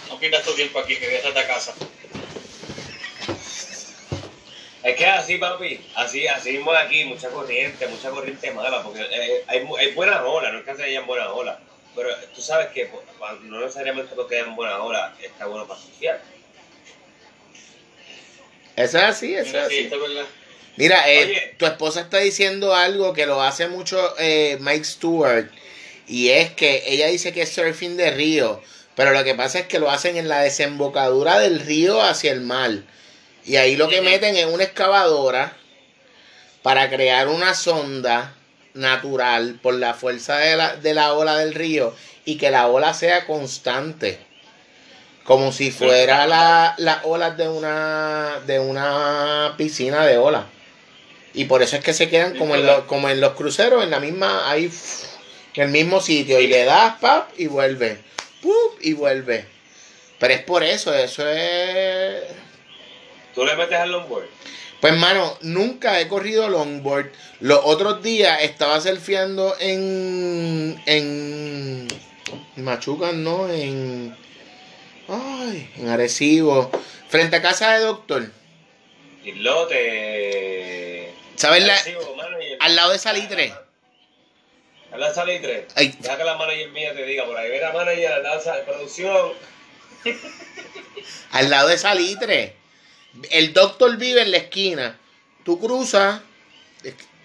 no 0.09 0.17
pierdas 0.19 0.43
tu 0.43 0.53
tiempo 0.53 0.80
aquí, 0.80 0.95
regresa 0.95 1.30
a 1.30 1.47
casa. 1.47 1.74
Es 4.84 4.95
que 4.97 5.05
así, 5.05 5.38
papi, 5.38 5.80
así, 5.95 6.28
así 6.28 6.51
mismo 6.53 6.71
aquí, 6.74 7.05
mucha 7.05 7.30
corriente, 7.30 7.88
mucha 7.88 8.09
corriente 8.09 8.51
mala, 8.51 8.84
porque 8.84 9.01
eh, 9.01 9.43
hay, 9.47 9.65
hay 9.80 9.91
buenas 9.93 10.21
olas, 10.26 10.51
no 10.51 10.59
es 10.59 10.65
que 10.65 10.76
se 10.76 10.84
hayan 10.84 11.05
buenas 11.07 11.28
olas, 11.30 11.57
pero 11.95 12.09
tú 12.36 12.41
sabes 12.41 12.67
que 12.69 12.88
pues, 12.88 13.03
no 13.43 13.61
necesariamente 13.61 14.13
porque 14.15 14.39
hayan 14.39 14.55
buenas 14.55 14.80
olas 14.80 15.13
está 15.21 15.45
bueno 15.45 15.67
para 15.67 15.80
surfear. 15.80 16.21
Eso 18.76 18.97
es 18.97 19.03
así, 19.03 19.36
eso 19.36 19.47
Mira, 19.47 19.63
es 19.65 19.69
sí, 19.69 19.89
así. 19.91 20.28
Mira, 20.76 21.11
eh, 21.11 21.55
tu 21.57 21.65
esposa 21.65 22.01
está 22.01 22.17
diciendo 22.17 22.74
algo 22.74 23.13
que 23.13 23.28
lo 23.28 23.41
hace 23.41 23.67
mucho 23.67 24.15
eh, 24.17 24.57
Mike 24.59 24.86
Stewart. 24.86 25.49
Y 26.07 26.30
es 26.30 26.51
que 26.51 26.84
ella 26.88 27.07
dice 27.07 27.32
que 27.32 27.43
es 27.43 27.49
surfing 27.53 27.95
de 27.95 28.11
río. 28.11 28.61
Pero 28.95 29.11
lo 29.11 29.24
que 29.24 29.36
pasa 29.36 29.59
es 29.59 29.67
que 29.67 29.80
lo 29.80 29.89
hacen 29.89 30.17
en 30.17 30.28
la 30.28 30.41
desembocadura 30.41 31.39
del 31.39 31.59
río 31.59 32.01
hacia 32.01 32.32
el 32.32 32.41
mar. 32.41 32.71
Y 33.45 33.57
ahí 33.57 33.76
lo 33.76 33.89
que 33.89 34.01
meten 34.01 34.36
es 34.36 34.45
una 34.45 34.63
excavadora 34.63 35.55
para 36.61 36.89
crear 36.89 37.28
una 37.28 37.53
sonda 37.53 38.36
natural 38.74 39.59
por 39.61 39.76
la 39.76 39.93
fuerza 39.93 40.38
de 40.38 40.55
la, 40.55 40.76
de 40.76 40.93
la 40.93 41.13
ola 41.13 41.38
del 41.38 41.53
río 41.53 41.95
y 42.26 42.38
que 42.38 42.51
la 42.51 42.67
ola 42.67 42.93
sea 42.93 43.26
constante. 43.26 44.19
Como 45.24 45.51
si 45.53 45.71
fuera 45.71 46.28
la- 46.28 46.76
las 46.78 46.99
olas 47.05 47.38
de 47.38 47.47
una, 47.47 48.41
de 48.45 48.59
una 48.59 49.53
piscina 49.57 50.05
de 50.05 50.17
olas. 50.17 50.43
Y 51.34 51.45
por 51.45 51.63
eso 51.63 51.76
es 51.78 51.84
que 51.84 51.93
se 51.93 52.09
quedan 52.09 52.38
como 52.38 52.55
en, 52.55 52.65
los, 52.65 52.84
como 52.84 53.09
en 53.09 53.19
los 53.21 53.34
cruceros, 53.34 53.84
en 53.84 53.89
la 53.89 53.99
misma, 53.99 54.49
ahí, 54.51 54.69
en 55.55 55.63
el 55.63 55.69
mismo 55.69 56.01
sitio. 56.01 56.39
Y 56.39 56.47
le 56.47 56.65
das, 56.65 56.95
pap, 56.99 57.30
y 57.38 57.47
vuelve. 57.47 57.97
Pup, 58.41 58.78
y 58.82 58.93
vuelve. 58.93 59.45
Pero 60.19 60.34
es 60.34 60.41
por 60.41 60.63
eso, 60.63 60.93
eso 60.93 61.28
es... 61.28 62.24
¿Tú 63.34 63.43
le 63.45 63.55
metes 63.55 63.80
al 63.80 63.91
longboard? 63.91 64.28
Pues, 64.80 64.93
mano, 64.97 65.38
nunca 65.41 65.99
he 66.01 66.07
corrido 66.09 66.49
longboard. 66.49 67.09
Los 67.39 67.61
otros 67.63 68.03
días 68.03 68.41
estaba 68.41 68.80
surfeando 68.82 69.55
en. 69.59 70.80
en. 70.86 71.88
Machucan, 72.57 73.24
¿no? 73.24 73.49
En. 73.49 74.15
Ay, 75.08 75.70
en 75.78 75.89
Arecibo. 75.89 76.72
Frente 77.10 77.36
a 77.38 77.41
casa 77.41 77.74
de 77.74 77.80
doctor. 77.86 78.32
Islote. 79.24 81.14
¿Sabes 81.36 81.64
la- 81.66 81.74
Arecibo, 81.76 82.16
manager. 82.16 82.58
al 82.60 82.76
lado 82.76 82.91
de 82.91 82.99
Salitre? 82.99 83.54
Al 84.91 84.99
lado 84.99 85.12
de 85.12 85.16
Salitre. 85.16 85.68
Ay, 85.76 85.95
Deja 85.99 86.18
que 86.18 86.24
la 86.24 86.38
manager 86.38 86.70
mía 86.70 86.93
te 86.93 87.06
diga, 87.06 87.26
por 87.26 87.38
ahí 87.38 87.49
ve 87.49 87.60
la 87.60 87.72
manager, 87.72 88.12
al 88.14 88.24
lado 88.24 88.54
de 88.54 88.62
producción. 88.64 89.34
al 91.32 91.49
lado 91.49 91.68
de 91.70 91.78
Salitre. 91.78 92.56
El 93.32 93.54
doctor 93.54 93.95
vive 93.97 94.22
en 94.22 94.32
la 94.32 94.38
esquina. 94.38 94.99
Tú 95.43 95.60
cruzas. 95.60 96.22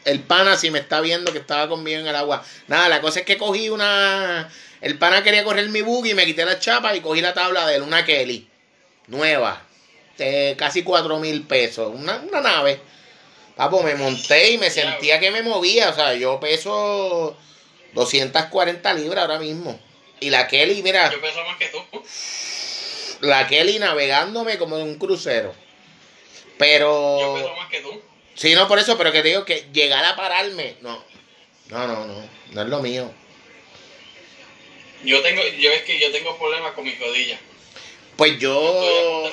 El 0.05 0.21
pana, 0.21 0.57
si 0.57 0.71
me 0.71 0.79
está 0.79 1.01
viendo 1.01 1.33
que 1.33 1.39
estaba 1.39 1.69
conmigo 1.69 2.01
en 2.01 2.07
el 2.07 2.17
agua. 2.17 2.45
Nada, 2.67 2.89
la 2.89 3.01
cosa 3.01 3.21
es 3.21 3.27
que 3.27 3.37
cogí 3.37 3.69
una. 3.69 4.51
El 4.81 4.99
pana 4.99 5.23
quería 5.23 5.45
correr 5.45 5.69
mi 5.69 5.83
buggy, 5.83 6.15
me 6.15 6.25
quité 6.25 6.45
la 6.45 6.59
chapa 6.59 6.95
y 6.95 7.01
cogí 7.01 7.21
la 7.21 7.35
tabla 7.35 7.67
de 7.67 7.77
él, 7.77 7.83
una 7.83 8.05
Kelly. 8.05 8.49
Nueva. 9.09 9.63
De 10.17 10.55
casi 10.59 10.83
cuatro 10.83 11.19
mil 11.19 11.47
pesos. 11.47 11.93
Una, 11.95 12.17
una 12.17 12.41
nave. 12.41 12.81
Papo, 13.57 13.83
me 13.83 13.95
monté 13.97 14.53
y 14.53 14.59
me 14.59 14.71
sentía 14.71 15.19
que 15.19 15.31
me 15.31 15.43
movía. 15.43 15.91
O 15.91 15.95
sea, 15.95 16.15
yo 16.15 16.39
peso 16.41 17.37
240 17.95 18.95
libras 18.95 19.23
ahora 19.23 19.39
mismo. 19.41 19.79
Y 20.21 20.31
la 20.31 20.47
Kelly, 20.49 20.83
mira, 20.83 21.11
Yo 21.11 21.21
peso 21.21 21.43
más 21.45 21.57
que 21.59 21.67
tú. 21.69 21.79
la 23.21 23.47
Kelly 23.47 23.79
navegándome 23.79 24.59
como 24.59 24.77
en 24.77 24.83
un 24.83 24.95
crucero. 24.99 25.53
Yo 25.53 26.51
Pero. 26.59 27.35
peso 27.37 27.57
más 27.57 27.69
que 27.69 27.81
tú. 27.81 28.03
Sí, 28.39 28.55
no 28.55 28.67
por 28.69 28.79
eso, 28.79 28.97
pero 28.97 29.13
que 29.13 29.21
te 29.23 29.29
digo 29.29 29.45
que 29.45 29.67
llegar 29.73 30.05
a 30.05 30.17
pararme. 30.17 30.77
No. 30.81 31.05
No, 31.69 31.87
no, 31.87 32.07
no. 32.07 32.29
No 32.53 32.63
es 32.63 32.69
lo 32.69 32.81
mío. 32.81 33.13
Yo 35.05 35.21
tengo, 35.23 35.43
yo 35.59 35.71
es 35.73 35.83
que 35.83 35.99
yo 36.01 36.11
tengo 36.11 36.37
problemas 36.39 36.73
con 36.73 36.85
mis 36.85 36.99
rodillas. 36.99 37.39
Pues 38.17 38.39
yo. 38.39 39.31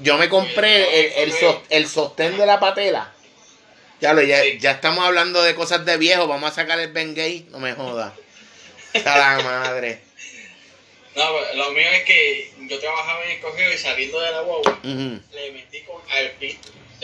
Yo 0.00 0.16
me 0.18 0.28
compré 0.28 1.22
el, 1.22 1.30
el, 1.30 1.34
el 1.70 1.88
sostén 1.88 2.36
de 2.38 2.46
la 2.46 2.58
patela. 2.60 3.12
Ya, 4.00 4.12
lo, 4.12 4.22
ya, 4.22 4.42
Sí. 4.42 4.58
ya 4.60 4.72
estamos 4.72 5.04
hablando 5.04 5.42
de 5.42 5.54
cosas 5.54 5.84
de 5.84 5.96
viejo. 5.96 6.26
Vamos 6.26 6.50
a 6.50 6.54
sacar 6.54 6.78
el 6.80 6.92
Ben 6.92 7.14
Gay. 7.14 7.46
No 7.50 7.58
me 7.58 7.72
jodas. 7.74 8.12
A 9.04 9.18
la 9.18 9.40
madre. 9.42 10.00
No, 11.16 11.24
pues, 11.32 11.54
lo 11.56 11.70
mío 11.72 11.88
es 11.92 12.02
que 12.04 12.52
yo 12.68 12.78
trabajaba 12.80 13.24
en 13.24 13.30
el 13.32 13.40
correo 13.40 13.72
y 13.72 13.78
saliendo 13.78 14.20
de 14.20 14.30
la 14.32 14.40
guagua, 14.40 14.78
le 14.82 15.52
metí 15.52 15.80
con 15.82 15.96
al 16.10 16.30
fi- 16.40 16.58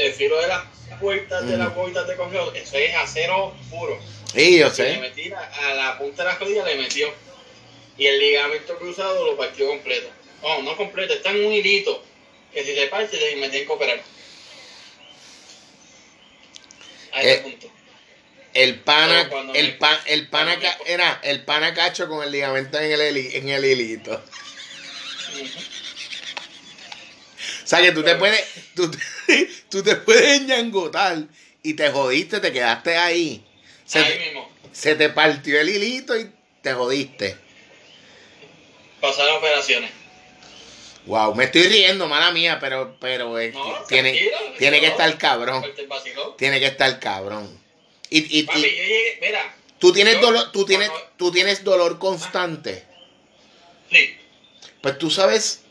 el 0.06 0.12
filo 0.12 0.40
de 0.40 0.48
las 0.48 0.64
puertas 1.00 1.46
de 1.46 1.56
las 1.56 1.72
puertas 1.72 2.06
de 2.06 2.16
correo. 2.16 2.52
Eso 2.54 2.76
es 2.76 2.94
acero 2.94 3.54
puro. 3.70 3.98
Sí, 4.32 4.58
yo 4.58 4.66
Y 4.66 4.68
le 4.68 4.74
sé. 4.74 4.96
metí 4.98 5.32
a 5.32 5.74
la 5.74 5.98
punta 5.98 6.22
de 6.24 6.28
la 6.28 6.38
rodilla, 6.38 6.64
le 6.64 6.76
metió. 6.76 7.12
Y 7.98 8.06
el 8.06 8.18
ligamento 8.18 8.76
cruzado 8.78 9.26
lo 9.26 9.36
partió 9.36 9.66
completo. 9.68 10.08
No, 10.42 10.62
no 10.62 10.76
completo, 10.76 11.12
está 11.14 11.30
en 11.30 11.44
un 11.46 11.52
hilito. 11.52 12.02
Que 12.52 12.64
si 12.64 12.74
se 12.74 12.86
parte, 12.86 13.16
te- 13.16 13.36
me 13.36 13.48
tienen 13.48 13.66
que 13.66 13.72
operar. 13.72 14.00
A 17.12 17.20
ese 17.20 17.32
Eh, 17.34 17.38
punto. 17.38 17.70
El 18.52 18.80
pana, 18.80 19.30
el 19.54 19.66
me- 19.66 19.72
pa- 19.74 20.02
el 20.06 20.28
pana, 20.28 20.58
ca- 20.58 20.78
era 20.86 21.20
el 21.22 21.44
pana 21.44 21.72
cacho 21.72 22.08
con 22.08 22.24
el 22.24 22.32
ligamento 22.32 22.78
en 22.80 22.92
el, 23.00 23.16
en 23.16 23.48
el 23.48 23.64
hilito. 23.64 24.20
Sea 27.70 27.82
que 27.82 27.92
tú 27.92 28.02
te 28.02 28.16
puedes, 28.16 28.44
tú, 28.74 28.90
te- 28.90 28.98
tú 29.70 29.82
te 29.82 29.96
puedes 29.96 30.42
ñangotar 30.42 31.18
y 31.62 31.74
te 31.74 31.90
jodiste, 31.90 32.40
te 32.40 32.52
quedaste 32.52 32.96
ahí. 32.96 33.44
Se, 33.84 33.98
Ahí 33.98 34.18
mismo. 34.18 34.50
se 34.72 34.94
te 34.94 35.08
partió 35.10 35.60
el 35.60 35.68
hilito 35.68 36.16
y 36.18 36.30
te 36.62 36.72
jodiste. 36.72 37.36
Pasar 39.00 39.28
operaciones. 39.30 39.90
Wow, 41.06 41.34
me 41.34 41.44
estoy 41.44 41.62
riendo, 41.62 42.06
mala 42.06 42.30
mía, 42.30 42.58
pero, 42.60 42.96
pero 43.00 43.38
es 43.38 43.52
que 43.52 43.58
No, 43.58 43.84
tiene, 43.88 44.30
tiene 44.58 44.80
que 44.80 44.86
estar 44.88 45.16
cabrón. 45.16 45.64
Tiene 46.36 46.60
que 46.60 46.66
estar 46.66 47.00
cabrón. 47.00 47.58
Y, 48.10 48.38
y, 48.40 48.42
Papi, 48.42 48.58
y 48.58 48.62
yo 48.62 48.68
llegué, 48.68 49.18
mira, 49.22 49.54
tú 49.78 49.92
tienes 49.92 50.14
yo, 50.14 50.20
dolor, 50.20 50.52
tú 50.52 50.64
tienes, 50.66 50.90
tú 51.16 51.30
tienes 51.32 51.64
dolor 51.64 51.98
constante. 51.98 52.84
sí, 53.90 54.16
Pues 54.82 54.98
tú 54.98 55.10
sabes, 55.10 55.62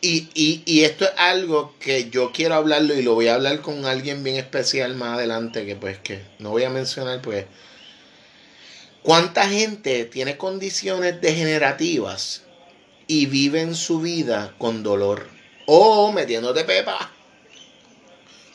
y, 0.00 0.28
y, 0.34 0.62
y 0.66 0.84
esto 0.84 1.04
es 1.04 1.12
algo 1.16 1.74
que 1.78 2.10
yo 2.10 2.32
quiero 2.32 2.54
hablarlo 2.54 2.94
y 2.94 3.02
lo 3.02 3.14
voy 3.14 3.28
a 3.28 3.34
hablar 3.34 3.60
con 3.60 3.86
alguien 3.86 4.22
bien 4.22 4.36
especial 4.36 4.94
más 4.94 5.18
adelante, 5.18 5.64
que 5.64 5.76
pues 5.76 5.98
que 5.98 6.22
no 6.38 6.50
voy 6.50 6.64
a 6.64 6.70
mencionar, 6.70 7.20
pues. 7.22 7.46
¿Cuánta 9.02 9.48
gente 9.48 10.06
tiene 10.06 10.36
condiciones 10.38 11.20
degenerativas 11.20 12.42
y 13.06 13.26
vive 13.26 13.60
en 13.60 13.74
su 13.74 14.00
vida 14.00 14.54
con 14.56 14.82
dolor? 14.82 15.28
O 15.66 16.10
metiéndote 16.12 16.64
pepa. 16.64 17.10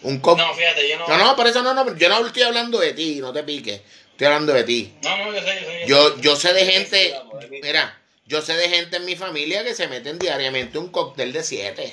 Un 0.02 0.22
no, 0.22 0.54
fíjate, 0.54 0.90
yo 0.90 0.98
no. 0.98 1.08
no, 1.08 1.18
no, 1.18 1.36
por 1.36 1.46
eso 1.48 1.62
no, 1.62 1.74
no, 1.74 1.96
yo 1.98 2.10
no 2.10 2.26
estoy 2.26 2.44
hablando 2.44 2.80
de 2.80 2.94
ti, 2.94 3.20
no 3.20 3.34
te 3.34 3.44
piques. 3.44 3.82
Estoy 4.12 4.28
hablando 4.28 4.54
de 4.54 4.64
ti. 4.64 4.94
No, 5.04 5.18
no, 5.18 5.34
yo 5.34 5.42
sé, 5.42 5.60
yo 5.62 5.68
sé. 5.68 5.84
Yo, 5.88 6.22
yo 6.22 6.36
sé 6.36 6.54
de 6.54 6.66
gente, 6.66 7.16
mira, 7.62 7.99
yo 8.30 8.44
sé 8.44 8.54
de 8.54 8.70
gente 8.70 8.98
en 8.98 9.06
mi 9.06 9.16
familia 9.16 9.64
que 9.64 9.74
se 9.74 9.88
meten 9.88 10.20
diariamente 10.20 10.78
un 10.78 10.90
cóctel 10.90 11.34
de 11.34 11.44
siete. 11.44 11.92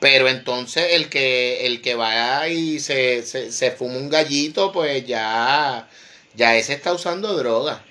Pero 0.00 0.28
entonces 0.28 0.94
el 0.94 1.08
que, 1.08 1.64
el 1.64 1.80
que 1.80 1.94
va 1.94 2.48
y 2.48 2.80
se, 2.80 3.22
se, 3.22 3.52
se 3.52 3.70
fuma 3.70 3.98
un 3.98 4.10
gallito, 4.10 4.72
pues 4.72 5.06
ya, 5.06 5.88
ya 6.34 6.56
ese 6.56 6.72
está 6.72 6.92
usando 6.92 7.36
droga. 7.36 7.84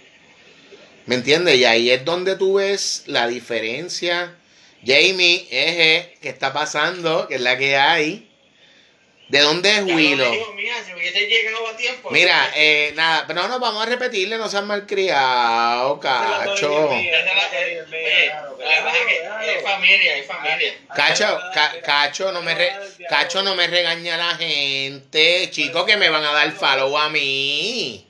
¿Me 1.06 1.16
entiendes? 1.16 1.56
Y 1.56 1.64
ahí 1.64 1.90
es 1.90 2.04
donde 2.04 2.36
tú 2.36 2.56
ves 2.56 3.04
la 3.06 3.26
diferencia. 3.28 4.36
Jamie, 4.86 5.48
eje, 5.50 6.18
¿qué 6.22 6.28
está 6.28 6.52
pasando? 6.52 7.30
¿Qué 7.30 7.36
es 7.36 7.42
la 7.42 7.58
que 7.58 7.78
hay? 7.78 8.29
¿De 9.30 9.40
dónde 9.42 9.70
es 9.76 9.84
Willow? 9.84 10.54
mira, 10.56 10.74
si 10.84 10.92
hubiese 10.94 11.28
llegado 11.28 11.68
a 11.68 11.78
tiempo. 11.78 12.10
Mira, 12.10 12.52
eh, 12.56 12.92
nada, 12.96 13.26
pero 13.28 13.48
no, 13.48 13.60
vamos 13.60 13.84
a 13.84 13.86
repetirle, 13.86 14.38
no 14.40 14.50
seas 14.50 14.64
malcriado, 14.64 16.00
cacho. 16.00 16.92
Es 16.92 17.04
es 17.04 17.16
que 19.44 19.58
es 19.58 19.64
familia, 19.64 20.18
es 20.18 20.26
familia. 20.26 20.74
Cacho, 20.96 21.40
ca- 21.54 21.76
cacho, 21.84 22.32
no 22.32 22.42
me 22.42 22.56
re- 22.56 22.74
cacho, 23.08 23.44
no 23.44 23.56
me 23.56 23.68
regaña 23.68 24.18
la 24.18 24.36
gente, 24.36 25.50
chico, 25.52 25.86
que 25.86 25.96
me 25.98 26.10
van 26.10 26.24
a 26.26 26.32
dar 26.34 26.52
follow 26.52 26.98
a 26.98 27.10
mí. 27.10 28.06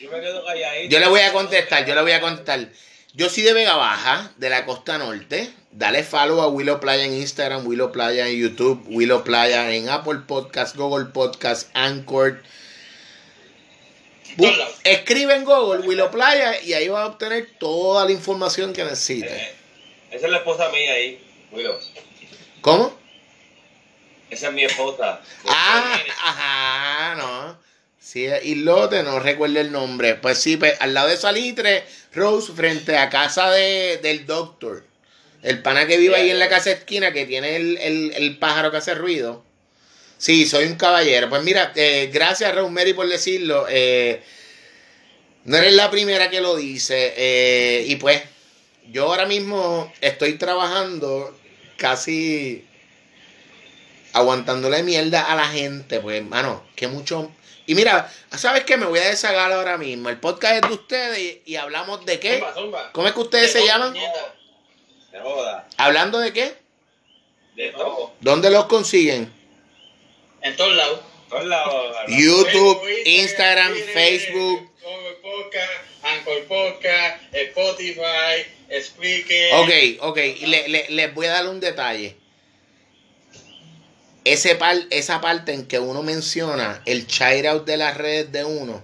Yo 0.00 0.10
me 0.10 0.20
quedo 0.20 0.44
calladito. 0.44 0.92
Yo 0.92 0.98
le 1.00 1.06
voy 1.06 1.20
a 1.20 1.32
contestar, 1.32 1.86
yo 1.86 1.94
le 1.94 2.02
voy 2.02 2.12
a 2.12 2.20
contestar. 2.20 2.68
Yo 3.12 3.30
soy 3.30 3.44
de 3.44 3.52
Vega 3.52 3.76
Baja, 3.76 4.32
de 4.36 4.50
la 4.50 4.64
costa 4.64 4.98
norte. 4.98 5.48
Dale 5.76 6.04
follow 6.04 6.40
a 6.40 6.46
Willow 6.46 6.78
Playa 6.78 7.04
en 7.04 7.14
Instagram, 7.14 7.66
Willow 7.66 7.90
Playa 7.90 8.28
en 8.28 8.38
YouTube, 8.38 8.84
Willow 8.86 9.24
Playa 9.24 9.74
en 9.74 9.88
Apple 9.88 10.20
Podcast, 10.24 10.76
Google 10.76 11.06
Podcast, 11.06 11.68
Anchor. 11.74 12.40
Lados. 14.38 14.74
Escribe 14.84 15.34
en 15.34 15.44
Google 15.44 15.80
Willow 15.84 16.12
Playa 16.12 16.62
y 16.62 16.74
ahí 16.74 16.86
vas 16.86 17.02
a 17.02 17.06
obtener 17.06 17.48
toda 17.58 18.04
la 18.04 18.12
información 18.12 18.72
que 18.72 18.84
necesites. 18.84 19.32
Eh, 19.32 19.54
Esa 20.12 20.26
es 20.26 20.30
la 20.30 20.38
esposa 20.38 20.68
mía 20.68 20.92
ahí, 20.92 21.20
Willow. 21.50 21.76
¿Cómo? 22.60 22.96
Esa 24.30 24.46
es 24.48 24.54
mi 24.54 24.62
esposa. 24.62 25.20
Ah, 25.48 25.98
ajá, 26.22 27.14
no. 27.16 27.58
Sí, 27.98 28.28
Islote, 28.44 29.02
no 29.02 29.18
recuerdo 29.18 29.58
el 29.58 29.72
nombre. 29.72 30.14
Pues 30.14 30.38
sí, 30.38 30.56
pues, 30.56 30.80
al 30.80 30.94
lado 30.94 31.08
de 31.08 31.16
Salitre, 31.16 31.82
Rose, 32.12 32.52
frente 32.52 32.96
a 32.96 33.10
casa 33.10 33.50
de, 33.50 33.98
del 34.00 34.24
doctor. 34.24 34.93
El 35.44 35.62
pana 35.62 35.86
que 35.86 35.96
vive 35.98 36.16
ahí 36.16 36.30
en 36.30 36.38
la 36.40 36.48
casa 36.48 36.70
de 36.70 36.76
esquina, 36.76 37.12
que 37.12 37.26
tiene 37.26 37.54
el, 37.56 37.76
el- 37.78 38.12
el 38.16 38.38
pájaro 38.38 38.70
que 38.72 38.78
hace 38.78 38.94
ruido. 38.94 39.44
Sí, 40.18 40.46
soy 40.46 40.64
un 40.64 40.74
caballero. 40.76 41.28
Pues 41.28 41.42
mira, 41.42 41.72
eh, 41.76 42.10
gracias 42.12 42.54
Rosemary 42.54 42.94
por 42.94 43.06
decirlo. 43.08 43.66
Eh, 43.68 44.22
no 45.44 45.56
eres 45.58 45.74
la 45.74 45.90
primera 45.90 46.30
que 46.30 46.40
lo 46.40 46.56
dice. 46.56 47.12
eh, 47.16 47.84
y 47.86 47.96
pues, 47.96 48.22
yo 48.90 49.04
ahora 49.04 49.26
mismo 49.26 49.92
estoy 50.00 50.34
trabajando 50.38 51.38
casi 51.76 52.64
aguantándole 54.12 54.82
mierda 54.82 55.30
a 55.30 55.36
la 55.36 55.46
gente, 55.48 56.00
pues, 56.00 56.18
hermano, 56.18 56.64
que 56.76 56.86
mucho. 56.88 57.30
Y 57.66 57.74
mira, 57.74 58.10
¿sabes 58.36 58.64
qué? 58.64 58.76
Me 58.76 58.86
voy 58.86 58.98
a 59.00 59.08
deshagar 59.08 59.50
ahora 59.52 59.76
mismo. 59.78 60.08
El 60.08 60.18
podcast 60.20 60.56
es 60.56 60.68
de 60.70 60.74
ustedes 60.74 61.18
y, 61.18 61.42
y 61.52 61.56
hablamos 61.56 62.04
de 62.06 62.20
qué. 62.20 62.34
Zumba, 62.38 62.54
zumba. 62.54 62.92
¿Cómo 62.92 63.08
es 63.08 63.14
que 63.14 63.20
ustedes 63.20 63.52
se 63.52 63.66
llaman? 63.66 63.94
De 65.14 65.20
joda. 65.20 65.68
¿Hablando 65.76 66.18
de 66.18 66.32
qué? 66.32 66.54
De 67.54 67.68
todo. 67.70 68.12
¿Dónde 68.20 68.50
los 68.50 68.64
consiguen? 68.66 69.32
En 70.42 70.56
todos 70.56 70.74
lados. 70.74 70.98
Todos 71.30 71.44
lados. 71.46 71.72
YouTube, 72.08 72.80
Facebook, 72.80 73.06
Instagram, 73.06 73.72
Twitter, 73.74 73.92
Facebook. 73.94 74.70
Google 74.82 75.12
Podcast, 75.22 75.72
Anchor 76.02 76.44
Podcast, 76.48 77.22
Spotify, 77.32 78.82
Spreaker. 78.82 79.54
Ok, 79.54 79.70
ok. 80.00 80.18
Y 80.40 80.46
le- 80.46 80.68
le- 80.68 80.86
les 80.90 81.14
voy 81.14 81.26
a 81.26 81.30
dar 81.34 81.48
un 81.48 81.60
detalle. 81.60 82.16
Ese 84.24 84.56
par, 84.56 84.76
esa 84.90 85.20
parte 85.20 85.52
en 85.52 85.66
que 85.66 85.78
uno 85.78 86.02
menciona 86.02 86.82
el 86.86 87.06
shout 87.06 87.46
out 87.46 87.64
de 87.66 87.76
las 87.76 87.96
redes 87.96 88.32
de 88.32 88.44
uno, 88.44 88.82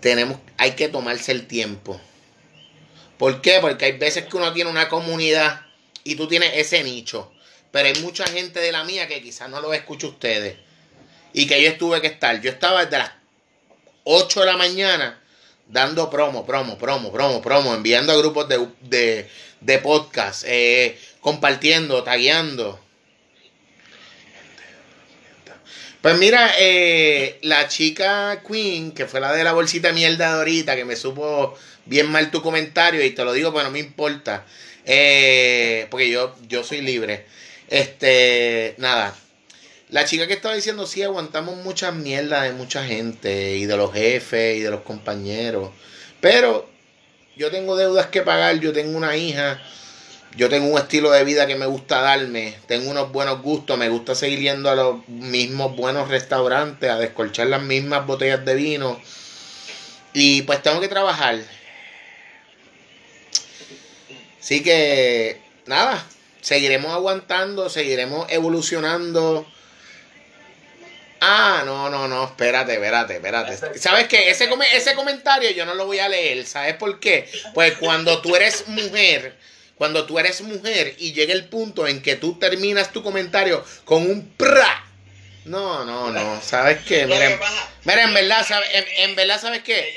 tenemos, 0.00 0.38
hay 0.58 0.72
que 0.72 0.88
tomarse 0.88 1.32
el 1.32 1.46
tiempo. 1.46 1.98
¿Por 3.18 3.40
qué? 3.40 3.58
Porque 3.60 3.86
hay 3.86 3.92
veces 3.92 4.26
que 4.26 4.36
uno 4.36 4.52
tiene 4.52 4.70
una 4.70 4.88
comunidad 4.88 5.62
y 6.04 6.14
tú 6.14 6.28
tienes 6.28 6.52
ese 6.54 6.82
nicho. 6.84 7.32
Pero 7.70 7.88
hay 7.88 8.02
mucha 8.02 8.26
gente 8.26 8.60
de 8.60 8.72
la 8.72 8.84
mía 8.84 9.08
que 9.08 9.20
quizás 9.20 9.50
no 9.50 9.60
lo 9.60 9.74
escucha 9.74 10.06
ustedes. 10.06 10.56
Y 11.32 11.46
que 11.46 11.62
yo 11.62 11.76
tuve 11.76 12.00
que 12.00 12.06
estar. 12.06 12.40
Yo 12.40 12.50
estaba 12.50 12.84
desde 12.84 12.98
las 12.98 13.12
8 14.04 14.40
de 14.40 14.46
la 14.46 14.56
mañana 14.56 15.20
dando 15.66 16.08
promo, 16.08 16.46
promo, 16.46 16.78
promo, 16.78 17.12
promo, 17.12 17.42
promo, 17.42 17.74
enviando 17.74 18.12
a 18.12 18.16
grupos 18.16 18.48
de, 18.48 18.66
de, 18.80 19.28
de 19.60 19.78
podcast, 19.78 20.44
eh, 20.46 20.98
compartiendo, 21.20 22.02
tagueando. 22.02 22.80
Pues 26.00 26.16
mira, 26.16 26.52
eh, 26.60 27.38
la 27.42 27.66
chica 27.66 28.40
Queen, 28.46 28.92
que 28.92 29.06
fue 29.06 29.20
la 29.20 29.32
de 29.32 29.42
la 29.42 29.52
bolsita 29.52 29.92
mierda 29.92 30.28
de 30.28 30.38
ahorita, 30.38 30.76
que 30.76 30.84
me 30.84 30.94
supo 30.94 31.58
bien 31.86 32.08
mal 32.08 32.30
tu 32.30 32.40
comentario, 32.40 33.04
y 33.04 33.10
te 33.10 33.24
lo 33.24 33.32
digo, 33.32 33.52
pero 33.52 33.64
no 33.64 33.70
me 33.72 33.80
importa, 33.80 34.44
eh, 34.86 35.88
porque 35.90 36.08
yo, 36.08 36.36
yo 36.46 36.62
soy 36.62 36.82
libre. 36.82 37.26
Este, 37.68 38.74
nada. 38.78 39.14
La 39.90 40.04
chica 40.04 40.28
que 40.28 40.34
estaba 40.34 40.54
diciendo, 40.54 40.86
sí, 40.86 41.02
aguantamos 41.02 41.56
muchas 41.64 41.94
mierdas 41.94 42.44
de 42.44 42.52
mucha 42.52 42.84
gente, 42.84 43.56
y 43.56 43.66
de 43.66 43.76
los 43.76 43.92
jefes, 43.92 44.58
y 44.58 44.60
de 44.60 44.70
los 44.70 44.82
compañeros. 44.82 45.70
Pero 46.20 46.70
yo 47.36 47.50
tengo 47.50 47.76
deudas 47.76 48.06
que 48.06 48.22
pagar, 48.22 48.60
yo 48.60 48.72
tengo 48.72 48.96
una 48.96 49.16
hija, 49.16 49.60
yo 50.36 50.48
tengo 50.48 50.68
un 50.68 50.78
estilo 50.78 51.10
de 51.10 51.24
vida 51.24 51.46
que 51.46 51.56
me 51.56 51.66
gusta 51.66 52.00
darme, 52.00 52.56
tengo 52.66 52.90
unos 52.90 53.10
buenos 53.12 53.42
gustos, 53.42 53.78
me 53.78 53.88
gusta 53.88 54.14
seguir 54.14 54.40
yendo 54.40 54.70
a 54.70 54.74
los 54.74 55.08
mismos 55.08 55.74
buenos 55.76 56.08
restaurantes, 56.08 56.90
a 56.90 56.98
descolchar 56.98 57.48
las 57.48 57.62
mismas 57.62 58.06
botellas 58.06 58.44
de 58.44 58.54
vino. 58.54 59.00
Y 60.12 60.42
pues 60.42 60.62
tengo 60.62 60.80
que 60.80 60.88
trabajar. 60.88 61.38
Así 64.40 64.62
que, 64.62 65.40
nada, 65.66 66.04
seguiremos 66.40 66.92
aguantando, 66.92 67.68
seguiremos 67.68 68.30
evolucionando. 68.30 69.46
Ah, 71.20 71.62
no, 71.66 71.90
no, 71.90 72.06
no, 72.06 72.24
espérate, 72.24 72.74
espérate, 72.74 73.16
espérate. 73.16 73.78
¿Sabes 73.78 74.06
qué? 74.06 74.30
Ese, 74.30 74.48
ese 74.72 74.94
comentario 74.94 75.50
yo 75.50 75.66
no 75.66 75.74
lo 75.74 75.86
voy 75.86 75.98
a 75.98 76.08
leer. 76.08 76.46
¿Sabes 76.46 76.74
por 76.74 77.00
qué? 77.00 77.28
Pues 77.54 77.76
cuando 77.78 78.22
tú 78.22 78.36
eres 78.36 78.68
mujer, 78.68 79.36
cuando 79.78 80.04
tú 80.06 80.18
eres 80.18 80.40
mujer 80.42 80.94
y 80.98 81.12
llega 81.12 81.32
el 81.32 81.46
punto 81.46 81.86
en 81.86 82.02
que 82.02 82.16
tú 82.16 82.38
terminas 82.38 82.92
tu 82.92 83.02
comentario 83.02 83.64
con 83.84 84.02
un 84.10 84.28
pra. 84.36 84.84
No, 85.44 85.84
no, 85.84 86.10
no. 86.10 86.42
¿Sabes 86.42 86.80
qué? 86.86 87.06
Miren, 87.06 87.38
mira, 87.84 88.02
en 88.02 88.12
verdad, 88.12 88.44
¿sabes? 88.46 88.68
En, 88.74 88.84
en 89.10 89.16
verdad, 89.16 89.40
¿sabes 89.40 89.62
qué? 89.62 89.96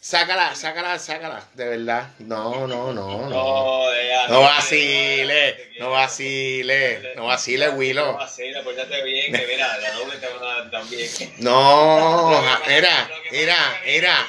Sácala, 0.00 0.54
sácala, 0.56 0.98
sácala. 0.98 1.46
De 1.54 1.68
verdad. 1.68 2.08
No, 2.18 2.66
no, 2.66 2.92
no, 2.92 3.28
no. 3.28 3.30
No, 3.30 4.28
No 4.28 4.40
vacile, 4.40 5.72
no 5.78 5.90
vacile, 5.90 7.12
no 7.14 7.26
vacile, 7.26 7.66
No 7.66 7.72
Willow. 7.74 8.14
vacile, 8.14 8.62
pórtate 8.62 9.02
bien, 9.04 9.32
que 9.32 9.46
mira, 9.50 9.78
la 9.78 9.92
doble 9.92 10.16
te 10.16 10.26
van 10.26 10.42
a 10.42 10.54
dar 10.56 10.70
también. 10.70 11.08
No, 11.38 12.42
pasa- 12.58 12.68
mira, 12.68 13.10
mira, 13.30 13.80
mira, 13.84 14.26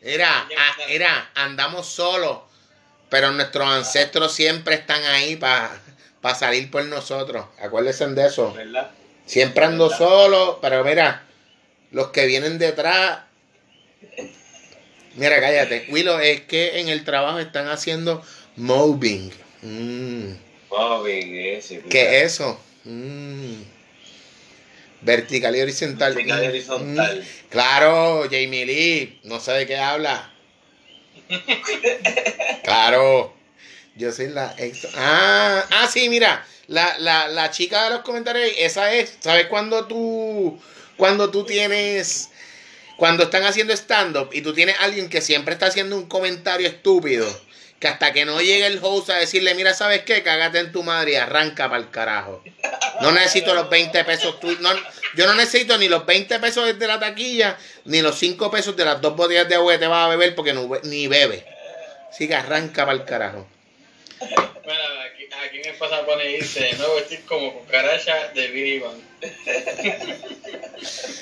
mira, 0.00 0.48
ah, 0.58 0.76
mira, 0.88 1.30
andamos 1.34 1.86
solos, 1.86 2.38
pero 3.14 3.30
nuestros 3.30 3.64
ancestros 3.68 4.32
siempre 4.32 4.74
están 4.74 5.00
ahí 5.04 5.36
para 5.36 5.70
salir 6.36 6.68
por 6.68 6.84
nosotros. 6.86 7.46
Acuérdense 7.62 8.08
de 8.08 8.26
eso. 8.26 8.52
¿Verdad? 8.52 8.90
Siempre 9.24 9.64
ando 9.64 9.88
solo, 9.88 10.58
pero 10.60 10.82
mira, 10.82 11.22
los 11.92 12.08
que 12.08 12.26
vienen 12.26 12.58
detrás 12.58 13.20
Mira, 15.14 15.40
cállate. 15.40 15.86
Willow, 15.90 16.18
es 16.18 16.40
que 16.40 16.80
en 16.80 16.88
el 16.88 17.04
trabajo 17.04 17.38
están 17.38 17.68
haciendo 17.68 18.20
mobbing. 18.56 19.30
Mm. 19.62 20.30
Mobbing, 20.70 21.36
ese. 21.36 21.82
¿Qué 21.82 22.18
es 22.18 22.32
eso? 22.32 22.60
Mm. 22.82 23.62
Vertical 25.02 25.54
y 25.54 25.60
horizontal. 25.60 26.14
Vertical 26.14 26.42
y 26.42 26.46
Mm, 26.46 26.48
horizontal. 26.48 27.20
mm. 27.20 27.48
Claro, 27.48 28.22
Jamie 28.24 28.66
Lee, 28.66 29.20
no 29.22 29.38
sé 29.38 29.52
de 29.52 29.66
qué 29.68 29.76
habla. 29.76 30.33
Claro, 32.64 33.34
yo 33.96 34.12
soy 34.12 34.28
la 34.28 34.54
ex. 34.58 34.86
Ah, 34.96 35.64
ah, 35.70 35.88
sí, 35.92 36.08
mira, 36.08 36.44
la, 36.66 36.98
la, 36.98 37.28
la 37.28 37.50
chica 37.50 37.84
de 37.84 37.90
los 37.90 38.00
comentarios, 38.00 38.50
esa 38.56 38.92
es, 38.92 39.16
¿sabes 39.20 39.46
cuando 39.46 39.86
tú, 39.86 40.58
cuando 40.96 41.30
tú 41.30 41.44
tienes, 41.44 42.30
cuando 42.96 43.24
están 43.24 43.44
haciendo 43.44 43.72
stand-up 43.72 44.30
y 44.32 44.42
tú 44.42 44.52
tienes 44.54 44.76
alguien 44.80 45.08
que 45.08 45.20
siempre 45.20 45.54
está 45.54 45.66
haciendo 45.66 45.96
un 45.96 46.06
comentario 46.06 46.66
estúpido? 46.66 47.26
Que 47.84 47.88
hasta 47.88 48.14
que 48.14 48.24
no 48.24 48.40
llegue 48.40 48.64
el 48.64 48.78
host 48.80 49.10
a 49.10 49.16
decirle, 49.16 49.54
mira, 49.54 49.74
¿sabes 49.74 50.04
qué? 50.04 50.22
Cágate 50.22 50.58
en 50.58 50.72
tu 50.72 50.82
madre 50.82 51.12
y 51.12 51.16
arranca 51.16 51.68
para 51.68 51.82
el 51.82 51.90
carajo. 51.90 52.42
No 53.02 53.12
necesito 53.12 53.52
los 53.52 53.68
20 53.68 54.02
pesos. 54.04 54.40
tú- 54.40 54.56
no, 54.60 54.70
yo 55.16 55.26
no 55.26 55.34
necesito 55.34 55.76
ni 55.76 55.88
los 55.88 56.06
20 56.06 56.38
pesos 56.40 56.78
de 56.78 56.86
la 56.86 56.98
taquilla, 56.98 57.58
ni 57.84 58.00
los 58.00 58.18
5 58.18 58.50
pesos 58.50 58.74
de 58.74 58.86
las 58.86 59.02
dos 59.02 59.14
botellas 59.14 59.50
de 59.50 59.56
agua 59.56 59.74
que 59.74 59.80
te 59.80 59.86
vas 59.86 60.06
a 60.06 60.08
beber 60.08 60.34
porque 60.34 60.54
no, 60.54 60.66
ni 60.84 61.08
bebe. 61.08 61.44
Así 62.08 62.26
que 62.26 62.34
arranca 62.34 62.86
para 62.86 62.96
el 62.96 63.04
carajo. 63.04 63.46
Mira, 64.18 65.02
aquí, 65.12 65.28
aquí 65.46 65.60
me 65.68 65.74
pasa 65.74 65.98
a 65.98 66.06
poner 66.06 66.30
y 66.30 66.36
dice, 66.38 66.72
nuevo 66.78 66.98
estoy 67.00 67.18
como 67.18 67.52
cucaracha 67.52 68.28
de 68.34 68.48
Billy 68.48 68.78
Van. 68.78 68.94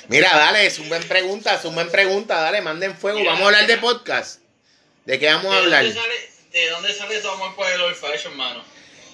Mira, 0.07 0.31
dale, 0.37 0.67
es 0.67 0.79
un 0.79 0.89
buen 0.89 1.03
pregunta, 1.09 1.55
es 1.57 1.65
un 1.65 1.75
buen 1.75 1.91
pregunta, 1.91 2.41
dale, 2.41 2.61
manden 2.61 2.97
fuego. 2.97 3.19
Mira, 3.19 3.33
Vamos 3.33 3.47
a 3.47 3.49
hablar 3.49 3.67
de 3.67 3.79
podcast. 3.79 4.41
¿De 5.07 5.19
qué 5.19 5.27
vamos 5.27 5.47
a 5.53 5.57
¿De 5.57 5.63
hablar? 5.65 5.85
sale, 5.93 6.32
de 6.53 6.71
dónde 6.71 6.93
sale 6.93 7.19
tu 7.21 7.29
amor 7.29 7.55
por 7.55 7.67
el 7.71 7.81
old 7.81 7.95
fashion, 7.97 8.37
mano? 8.37 8.63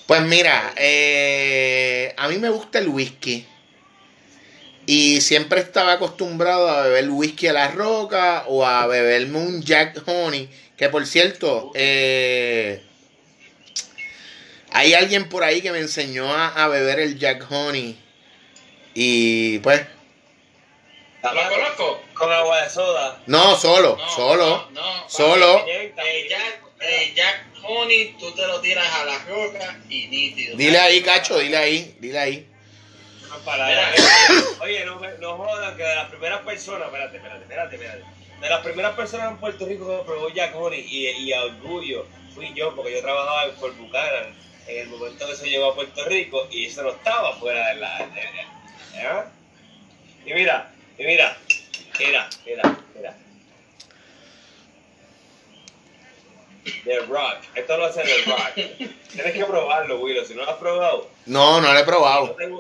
Pues 0.06 0.22
mira, 0.22 0.72
eh, 0.76 2.14
a 2.16 2.28
mí 2.28 2.38
me 2.38 2.48
gusta 2.48 2.78
el 2.78 2.88
whisky. 2.88 3.46
Y 4.86 5.20
siempre 5.20 5.60
estaba 5.60 5.92
acostumbrado 5.92 6.68
a 6.68 6.82
beber 6.84 7.10
whisky 7.10 7.46
a 7.48 7.52
la 7.52 7.68
roca 7.68 8.44
o 8.46 8.64
a 8.64 8.86
beberme 8.86 9.38
un 9.38 9.62
Jack 9.62 10.02
Honey. 10.06 10.48
Que 10.78 10.88
por 10.88 11.06
cierto, 11.06 11.72
eh, 11.74 12.82
hay 14.72 14.94
alguien 14.94 15.28
por 15.28 15.44
ahí 15.44 15.60
que 15.60 15.72
me 15.72 15.78
enseñó 15.80 16.32
a, 16.32 16.48
a 16.48 16.68
beber 16.68 17.00
el 17.00 17.18
Jack 17.18 17.44
Honey. 17.50 17.98
Y 18.94 19.58
pues, 19.58 19.82
¿Lo 21.22 21.30
conozco? 21.30 22.02
Con 22.14 22.32
agua 22.32 22.62
de 22.62 22.70
soda. 22.70 23.22
no, 23.26 23.56
solo, 23.56 23.96
No, 23.98 24.10
solo, 24.10 24.68
no, 24.72 24.80
no, 24.80 25.08
solo. 25.08 25.64
Eh, 25.66 25.92
Jack, 26.30 26.62
Jack 27.14 27.44
Honey, 27.64 28.14
tú 28.18 28.30
te 28.32 28.46
lo 28.46 28.60
tiras 28.60 28.86
a 28.94 29.04
la 29.04 29.18
roca 29.24 29.78
y 29.88 30.06
nítido. 30.08 30.56
Dile 30.56 30.78
ahí, 30.78 31.02
cacho, 31.02 31.38
dile 31.38 31.56
ahí, 31.56 31.96
dile 31.98 32.18
ahí. 32.18 32.46
Una 33.26 33.36
palabra. 33.44 33.92
Oye, 34.60 34.84
no, 34.84 35.00
no 35.20 35.36
jodan 35.36 35.76
que 35.76 35.82
de 35.82 35.94
las 35.96 36.08
primeras 36.08 36.40
personas, 36.42 36.86
espérate, 36.86 37.16
espérate, 37.16 37.42
espérate, 37.42 37.74
espérate. 37.76 38.04
De 38.40 38.48
las 38.48 38.60
primeras 38.64 38.94
personas 38.94 39.32
en 39.32 39.38
Puerto 39.38 39.66
Rico 39.66 39.98
que 39.98 40.04
probó 40.04 40.28
Jack 40.30 40.54
Honey 40.54 40.80
y, 40.88 41.08
y 41.08 41.32
a 41.32 41.42
orgullo 41.44 42.06
fui 42.34 42.52
yo, 42.54 42.74
porque 42.76 42.92
yo 42.92 43.00
trabajaba 43.02 43.46
en 43.46 43.56
Fort 43.56 43.76
Buchanan 43.76 44.34
en 44.68 44.78
el 44.78 44.88
momento 44.88 45.26
que 45.26 45.34
se 45.34 45.48
llegó 45.48 45.72
a 45.72 45.74
Puerto 45.74 46.04
Rico 46.04 46.46
y 46.52 46.66
eso 46.66 46.82
no 46.82 46.90
estaba 46.90 47.34
fuera 47.36 47.68
de 47.70 47.74
la. 47.80 47.98
de- 47.98 48.20
de- 48.20 49.02
¿eh? 49.02 49.22
Y 50.26 50.34
mira, 50.34 50.72
y 50.98 51.02
mira, 51.04 51.36
mira, 51.98 52.28
mira, 52.46 52.78
mira. 52.94 53.16
The 56.84 56.98
Rock, 57.00 57.38
esto 57.54 57.76
lo 57.76 57.84
hace 57.86 58.02
The 58.02 58.24
Rock. 58.30 58.54
Tienes 59.12 59.32
que 59.32 59.44
probarlo, 59.44 60.00
Willow, 60.00 60.24
si 60.24 60.34
no 60.34 60.44
lo 60.44 60.50
has 60.50 60.56
probado. 60.56 61.10
No, 61.26 61.60
no 61.60 61.72
lo 61.72 61.74
he 61.74 61.76
Si 61.76 61.80
no 61.80 61.86
probado. 61.86 62.36
te, 62.36 62.50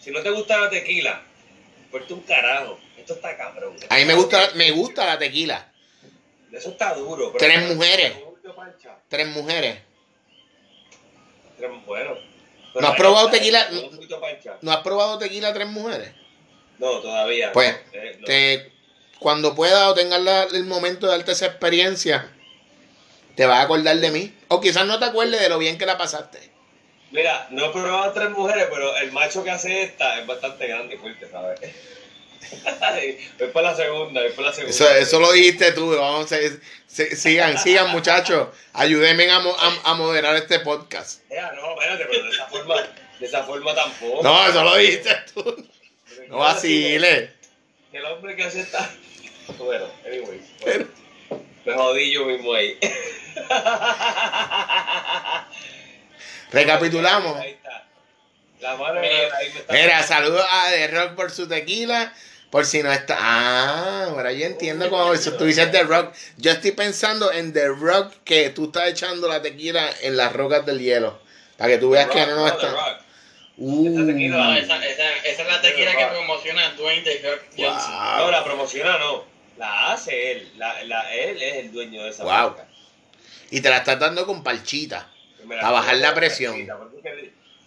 si 0.00 0.10
no 0.10 0.20
te 0.22 0.30
gusta 0.30 0.58
la 0.60 0.70
tequila, 0.70 1.22
ponte 1.90 2.12
un 2.14 2.20
carajo. 2.22 2.78
Esto 2.98 3.14
está 3.14 3.36
cabrón. 3.36 3.76
A 3.88 3.96
mí 3.96 4.04
me 4.04 4.14
gusta, 4.14 4.50
me 4.54 4.70
gusta 4.70 5.04
la 5.06 5.18
tequila. 5.18 5.72
Eso 6.52 6.70
está 6.70 6.94
duro. 6.94 7.32
pero- 7.32 7.38
Tres 7.38 7.74
mujeres. 7.74 8.12
Tres 9.08 9.26
mujeres. 9.28 9.78
Tres, 11.56 11.70
bueno. 11.86 12.16
¿No 12.74 12.88
has 12.88 12.96
probado 12.96 13.30
tequila? 13.30 13.68
¿No 14.62 14.72
has 14.72 14.78
probado 14.82 15.18
tequila 15.18 15.52
tres 15.52 15.68
mujeres? 15.68 16.10
No, 16.78 17.00
todavía. 17.00 17.52
Pues. 17.52 17.74
Eh, 17.92 18.16
no. 18.18 18.26
Te, 18.26 18.72
cuando 19.18 19.54
pueda 19.54 19.88
o 19.90 19.94
tengas 19.94 20.20
la- 20.20 20.44
el 20.44 20.64
momento 20.64 21.06
de 21.06 21.12
darte 21.16 21.32
esa 21.32 21.46
experiencia, 21.46 22.30
te 23.36 23.46
vas 23.46 23.58
a 23.58 23.62
acordar 23.62 23.96
de 23.96 24.10
mí. 24.10 24.34
O 24.48 24.60
quizás 24.60 24.86
no 24.86 24.98
te 24.98 25.04
acuerdes 25.06 25.40
de 25.40 25.48
lo 25.48 25.58
bien 25.58 25.78
que 25.78 25.86
la 25.86 25.96
pasaste. 25.98 26.38
Mira, 27.10 27.46
no 27.50 27.66
he 27.66 27.70
probado 27.70 28.12
tres 28.12 28.30
mujeres, 28.30 28.66
pero 28.70 28.96
el 28.96 29.12
macho 29.12 29.44
que 29.44 29.50
hace 29.50 29.82
esta 29.82 30.18
es 30.18 30.26
bastante 30.26 30.66
grande 30.66 30.94
y 30.94 30.98
fuerte, 30.98 31.28
¿sabes? 31.30 31.60
voy 33.38 33.48
por 33.48 33.62
la 33.62 33.74
segunda, 33.74 34.20
voy 34.22 34.30
por 34.32 34.44
la 34.44 34.52
segunda. 34.52 34.74
Eso, 34.74 34.90
eso 34.90 35.20
lo 35.20 35.32
dijiste 35.32 35.72
tú. 35.72 35.90
Vamos 35.96 36.30
a, 36.32 36.36
sigan, 36.88 37.58
sigan 37.58 37.90
muchachos. 37.90 38.48
Ayúdenme 38.72 39.30
a, 39.30 39.36
a- 39.36 39.80
a 39.90 39.94
moderar 39.94 40.36
este 40.36 40.60
podcast. 40.60 41.20
Ya, 41.30 41.52
no, 41.52 41.72
espérate, 41.78 42.06
pero 42.10 42.24
de 42.24 42.30
esa 42.30 42.46
forma, 42.46 42.74
de 43.20 43.26
esa 43.26 43.42
forma 43.44 43.74
tampoco. 43.74 44.22
No, 44.22 44.48
eso 44.48 44.64
lo 44.64 44.76
dijiste 44.76 45.14
tú. 45.34 45.66
No 46.28 46.38
vaciles. 46.38 47.30
El 47.92 48.04
hombre 48.06 48.36
que 48.36 48.44
hace 48.44 48.60
esta. 48.60 48.90
Bueno, 49.58 49.86
anyway. 50.06 50.40
Bueno, 50.62 50.86
me 51.64 51.74
jodí 51.74 52.12
yo 52.12 52.24
mismo 52.26 52.54
ahí. 52.54 52.78
Recapitulamos. 56.50 57.36
Ahí 57.38 57.50
está. 57.52 57.84
La 58.60 58.76
mano 58.76 59.00
Mira, 59.00 59.36
ahí 59.36 59.50
me 59.52 59.60
está. 59.60 59.72
Mira, 59.72 60.02
saludos 60.02 60.44
a 60.50 60.70
The 60.70 60.88
Rock 60.88 61.14
por 61.14 61.30
su 61.30 61.48
tequila. 61.48 62.12
Por 62.50 62.66
si 62.66 62.82
no 62.82 62.92
está. 62.92 63.16
Ah, 63.18 64.04
ahora 64.08 64.32
yo 64.32 64.44
entiendo 64.44 64.90
como 64.90 65.16
si 65.16 65.30
tú 65.38 65.44
dices 65.44 65.70
The 65.72 65.84
Rock. 65.84 66.14
Yo 66.36 66.50
estoy 66.52 66.72
pensando 66.72 67.32
en 67.32 67.52
The 67.52 67.68
Rock 67.68 68.12
que 68.24 68.50
tú 68.50 68.66
estás 68.66 68.88
echando 68.90 69.26
la 69.26 69.40
tequila 69.40 69.90
en 70.02 70.16
las 70.18 70.32
rocas 70.34 70.66
del 70.66 70.78
hielo. 70.80 71.18
Para 71.56 71.70
que 71.70 71.78
tú 71.78 71.90
veas 71.90 72.08
que 72.08 72.26
no, 72.26 72.36
no 72.36 72.44
The 72.44 72.50
está. 72.50 72.70
Rock. 72.70 73.00
Uh, 73.56 73.88
Esta 73.88 74.06
tequila. 74.06 74.58
Esa, 74.58 74.86
esa, 74.86 75.16
esa 75.24 75.42
es 75.42 75.48
la 75.48 75.60
tequila 75.62 75.96
que 75.96 76.06
promociona 76.06 76.70
Dwayne 76.72 77.02
The 77.02 77.30
Rock 77.30 77.42
Johnson. 77.56 77.92
No, 78.18 78.30
la 78.30 78.44
promociona 78.44 78.98
no. 78.98 79.31
La 79.58 79.92
hace 79.92 80.32
él. 80.32 80.52
La, 80.56 80.82
la, 80.84 81.14
él 81.14 81.40
es 81.42 81.54
el 81.56 81.72
dueño 81.72 82.02
de 82.04 82.10
esa 82.10 82.24
Wow. 82.24 82.32
marca. 82.32 82.68
y 83.50 83.60
te 83.60 83.68
la 83.68 83.78
estás 83.78 83.98
dando 83.98 84.26
con 84.26 84.42
parchita. 84.42 85.08
Me 85.44 85.58
A 85.60 85.70
bajar 85.70 85.96
la 85.96 86.14
presión. 86.14 86.54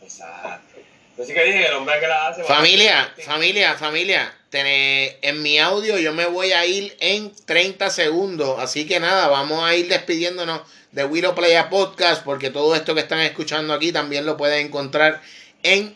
Exacto. 0.02 0.76
Que 1.16 1.24
dije, 1.46 1.68
el 1.68 1.74
hombre 1.76 2.00
que 2.00 2.08
la 2.08 2.28
hace. 2.28 2.44
Familia, 2.44 3.14
familia, 3.26 3.76
familia. 3.76 4.34
tené- 4.52 5.18
en 5.22 5.42
mi 5.42 5.60
audio 5.60 5.98
yo 6.00 6.14
me 6.14 6.26
voy 6.26 6.52
a 6.54 6.66
ir 6.66 6.96
en 7.00 7.32
30 7.46 7.90
segundos. 7.90 8.58
Así 8.60 8.86
que 8.88 9.00
nada, 9.00 9.28
vamos 9.28 9.64
a 9.64 9.76
ir 9.76 9.88
despidiéndonos 9.90 10.62
de 10.92 11.04
Willow 11.06 11.36
Playa 11.36 11.70
Podcast. 11.70 12.24
Porque 12.24 12.50
todo 12.50 12.74
esto 12.76 12.94
que 12.96 13.02
están 13.02 13.20
escuchando 13.20 13.74
aquí 13.74 13.92
también 13.92 14.26
lo 14.26 14.38
pueden 14.38 14.68
encontrar 14.68 15.22
en 15.64 15.96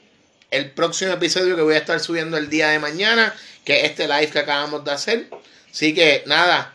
el 0.52 0.72
próximo 0.72 1.14
episodio 1.14 1.56
que 1.56 1.62
voy 1.62 1.76
a 1.76 1.80
estar 1.80 2.00
subiendo 2.00 2.38
el 2.38 2.50
día 2.50 2.70
de 2.70 2.80
mañana. 2.80 3.34
Que 3.66 3.80
es 3.80 3.84
este 3.92 4.08
live 4.08 4.28
que 4.30 4.40
acabamos 4.40 4.84
de 4.86 4.92
hacer. 4.92 5.30
Así 5.72 5.94
que 5.94 6.24
nada, 6.26 6.74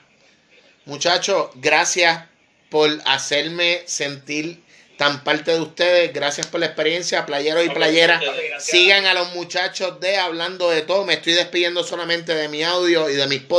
muchachos, 0.85 1.51
gracias 1.55 2.25
por 2.71 2.91
hacerme 3.05 3.83
sentir 3.87 4.65
tan 4.97 5.25
parte 5.25 5.53
de 5.53 5.61
ustedes. 5.61 6.13
Gracias 6.13 6.47
por 6.47 6.61
la 6.61 6.67
experiencia, 6.67 7.27
playeros 7.27 7.65
y 7.65 7.71
playeras. 7.71 8.23
Sigan 8.59 9.07
a 9.07 9.15
los 9.15 9.35
muchachos 9.35 10.01
de 10.01 10.17
Hablando 10.17 10.71
de 10.71 10.83
Todo. 10.83 11.05
Me 11.05 11.15
estoy 11.15 11.35
despidiendo 11.35 11.85
solamente 11.85 12.35
de 12.35 12.49
mi 12.49 12.63
audio 12.63 13.09
y 13.11 13.15
de 13.15 13.27
mis 13.27 13.43
podcasts. 13.43 13.53